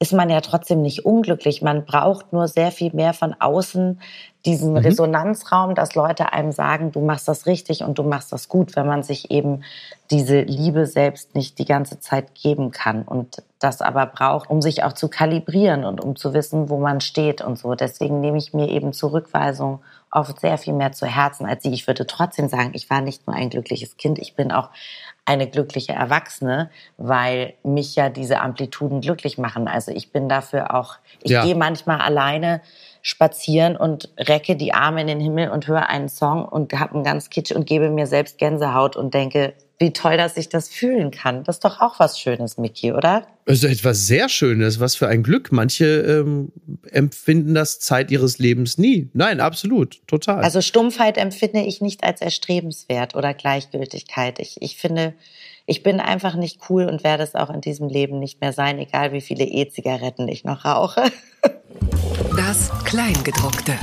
ist 0.02 0.14
man 0.14 0.30
ja 0.30 0.40
trotzdem 0.40 0.80
nicht 0.80 1.04
unglücklich. 1.04 1.60
Man 1.60 1.84
braucht 1.84 2.32
nur 2.32 2.48
sehr 2.48 2.72
viel 2.72 2.90
mehr 2.94 3.12
von 3.12 3.36
außen 3.38 4.00
diesen 4.46 4.70
mhm. 4.70 4.78
Resonanzraum, 4.78 5.74
dass 5.74 5.94
Leute 5.94 6.32
einem 6.32 6.52
sagen, 6.52 6.90
du 6.90 7.02
machst 7.02 7.28
das 7.28 7.44
richtig 7.44 7.82
und 7.82 7.98
du 7.98 8.02
machst 8.02 8.32
das 8.32 8.48
gut, 8.48 8.74
wenn 8.76 8.86
man 8.86 9.02
sich 9.02 9.30
eben 9.30 9.62
diese 10.10 10.40
Liebe 10.40 10.86
selbst 10.86 11.34
nicht 11.34 11.58
die 11.58 11.66
ganze 11.66 12.00
Zeit 12.00 12.34
geben 12.34 12.70
kann 12.70 13.02
und 13.02 13.42
das 13.58 13.82
aber 13.82 14.06
braucht, 14.06 14.48
um 14.48 14.62
sich 14.62 14.82
auch 14.84 14.94
zu 14.94 15.08
kalibrieren 15.08 15.84
und 15.84 16.02
um 16.02 16.16
zu 16.16 16.32
wissen, 16.32 16.70
wo 16.70 16.78
man 16.78 17.02
steht 17.02 17.42
und 17.42 17.58
so. 17.58 17.74
Deswegen 17.74 18.20
nehme 18.20 18.38
ich 18.38 18.54
mir 18.54 18.70
eben 18.70 18.94
Zurückweisung 18.94 19.80
oft 20.10 20.40
sehr 20.40 20.56
viel 20.56 20.72
mehr 20.72 20.92
zu 20.92 21.04
Herzen 21.04 21.44
als 21.44 21.62
sie. 21.62 21.74
Ich 21.74 21.86
würde 21.86 22.06
trotzdem 22.06 22.48
sagen, 22.48 22.70
ich 22.72 22.88
war 22.88 23.02
nicht 23.02 23.26
nur 23.26 23.36
ein 23.36 23.50
glückliches 23.50 23.98
Kind, 23.98 24.18
ich 24.18 24.34
bin 24.34 24.50
auch 24.50 24.70
eine 25.30 25.46
glückliche 25.46 25.92
Erwachsene, 25.92 26.70
weil 26.96 27.54
mich 27.62 27.94
ja 27.94 28.08
diese 28.08 28.40
Amplituden 28.40 29.00
glücklich 29.00 29.38
machen. 29.38 29.68
Also 29.68 29.92
ich 29.92 30.10
bin 30.10 30.28
dafür 30.28 30.74
auch, 30.74 30.96
ich 31.22 31.30
ja. 31.30 31.44
gehe 31.44 31.54
manchmal 31.54 32.00
alleine 32.00 32.60
spazieren 33.00 33.76
und 33.76 34.08
recke 34.18 34.56
die 34.56 34.74
Arme 34.74 35.02
in 35.02 35.06
den 35.06 35.20
Himmel 35.20 35.50
und 35.50 35.68
höre 35.68 35.88
einen 35.88 36.08
Song 36.08 36.44
und 36.44 36.72
habe 36.72 36.94
einen 36.94 37.04
ganz 37.04 37.30
Kitsch 37.30 37.52
und 37.52 37.64
gebe 37.64 37.90
mir 37.90 38.08
selbst 38.08 38.38
Gänsehaut 38.38 38.96
und 38.96 39.14
denke, 39.14 39.54
wie 39.80 39.92
toll, 39.92 40.18
dass 40.18 40.36
ich 40.36 40.50
das 40.50 40.68
fühlen 40.68 41.10
kann. 41.10 41.42
Das 41.42 41.56
ist 41.56 41.64
doch 41.64 41.80
auch 41.80 41.98
was 41.98 42.20
Schönes, 42.20 42.58
Miki, 42.58 42.92
oder? 42.92 43.26
Also 43.46 43.66
etwas 43.66 44.06
sehr 44.06 44.28
Schönes, 44.28 44.78
was 44.78 44.94
für 44.94 45.08
ein 45.08 45.22
Glück. 45.22 45.52
Manche 45.52 45.86
ähm, 45.86 46.52
empfinden 46.90 47.54
das 47.54 47.80
Zeit 47.80 48.10
ihres 48.10 48.38
Lebens 48.38 48.76
nie. 48.76 49.08
Nein, 49.14 49.40
absolut, 49.40 50.06
total. 50.06 50.44
Also 50.44 50.60
Stumpfheit 50.60 51.16
empfinde 51.16 51.62
ich 51.62 51.80
nicht 51.80 52.04
als 52.04 52.20
erstrebenswert 52.20 53.14
oder 53.14 53.32
Gleichgültigkeit. 53.32 54.38
Ich, 54.38 54.60
ich 54.60 54.76
finde, 54.76 55.14
ich 55.64 55.82
bin 55.82 55.98
einfach 55.98 56.34
nicht 56.34 56.60
cool 56.68 56.84
und 56.84 57.02
werde 57.02 57.22
es 57.22 57.34
auch 57.34 57.48
in 57.48 57.62
diesem 57.62 57.88
Leben 57.88 58.18
nicht 58.18 58.42
mehr 58.42 58.52
sein, 58.52 58.78
egal 58.78 59.14
wie 59.14 59.22
viele 59.22 59.44
E-Zigaretten 59.44 60.28
ich 60.28 60.44
noch 60.44 60.66
rauche. 60.66 61.04
Das 62.36 62.70
Kleingedruckte. 62.84 63.78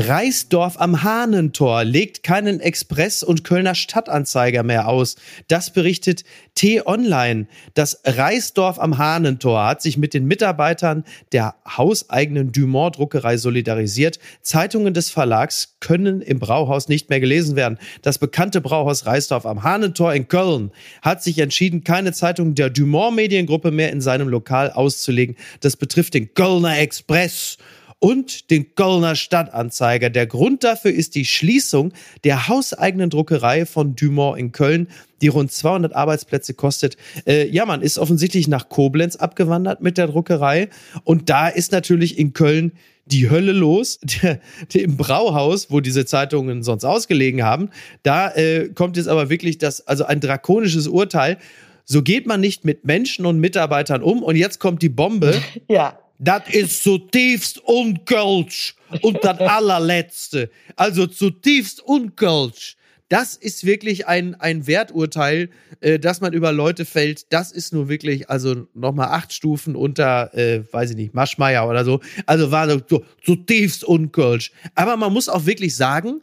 Reisdorf 0.00 0.80
am 0.80 1.02
Hahnentor 1.02 1.82
legt 1.82 2.22
keinen 2.22 2.60
Express- 2.60 3.24
und 3.24 3.42
Kölner 3.42 3.74
Stadtanzeiger 3.74 4.62
mehr 4.62 4.86
aus. 4.86 5.16
Das 5.48 5.72
berichtet 5.72 6.22
T-Online. 6.54 7.48
Das 7.74 8.00
Reisdorf 8.04 8.78
am 8.78 8.98
Hahnentor 8.98 9.66
hat 9.66 9.82
sich 9.82 9.96
mit 9.96 10.14
den 10.14 10.26
Mitarbeitern 10.26 11.02
der 11.32 11.56
hauseigenen 11.66 12.52
Dumont-Druckerei 12.52 13.38
solidarisiert. 13.38 14.20
Zeitungen 14.40 14.94
des 14.94 15.10
Verlags 15.10 15.78
können 15.80 16.22
im 16.22 16.38
Brauhaus 16.38 16.86
nicht 16.86 17.10
mehr 17.10 17.18
gelesen 17.18 17.56
werden. 17.56 17.78
Das 18.00 18.18
bekannte 18.18 18.60
Brauhaus 18.60 19.04
Reisdorf 19.04 19.46
am 19.46 19.64
Hahnentor 19.64 20.14
in 20.14 20.28
Köln 20.28 20.70
hat 21.02 21.24
sich 21.24 21.40
entschieden, 21.40 21.82
keine 21.82 22.12
Zeitung 22.12 22.54
der 22.54 22.70
Dumont-Mediengruppe 22.70 23.72
mehr 23.72 23.90
in 23.90 24.00
seinem 24.00 24.28
Lokal 24.28 24.70
auszulegen. 24.70 25.34
Das 25.58 25.74
betrifft 25.74 26.14
den 26.14 26.34
Kölner 26.34 26.78
Express 26.78 27.58
und 28.00 28.50
den 28.50 28.74
Kölner 28.74 29.16
Stadtanzeiger. 29.16 30.10
Der 30.10 30.26
Grund 30.26 30.64
dafür 30.64 30.92
ist 30.92 31.14
die 31.14 31.24
Schließung 31.24 31.92
der 32.24 32.48
hauseigenen 32.48 33.10
Druckerei 33.10 33.66
von 33.66 33.96
Dumont 33.96 34.38
in 34.38 34.52
Köln, 34.52 34.88
die 35.20 35.28
rund 35.28 35.50
200 35.50 35.94
Arbeitsplätze 35.94 36.54
kostet. 36.54 36.96
Äh, 37.26 37.48
ja, 37.48 37.66
man 37.66 37.82
ist 37.82 37.98
offensichtlich 37.98 38.46
nach 38.48 38.68
Koblenz 38.68 39.16
abgewandert 39.16 39.82
mit 39.82 39.98
der 39.98 40.06
Druckerei 40.06 40.68
und 41.04 41.28
da 41.28 41.48
ist 41.48 41.72
natürlich 41.72 42.18
in 42.18 42.32
Köln 42.32 42.72
die 43.06 43.30
Hölle 43.30 43.52
los. 43.52 43.98
Im 44.74 44.96
Brauhaus, 44.96 45.70
wo 45.70 45.80
diese 45.80 46.04
Zeitungen 46.04 46.62
sonst 46.62 46.84
ausgelegen 46.84 47.42
haben, 47.42 47.70
da 48.02 48.30
äh, 48.30 48.68
kommt 48.68 48.96
jetzt 48.96 49.08
aber 49.08 49.30
wirklich 49.30 49.58
das, 49.58 49.86
also 49.86 50.04
ein 50.04 50.20
drakonisches 50.20 50.86
Urteil. 50.86 51.38
So 51.84 52.02
geht 52.02 52.26
man 52.26 52.40
nicht 52.40 52.66
mit 52.66 52.84
Menschen 52.84 53.24
und 53.24 53.40
Mitarbeitern 53.40 54.02
um. 54.02 54.22
Und 54.22 54.36
jetzt 54.36 54.60
kommt 54.60 54.82
die 54.82 54.90
Bombe. 54.90 55.34
Ja. 55.68 55.98
Das 56.18 56.42
ist 56.48 56.82
zutiefst 56.82 57.58
unkölsch. 57.58 58.74
Und 59.02 59.22
das 59.22 59.38
allerletzte. 59.40 60.50
Also 60.76 61.06
zutiefst 61.06 61.80
unkölsch. 61.80 62.76
Das 63.08 63.36
ist 63.36 63.64
wirklich 63.64 64.06
ein, 64.06 64.34
ein 64.34 64.66
Werturteil, 64.66 65.48
äh, 65.80 65.98
dass 65.98 66.20
man 66.20 66.34
über 66.34 66.52
Leute 66.52 66.84
fällt. 66.84 67.32
Das 67.32 67.52
ist 67.52 67.72
nur 67.72 67.88
wirklich, 67.88 68.28
also 68.28 68.66
nochmal 68.74 69.08
acht 69.08 69.32
Stufen 69.32 69.76
unter, 69.76 70.34
äh, 70.34 70.62
weiß 70.70 70.90
ich 70.90 70.96
nicht, 70.96 71.14
Maschmeier 71.14 71.66
oder 71.66 71.84
so. 71.84 72.00
Also 72.26 72.50
war 72.50 72.68
so 72.68 73.02
zutiefst 73.24 73.84
unkölsch. 73.84 74.52
Aber 74.74 74.96
man 74.98 75.12
muss 75.12 75.30
auch 75.30 75.46
wirklich 75.46 75.74
sagen, 75.74 76.20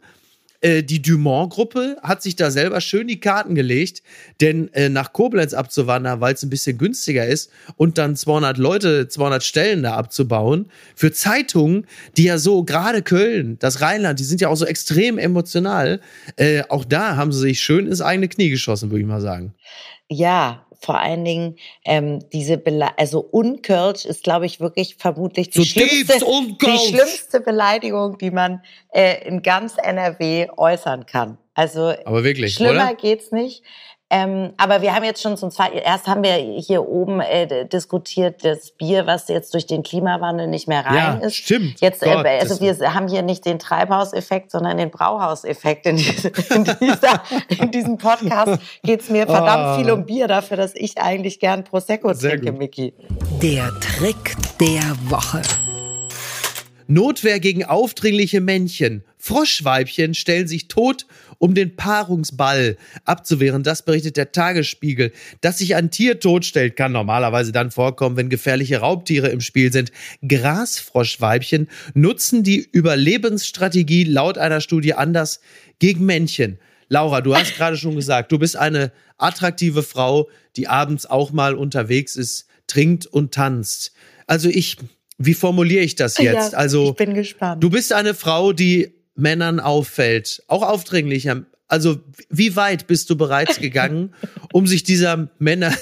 äh, 0.60 0.82
die 0.82 1.02
Dumont-Gruppe 1.02 1.96
hat 2.02 2.22
sich 2.22 2.36
da 2.36 2.50
selber 2.50 2.80
schön 2.80 3.06
die 3.08 3.20
Karten 3.20 3.54
gelegt, 3.54 4.02
denn 4.40 4.72
äh, 4.74 4.88
nach 4.88 5.12
Koblenz 5.12 5.54
abzuwandern, 5.54 6.20
weil 6.20 6.34
es 6.34 6.42
ein 6.42 6.50
bisschen 6.50 6.78
günstiger 6.78 7.26
ist 7.26 7.50
und 7.76 7.98
dann 7.98 8.16
200 8.16 8.58
Leute, 8.58 9.08
200 9.08 9.42
Stellen 9.42 9.82
da 9.82 9.94
abzubauen, 9.94 10.70
für 10.94 11.12
Zeitungen, 11.12 11.86
die 12.16 12.24
ja 12.24 12.38
so, 12.38 12.64
gerade 12.64 13.02
Köln, 13.02 13.58
das 13.58 13.80
Rheinland, 13.80 14.18
die 14.18 14.24
sind 14.24 14.40
ja 14.40 14.48
auch 14.48 14.56
so 14.56 14.66
extrem 14.66 15.18
emotional, 15.18 16.00
äh, 16.36 16.62
auch 16.68 16.84
da 16.84 17.16
haben 17.16 17.32
sie 17.32 17.40
sich 17.40 17.60
schön 17.60 17.86
ins 17.86 18.00
eigene 18.00 18.28
Knie 18.28 18.50
geschossen, 18.50 18.90
würde 18.90 19.00
ich 19.00 19.06
mal 19.06 19.20
sagen. 19.20 19.54
Ja, 20.08 20.65
vor 20.80 20.98
allen 20.98 21.24
Dingen 21.24 21.56
ähm, 21.84 22.20
diese 22.30 22.58
Bele 22.58 22.98
also 22.98 23.20
Unkölsch 23.20 24.04
ist, 24.04 24.24
glaube 24.24 24.46
ich, 24.46 24.60
wirklich 24.60 24.96
vermutlich 24.96 25.50
die, 25.50 25.64
schlimmste, 25.64 26.18
die 26.18 26.78
schlimmste 26.78 27.40
Beleidigung, 27.40 28.18
die 28.18 28.30
man 28.30 28.62
äh, 28.92 29.26
in 29.26 29.42
ganz 29.42 29.76
NRW 29.82 30.48
äußern 30.56 31.06
kann. 31.06 31.38
Also 31.54 31.94
Aber 32.04 32.22
wirklich, 32.22 32.54
schlimmer 32.54 32.84
oder? 32.90 32.94
geht's 32.94 33.32
nicht. 33.32 33.62
Ähm, 34.08 34.52
aber 34.56 34.82
wir 34.82 34.94
haben 34.94 35.02
jetzt 35.02 35.20
schon 35.20 35.36
zum 35.36 35.50
zweiten, 35.50 35.78
erst 35.78 36.06
haben 36.06 36.22
wir 36.22 36.34
hier 36.34 36.86
oben 36.86 37.20
äh, 37.20 37.66
diskutiert, 37.66 38.44
das 38.44 38.70
Bier, 38.70 39.04
was 39.08 39.26
jetzt 39.26 39.52
durch 39.52 39.66
den 39.66 39.82
Klimawandel 39.82 40.46
nicht 40.46 40.68
mehr 40.68 40.86
rein 40.86 40.94
ja, 40.94 41.14
ist. 41.14 41.34
Stimmt. 41.34 41.80
Jetzt, 41.80 42.04
äh, 42.04 42.12
Gott, 42.12 42.24
also 42.24 42.60
wir 42.60 42.94
haben 42.94 43.08
hier 43.08 43.22
nicht 43.22 43.44
den 43.44 43.58
Treibhauseffekt, 43.58 44.52
sondern 44.52 44.76
den 44.76 44.90
Brauhauseffekt. 44.90 45.86
In, 45.86 45.98
in, 45.98 46.64
dieser, 46.80 47.22
in 47.48 47.70
diesem 47.72 47.98
Podcast 47.98 48.62
geht's 48.84 49.10
mir 49.10 49.26
verdammt 49.26 49.74
oh. 49.74 49.82
viel 49.82 49.90
um 49.90 50.06
Bier 50.06 50.28
dafür, 50.28 50.56
dass 50.56 50.76
ich 50.76 50.98
eigentlich 50.98 51.40
gern 51.40 51.64
Prosecco 51.64 52.12
Sehr 52.12 52.36
trinke, 52.36 52.52
Micky. 52.52 52.94
Der 53.42 53.72
Trick 53.80 54.36
der 54.60 54.84
Woche. 55.10 55.42
Notwehr 56.86 57.40
gegen 57.40 57.64
aufdringliche 57.64 58.40
Männchen. 58.40 59.04
Froschweibchen 59.18 60.14
stellen 60.14 60.46
sich 60.46 60.68
tot, 60.68 61.05
um 61.38 61.54
den 61.54 61.76
Paarungsball 61.76 62.76
abzuwehren. 63.04 63.62
Das 63.62 63.84
berichtet 63.84 64.16
der 64.16 64.32
Tagesspiegel. 64.32 65.12
Dass 65.40 65.58
sich 65.58 65.74
ein 65.74 65.90
Tier 65.90 66.20
totstellt, 66.20 66.76
kann 66.76 66.92
normalerweise 66.92 67.52
dann 67.52 67.70
vorkommen, 67.70 68.16
wenn 68.16 68.28
gefährliche 68.28 68.78
Raubtiere 68.78 69.28
im 69.28 69.40
Spiel 69.40 69.72
sind. 69.72 69.92
Grasfroschweibchen 70.26 71.68
nutzen 71.94 72.42
die 72.42 72.58
Überlebensstrategie 72.58 74.04
laut 74.04 74.38
einer 74.38 74.60
Studie 74.60 74.94
anders 74.94 75.40
gegen 75.78 76.06
Männchen. 76.06 76.58
Laura, 76.88 77.20
du 77.20 77.34
hast 77.34 77.56
gerade 77.56 77.76
schon 77.76 77.96
gesagt, 77.96 78.30
du 78.32 78.38
bist 78.38 78.56
eine 78.56 78.92
attraktive 79.18 79.82
Frau, 79.82 80.28
die 80.56 80.68
abends 80.68 81.06
auch 81.06 81.32
mal 81.32 81.54
unterwegs 81.54 82.16
ist, 82.16 82.46
trinkt 82.66 83.06
und 83.06 83.34
tanzt. 83.34 83.92
also 84.26 84.48
ich, 84.48 84.76
wie 85.18 85.34
formuliere 85.34 85.82
ich 85.82 85.94
das 85.94 86.18
jetzt? 86.18 86.52
Ja, 86.52 86.58
also, 86.58 86.90
ich 86.90 86.96
bin 86.96 87.14
gespannt. 87.14 87.62
Du 87.62 87.70
bist 87.70 87.92
eine 87.92 88.14
Frau, 88.14 88.52
die 88.52 88.92
Männern 89.16 89.60
auffällt, 89.60 90.42
auch 90.46 90.62
aufdringlicher 90.62 91.44
also 91.68 91.96
wie 92.28 92.54
weit 92.54 92.86
bist 92.86 93.10
du 93.10 93.16
bereits 93.16 93.58
gegangen, 93.58 94.14
um 94.52 94.66
sich 94.66 94.84
dieser 94.84 95.28
Männer 95.38 95.72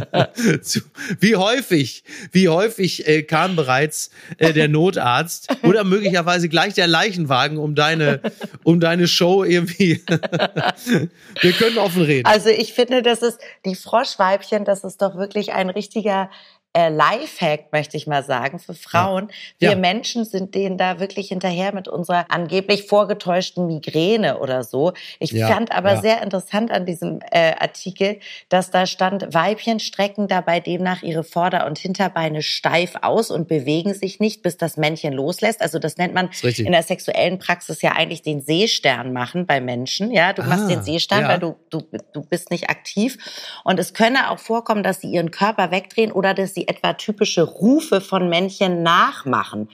zu, 0.62 0.80
wie 1.18 1.36
häufig, 1.36 2.04
wie 2.30 2.48
häufig 2.48 3.08
äh, 3.08 3.22
kam 3.22 3.56
bereits 3.56 4.10
äh, 4.38 4.52
der 4.52 4.68
Notarzt 4.68 5.48
oder 5.62 5.84
möglicherweise 5.84 6.48
gleich 6.48 6.74
der 6.74 6.86
Leichenwagen, 6.86 7.58
um 7.58 7.74
deine, 7.74 8.20
um 8.62 8.78
deine 8.78 9.08
Show 9.08 9.44
irgendwie. 9.44 10.04
Wir 11.40 11.52
können 11.52 11.78
offen 11.78 12.02
reden. 12.02 12.26
Also 12.26 12.50
ich 12.50 12.72
finde, 12.72 13.02
das 13.02 13.22
ist 13.22 13.38
die 13.64 13.74
Froschweibchen, 13.74 14.64
das 14.64 14.84
ist 14.84 15.02
doch 15.02 15.16
wirklich 15.16 15.52
ein 15.52 15.68
richtiger 15.68 16.30
äh, 16.74 16.88
Lifehack, 16.88 17.72
möchte 17.72 17.96
ich 17.96 18.06
mal 18.06 18.24
sagen, 18.24 18.58
für 18.58 18.74
Frauen. 18.74 19.28
Ja. 19.28 19.34
Wir 19.58 19.70
ja. 19.70 19.76
Menschen 19.76 20.24
sind 20.24 20.54
denen 20.54 20.76
da 20.76 20.98
wirklich 20.98 21.28
hinterher 21.28 21.72
mit 21.72 21.86
unserer 21.86 22.26
angeblich 22.28 22.88
vorgetäuschten 22.88 23.66
Migräne 23.66 24.40
oder 24.40 24.64
so. 24.64 24.92
Ich 25.20 25.30
ja. 25.30 25.46
fand 25.46 25.70
aber 25.70 26.00
sehr 26.00 26.20
interessant 26.22 26.72
an 26.72 26.84
diesem 26.84 27.20
äh, 27.30 27.52
Artikel, 27.58 28.18
dass 28.48 28.72
da 28.72 28.86
stand, 28.86 29.32
Weibchen 29.32 29.78
strecken 29.78 30.26
dabei 30.26 30.58
demnach 30.58 31.02
ihre 31.02 31.22
Vorder- 31.22 31.66
und 31.66 31.78
Hinterbeine 31.78 32.42
steif 32.42 32.94
aus 33.02 33.30
und 33.30 33.46
bewegen 33.46 33.94
sich 33.94 34.18
nicht, 34.18 34.42
bis 34.42 34.56
das 34.56 34.76
Männchen 34.76 35.12
loslässt. 35.12 35.62
Also 35.62 35.78
das 35.78 35.96
nennt 35.96 36.12
man 36.12 36.30
in 36.42 36.72
der 36.72 36.82
sexuellen 36.82 37.38
Praxis 37.38 37.82
ja 37.82 37.92
eigentlich 37.92 38.22
den 38.22 38.40
Seestern 38.40 39.12
machen 39.12 39.46
bei 39.46 39.60
Menschen. 39.60 40.10
Ja, 40.10 40.32
du 40.32 40.42
ah, 40.42 40.46
machst 40.46 40.68
den 40.68 40.82
Seestern, 40.82 41.28
weil 41.28 41.38
du, 41.38 41.54
du, 41.70 41.82
du 42.12 42.22
bist 42.22 42.50
nicht 42.50 42.68
aktiv. 42.68 43.16
Und 43.62 43.78
es 43.78 43.94
könne 43.94 44.30
auch 44.30 44.40
vorkommen, 44.40 44.82
dass 44.82 45.00
sie 45.00 45.08
ihren 45.08 45.30
Körper 45.30 45.70
wegdrehen 45.70 46.10
oder 46.10 46.34
dass 46.34 46.52
sie 46.52 46.63
etwa 46.68 46.94
typische 46.94 47.42
Rufe 47.42 48.00
von 48.00 48.28
Männchen 48.28 48.82
nachmachen. 48.82 49.68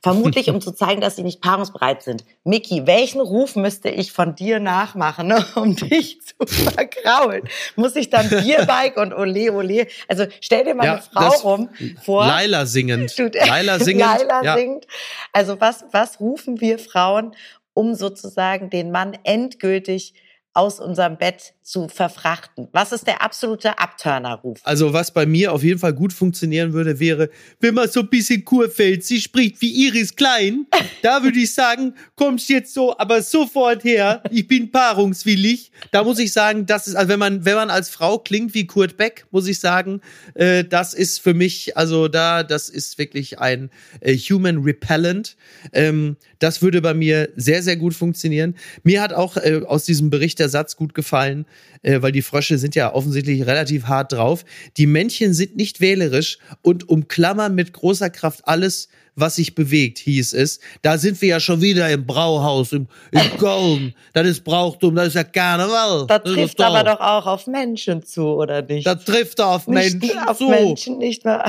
Vermutlich, 0.00 0.48
um 0.48 0.60
zu 0.60 0.72
zeigen, 0.72 1.00
dass 1.00 1.16
sie 1.16 1.22
nicht 1.22 1.40
paarungsbereit 1.40 2.02
sind. 2.02 2.24
Mickey, 2.44 2.86
welchen 2.86 3.20
Ruf 3.20 3.56
müsste 3.56 3.88
ich 3.88 4.12
von 4.12 4.34
dir 4.34 4.60
nachmachen, 4.60 5.32
um 5.56 5.74
dich 5.74 6.20
zu 6.22 6.46
verkraulen? 6.46 7.48
Muss 7.74 7.96
ich 7.96 8.08
dann 8.10 8.28
Bierbike 8.28 8.96
und 8.96 9.12
Ole 9.12 9.52
Ole? 9.52 9.88
Also 10.06 10.26
stell 10.40 10.64
dir 10.64 10.74
mal 10.74 10.84
ja, 10.84 10.92
eine 10.94 11.02
Frau 11.02 11.50
rum 11.50 11.68
vor. 12.04 12.26
Laila 12.26 12.66
singend. 12.66 13.18
Du, 13.18 13.28
Laila 13.46 13.80
singend. 13.80 14.06
Laila 14.06 14.44
ja. 14.44 14.56
singt. 14.56 14.86
Also 15.32 15.60
was, 15.60 15.84
was 15.90 16.20
rufen 16.20 16.60
wir 16.60 16.78
Frauen, 16.78 17.34
um 17.74 17.94
sozusagen 17.94 18.70
den 18.70 18.92
Mann 18.92 19.18
endgültig 19.24 20.14
aus 20.52 20.80
unserem 20.80 21.16
Bett 21.16 21.54
zu 21.68 21.88
verfrachten? 21.88 22.68
Was 22.72 22.92
ist 22.92 23.06
der 23.06 23.22
absolute 23.22 23.78
Abturnerruf? 23.78 24.58
Also 24.64 24.92
was 24.92 25.12
bei 25.12 25.24
mir 25.24 25.52
auf 25.52 25.62
jeden 25.62 25.78
Fall 25.78 25.92
gut 25.92 26.12
funktionieren 26.12 26.72
würde, 26.72 26.98
wäre, 26.98 27.30
wenn 27.60 27.74
man 27.74 27.88
so 27.88 28.00
ein 28.00 28.08
bisschen 28.08 28.44
Kurfeld, 28.44 29.04
sie 29.04 29.20
spricht 29.20 29.60
wie 29.60 29.86
Iris 29.86 30.16
Klein, 30.16 30.66
da 31.02 31.22
würde 31.22 31.38
ich 31.38 31.54
sagen, 31.54 31.94
kommst 32.16 32.48
jetzt 32.48 32.74
so, 32.74 32.98
aber 32.98 33.22
sofort 33.22 33.84
her, 33.84 34.22
ich 34.30 34.48
bin 34.48 34.72
paarungswillig. 34.72 35.70
Da 35.92 36.02
muss 36.02 36.18
ich 36.18 36.32
sagen, 36.32 36.66
das 36.66 36.88
ist, 36.88 36.96
also 36.96 37.08
wenn 37.08 37.20
man, 37.20 37.44
wenn 37.44 37.54
man 37.54 37.70
als 37.70 37.90
Frau 37.90 38.18
klingt 38.18 38.54
wie 38.54 38.66
Kurt 38.66 38.96
Beck, 38.96 39.26
muss 39.30 39.46
ich 39.46 39.60
sagen, 39.60 40.00
äh, 40.34 40.64
das 40.64 40.94
ist 40.94 41.20
für 41.20 41.34
mich, 41.34 41.76
also 41.76 42.08
da, 42.08 42.42
das 42.42 42.68
ist 42.68 42.98
wirklich 42.98 43.38
ein 43.38 43.70
äh, 44.00 44.16
Human 44.16 44.58
Repellent. 44.58 45.36
Ähm, 45.72 46.16
das 46.40 46.62
würde 46.62 46.82
bei 46.82 46.94
mir 46.94 47.28
sehr, 47.36 47.62
sehr 47.62 47.76
gut 47.76 47.94
funktionieren. 47.94 48.56
Mir 48.82 49.02
hat 49.02 49.12
auch 49.12 49.36
äh, 49.36 49.62
aus 49.66 49.84
diesem 49.84 50.10
Bericht 50.10 50.38
der 50.38 50.48
der 50.48 50.50
Satz 50.50 50.76
gut 50.76 50.94
gefallen, 50.94 51.44
äh, 51.82 52.02
weil 52.02 52.12
die 52.12 52.22
Frösche 52.22 52.58
sind 52.58 52.74
ja 52.74 52.92
offensichtlich 52.94 53.46
relativ 53.46 53.84
hart 53.84 54.12
drauf. 54.12 54.44
Die 54.76 54.86
Männchen 54.86 55.34
sind 55.34 55.56
nicht 55.56 55.80
wählerisch 55.80 56.38
und 56.62 56.88
umklammern 56.88 57.54
mit 57.54 57.72
großer 57.72 58.10
Kraft 58.10 58.46
alles, 58.46 58.88
was 59.20 59.36
sich 59.36 59.54
bewegt, 59.54 59.98
hieß 59.98 60.32
es. 60.34 60.60
Da 60.82 60.96
sind 60.96 61.20
wir 61.20 61.28
ja 61.28 61.40
schon 61.40 61.60
wieder 61.60 61.90
im 61.90 62.06
Brauhaus, 62.06 62.72
im, 62.72 62.86
im 63.10 63.20
Golden. 63.38 63.94
Das 64.12 64.26
ist 64.26 64.44
Brauchtum, 64.44 64.94
das 64.94 65.08
ist 65.08 65.14
ja 65.14 65.24
Karneval. 65.24 66.06
Das, 66.06 66.22
das 66.22 66.34
trifft 66.34 66.60
aber 66.60 66.84
doch 66.84 67.00
auch 67.00 67.26
auf 67.26 67.46
Menschen 67.46 68.04
zu, 68.04 68.26
oder 68.26 68.62
nicht? 68.62 68.86
Das 68.86 69.04
trifft 69.04 69.40
auf 69.40 69.66
nicht 69.66 70.00
Menschen 70.00 70.18
auf 70.20 70.38
zu. 70.38 70.48
Menschen, 70.48 70.98
nicht 70.98 71.24
nur, 71.24 71.42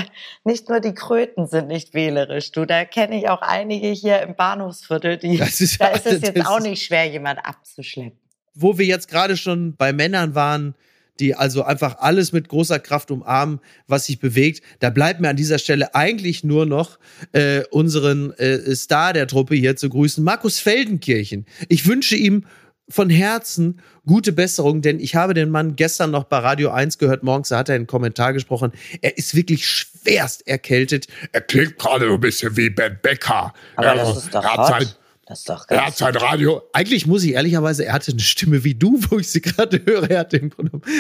nicht 0.44 0.70
nur 0.70 0.80
die 0.80 0.94
Kröten 0.94 1.48
sind 1.48 1.68
nicht 1.68 1.94
wählerisch, 1.94 2.52
du. 2.52 2.66
Da 2.66 2.86
kenne 2.86 3.20
ich 3.20 3.30
auch 3.30 3.42
einige 3.42 3.90
hier 3.90 4.22
im 4.22 4.36
Bahnhofsviertel, 4.36 5.18
die, 5.18 5.38
ist, 5.38 5.80
da 5.80 5.90
ist 5.90 6.06
es 6.06 6.22
jetzt 6.24 6.46
auch 6.46 6.60
nicht 6.60 6.84
schwer, 6.84 7.06
jemand 7.06 7.40
abzuschleppen 7.46 8.29
wo 8.62 8.78
wir 8.78 8.86
jetzt 8.86 9.08
gerade 9.10 9.38
schon 9.38 9.76
bei 9.76 9.94
Männern 9.94 10.36
waren, 10.36 10.76
die 11.20 11.36
also 11.36 11.64
einfach 11.64 11.98
alles 12.00 12.32
mit 12.32 12.48
großer 12.48 12.80
Kraft 12.80 13.12
umarmen, 13.12 13.60
was 13.88 14.06
sich 14.06 14.20
bewegt. 14.20 14.64
Da 14.80 14.90
bleibt 14.90 15.20
mir 15.20 15.30
an 15.30 15.36
dieser 15.36 15.60
Stelle 15.60 15.94
eigentlich 15.96 16.44
nur 16.44 16.66
noch 16.66 16.98
äh, 17.34 17.64
unseren 17.72 18.32
äh, 18.34 18.76
Star 18.76 19.14
der 19.14 19.28
Truppe 19.28 19.56
hier 19.56 19.76
zu 19.76 19.90
grüßen, 19.90 20.24
Markus 20.24 20.60
Feldenkirchen. 20.60 21.46
Ich 21.68 21.86
wünsche 21.88 22.16
ihm 22.16 22.46
von 22.90 23.10
Herzen 23.10 23.82
gute 24.06 24.32
Besserung, 24.32 24.82
denn 24.82 25.00
ich 25.00 25.16
habe 25.16 25.36
den 25.36 25.52
Mann 25.52 25.76
gestern 25.76 26.10
noch 26.10 26.24
bei 26.24 26.40
Radio 26.40 26.72
1 26.72 26.98
gehört, 26.98 27.22
morgens 27.22 27.52
hat 27.52 27.70
er 27.70 27.76
einen 27.76 27.86
Kommentar 27.86 28.34
gesprochen. 28.34 28.72
Er 29.02 29.16
ist 29.18 29.36
wirklich 29.36 29.68
schwerst 29.68 30.48
erkältet. 30.48 31.08
Er 31.32 31.42
klingt 31.42 31.78
gerade 31.78 32.08
so 32.08 32.16
ein 32.16 32.20
bisschen 32.20 32.58
wie 32.58 32.72
Ben 32.72 32.98
Becker. 33.02 33.54
Aber 33.76 33.88
er, 33.88 33.96
das 33.96 34.18
ist 34.18 34.34
doch 34.34 34.44
er 34.44 34.58
hat 34.58 34.68
sein, 34.68 34.88
das 35.30 35.40
ist 35.40 35.50
doch 35.50 35.66
er 35.68 35.86
hat 35.86 35.96
sein 35.96 36.16
Radio. 36.16 36.64
Eigentlich 36.74 37.06
muss 37.06 37.24
ich 37.24 37.34
ehrlicherweise, 37.34 37.86
er 37.86 37.94
hatte 37.94 38.12
eine 38.12 38.20
Stimme 38.20 38.64
wie 38.64 38.74
du, 38.74 39.00
wo 39.10 39.20
ich 39.20 39.30
sie 39.30 39.42
gerade 39.42 39.80
höre. 39.86 40.10
Er 40.10 40.22
hatte, 40.22 40.42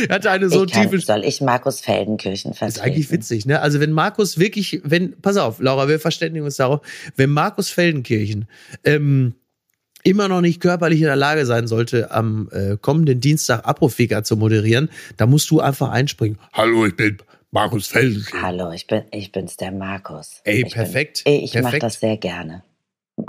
er 0.07 0.15
hatte 0.15 0.29
eine 0.29 0.49
so 0.49 0.65
ich 0.65 0.71
kann, 0.71 0.83
tiefe. 0.83 1.01
Soll 1.01 1.25
ich 1.25 1.41
Markus 1.41 1.81
Feldenkirchen 1.81 2.53
vertreten? 2.53 2.75
Das 2.75 2.77
ist 2.77 2.83
eigentlich 2.83 3.11
witzig, 3.11 3.47
ne? 3.47 3.59
Also 3.59 3.79
wenn 3.79 3.91
Markus 3.91 4.37
wirklich, 4.37 4.81
wenn, 4.83 5.19
pass 5.19 5.37
auf, 5.37 5.59
Laura, 5.59 5.87
wir 5.87 5.99
verständigen 5.99 6.45
uns 6.45 6.57
darauf, 6.57 6.81
wenn 7.15 7.31
Markus 7.31 7.71
Feldenkirchen 7.71 8.47
ähm, 8.83 9.33
immer 10.03 10.27
noch 10.27 10.41
nicht 10.41 10.61
körperlich 10.61 10.99
in 10.99 11.07
der 11.07 11.15
Lage 11.15 11.47
sein 11.47 11.65
sollte, 11.65 12.11
am 12.11 12.49
äh, 12.51 12.77
kommenden 12.79 13.21
Dienstag 13.21 13.65
Apotheker 13.65 14.23
zu 14.23 14.37
moderieren, 14.37 14.89
da 15.17 15.25
musst 15.25 15.49
du 15.49 15.59
einfach 15.59 15.89
einspringen. 15.89 16.37
Hallo, 16.53 16.85
ich 16.85 16.95
bin 16.95 17.17
Markus 17.49 17.87
Feldenkirchen. 17.87 18.43
Hallo, 18.43 18.71
ich 18.73 18.85
bin, 18.85 19.01
ich 19.09 19.31
bin's, 19.31 19.57
der 19.57 19.71
Markus. 19.71 20.41
Ey, 20.43 20.67
ich 20.67 20.71
perfekt. 20.71 21.23
Bin, 21.23 21.33
ich 21.33 21.59
mache 21.59 21.79
das 21.79 21.99
sehr 21.99 22.17
gerne. 22.17 22.61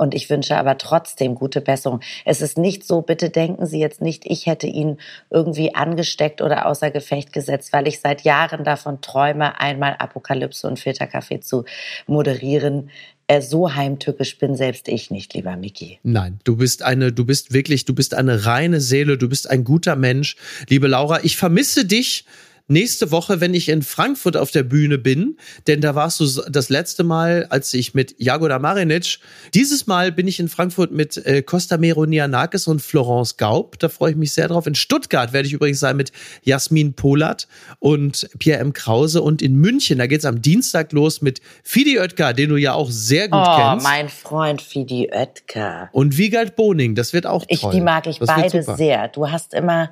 Und 0.01 0.15
ich 0.15 0.31
wünsche 0.31 0.57
aber 0.57 0.79
trotzdem 0.79 1.35
gute 1.35 1.61
Besserung. 1.61 2.01
Es 2.25 2.41
ist 2.41 2.57
nicht 2.57 2.87
so, 2.87 3.03
bitte 3.03 3.29
denken 3.29 3.67
Sie 3.67 3.79
jetzt 3.79 4.01
nicht, 4.01 4.25
ich 4.25 4.47
hätte 4.47 4.67
ihn 4.67 4.97
irgendwie 5.29 5.75
angesteckt 5.75 6.41
oder 6.41 6.65
außer 6.65 6.91
Gefecht 6.91 7.35
gesetzt, 7.35 7.75
weil 7.75 7.87
ich 7.87 8.01
seit 8.01 8.23
Jahren 8.23 8.65
davon 8.65 9.03
träume, 9.03 9.61
einmal 9.61 9.97
Apokalypse 9.99 10.67
und 10.67 10.79
Filterkaffee 10.79 11.41
zu 11.41 11.67
moderieren. 12.07 12.89
Äh, 13.27 13.43
so 13.43 13.75
heimtückisch 13.75 14.39
bin 14.39 14.57
selbst 14.57 14.89
ich 14.89 15.11
nicht, 15.11 15.35
lieber 15.35 15.55
Mickey. 15.57 15.99
Nein, 16.03 16.41
du 16.45 16.57
bist 16.57 16.83
eine, 16.83 17.13
du 17.13 17.27
bist 17.27 17.53
wirklich, 17.53 17.85
du 17.85 17.95
bist 17.95 18.15
eine 18.15 18.47
reine 18.47 18.81
Seele, 18.81 19.19
du 19.19 19.29
bist 19.29 19.51
ein 19.51 19.65
guter 19.65 19.97
Mensch. 19.97 20.37
Liebe 20.71 20.87
Laura, 20.87 21.23
ich 21.25 21.37
vermisse 21.37 21.85
dich 21.85 22.25
nächste 22.71 23.11
Woche, 23.11 23.41
wenn 23.41 23.53
ich 23.53 23.69
in 23.69 23.83
Frankfurt 23.83 24.37
auf 24.37 24.51
der 24.51 24.63
Bühne 24.63 24.99
bin, 24.99 25.37
denn 25.67 25.81
da 25.81 25.95
warst 25.95 26.21
du 26.21 26.27
das 26.49 26.69
letzte 26.69 27.05
Mal, 27.05 27.47
als 27.51 27.75
ich 27.75 27.95
mit 27.95 28.15
Jagoda 28.19 28.59
Marinic, 28.59 29.19
dieses 29.55 29.87
Mal 29.87 30.13
bin 30.13 30.29
ich 30.29 30.41
in 30.41 30.49
Frankfurt 30.49 30.93
mit 30.93 31.17
äh, 31.27 31.43
Costa 31.43 31.77
Meronianakis 31.77 32.67
und 32.67 32.81
Florence 32.81 33.37
Gaub, 33.37 33.79
da 33.79 33.89
freue 33.89 34.13
ich 34.13 34.17
mich 34.17 34.33
sehr 34.33 34.49
drauf. 34.49 34.67
In 34.67 34.75
Stuttgart 34.75 35.33
werde 35.33 35.49
ich 35.49 35.53
übrigens 35.53 35.81
sein 35.81 35.97
mit 35.97 36.13
Jasmin 36.43 36.95
Polat 36.95 37.49
und 37.79 38.29
Pierre 38.39 38.61
M. 38.61 38.73
Krause 38.73 39.23
und 39.23 39.43
in 39.43 39.57
München, 39.57 39.99
da 39.99 40.07
geht's 40.07 40.25
am 40.25 40.41
Dienstag 40.41 40.93
los 40.93 41.23
mit 41.23 41.41
Fidi 41.65 41.99
Oetker, 41.99 42.33
den 42.33 42.51
du 42.51 42.57
ja 42.57 42.73
auch 42.75 42.91
sehr 42.91 43.29
gut 43.29 43.43
oh, 43.45 43.57
kennst. 43.57 43.85
Oh, 43.85 43.89
mein 43.89 44.09
Freund 44.09 44.63
Fidi 44.63 45.11
Oetker. 45.13 45.91
Und 45.93 46.17
Wiegald 46.17 46.57
Boning, 46.57 46.95
das 46.95 47.13
wird 47.13 47.27
auch 47.27 47.45
toll. 47.45 47.49
Ich, 47.49 47.61
die 47.61 47.81
mag 47.81 48.07
ich 48.07 48.19
das 48.19 48.29
beide 48.29 48.63
sehr. 48.63 49.09
Du 49.09 49.31
hast 49.31 49.55
immer 49.55 49.91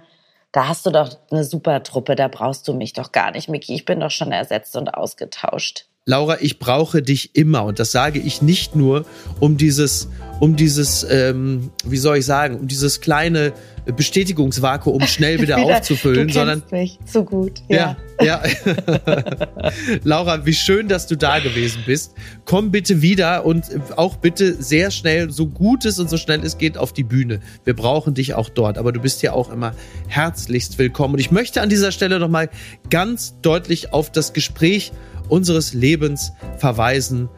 da 0.53 0.69
hast 0.69 0.87
du 0.87 0.91
doch 0.91 1.17
eine 1.31 1.45
super 1.45 1.83
Truppe, 1.83 2.17
da 2.17 2.29
brauchst 2.29 2.67
du 2.69 2.75
mich 2.75 2.93
doch 2.93 3.13
gar 3.13 3.31
nicht, 3.33 3.49
Miki. 3.49 3.75
Ich 3.75 3.85
bin 3.85 4.01
doch 4.01 4.11
schon 4.11 4.33
ersetzt 4.33 4.77
und 4.77 4.95
ausgetauscht. 4.95 5.87
Laura, 6.09 6.39
ich 6.41 6.59
brauche 6.59 7.03
dich 7.03 7.37
immer 7.37 7.65
und 7.65 7.79
das 7.79 7.93
sage 7.93 8.19
ich 8.19 8.41
nicht 8.41 8.75
nur, 8.75 9.05
um 9.41 9.59
dieses, 9.59 10.09
um 10.41 10.57
dieses, 10.57 11.07
ähm, 11.11 11.69
wie 11.85 11.99
soll 11.99 12.17
ich 12.17 12.25
sagen, 12.25 12.57
um 12.57 12.67
dieses 12.67 13.03
kleine 13.03 13.53
Bestätigungsvakuum 13.85 15.03
schnell 15.07 15.43
wieder, 15.43 15.59
wieder 15.59 15.77
aufzufüllen, 15.77 16.29
du 16.29 16.33
sondern 16.33 16.63
mich 16.71 16.99
so 17.05 17.25
gut. 17.25 17.61
Ja, 17.69 17.99
ja. 18.23 18.41
ja. 18.43 19.23
Laura, 20.03 20.47
wie 20.47 20.55
schön, 20.55 20.89
dass 20.89 21.07
du 21.07 21.15
da 21.15 21.41
gewesen 21.41 21.83
bist. 21.85 22.15
Komm 22.47 22.71
bitte 22.71 23.03
wieder 23.03 23.45
und 23.45 23.67
auch 23.97 24.17
bitte 24.17 24.55
sehr 24.63 24.91
schnell, 24.91 25.31
so 25.31 25.47
gut 25.47 25.85
es 25.85 25.99
und 25.99 26.09
so 26.09 26.17
schnell 26.17 26.43
es 26.43 26.57
geht, 26.57 26.79
auf 26.79 26.95
die 26.95 27.05
Bühne. 27.05 27.41
Wir 27.65 27.77
brauchen 27.77 28.15
dich 28.15 28.33
auch 28.33 28.49
dort, 28.49 28.79
aber 28.79 28.93
du 28.93 29.01
bist 29.01 29.21
ja 29.21 29.35
auch 29.35 29.53
immer 29.53 29.75
herzlichst 30.07 30.79
willkommen. 30.79 31.15
Und 31.15 31.21
ich 31.21 31.31
möchte 31.31 31.61
an 31.61 31.69
dieser 31.69 31.93
Stelle 31.93 32.19
nochmal 32.19 32.49
ganz 32.89 33.35
deutlich 33.43 33.93
auf 33.93 34.11
das 34.11 34.33
Gespräch 34.33 34.91
unseres 35.29 35.75
Lebens 35.75 36.33
verweisen 36.57 37.29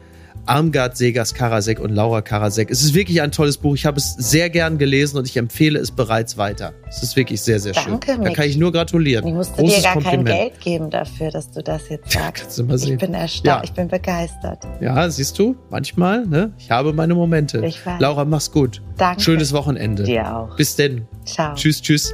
Armgard 0.45 0.97
Segas 0.97 1.33
Karasek 1.33 1.79
und 1.79 1.91
Laura 1.91 2.21
Karasek. 2.21 2.71
Es 2.71 2.83
ist 2.83 2.93
wirklich 2.93 3.21
ein 3.21 3.31
tolles 3.31 3.57
Buch. 3.57 3.75
Ich 3.75 3.85
habe 3.85 3.97
es 3.97 4.13
sehr 4.13 4.49
gern 4.49 4.77
gelesen 4.77 5.17
und 5.17 5.27
ich 5.27 5.37
empfehle 5.37 5.79
es 5.79 5.91
bereits 5.91 6.37
weiter. 6.37 6.73
Es 6.87 7.03
ist 7.03 7.15
wirklich 7.15 7.41
sehr, 7.41 7.59
sehr 7.59 7.73
Danke, 7.73 8.13
schön. 8.13 8.19
Mick. 8.21 8.29
Da 8.29 8.33
kann 8.35 8.49
ich 8.49 8.57
nur 8.57 8.71
gratulieren. 8.71 9.25
Ich 9.25 9.33
musste 9.33 9.61
Großes 9.61 9.77
dir 9.77 9.83
gar 9.83 9.93
Kompliment. 9.93 10.29
kein 10.29 10.37
Geld 10.37 10.59
geben 10.61 10.89
dafür, 10.89 11.31
dass 11.31 11.51
du 11.51 11.61
das 11.61 11.89
jetzt 11.89 12.11
sagst. 12.11 12.43
Kannst 12.43 12.59
du 12.59 12.63
mal 12.63 12.77
sehen. 12.77 12.93
Ich 12.93 12.99
bin 12.99 13.13
erstaunt, 13.13 13.45
ja. 13.45 13.61
ich 13.63 13.73
bin 13.73 13.87
begeistert. 13.87 14.67
Ja, 14.79 15.09
siehst 15.09 15.37
du, 15.37 15.55
manchmal, 15.69 16.25
ne? 16.25 16.53
Ich 16.57 16.71
habe 16.71 16.93
meine 16.93 17.13
Momente. 17.13 17.63
Ich 17.65 17.85
weiß. 17.85 17.99
Laura, 17.99 18.25
mach's 18.25 18.51
gut. 18.51 18.81
Danke. 18.97 19.21
Schönes 19.21 19.53
Wochenende. 19.53 20.03
Dir 20.03 20.35
auch. 20.35 20.55
Bis 20.55 20.75
denn. 20.75 21.07
Ciao. 21.25 21.55
Tschüss, 21.55 21.81
tschüss. 21.81 22.13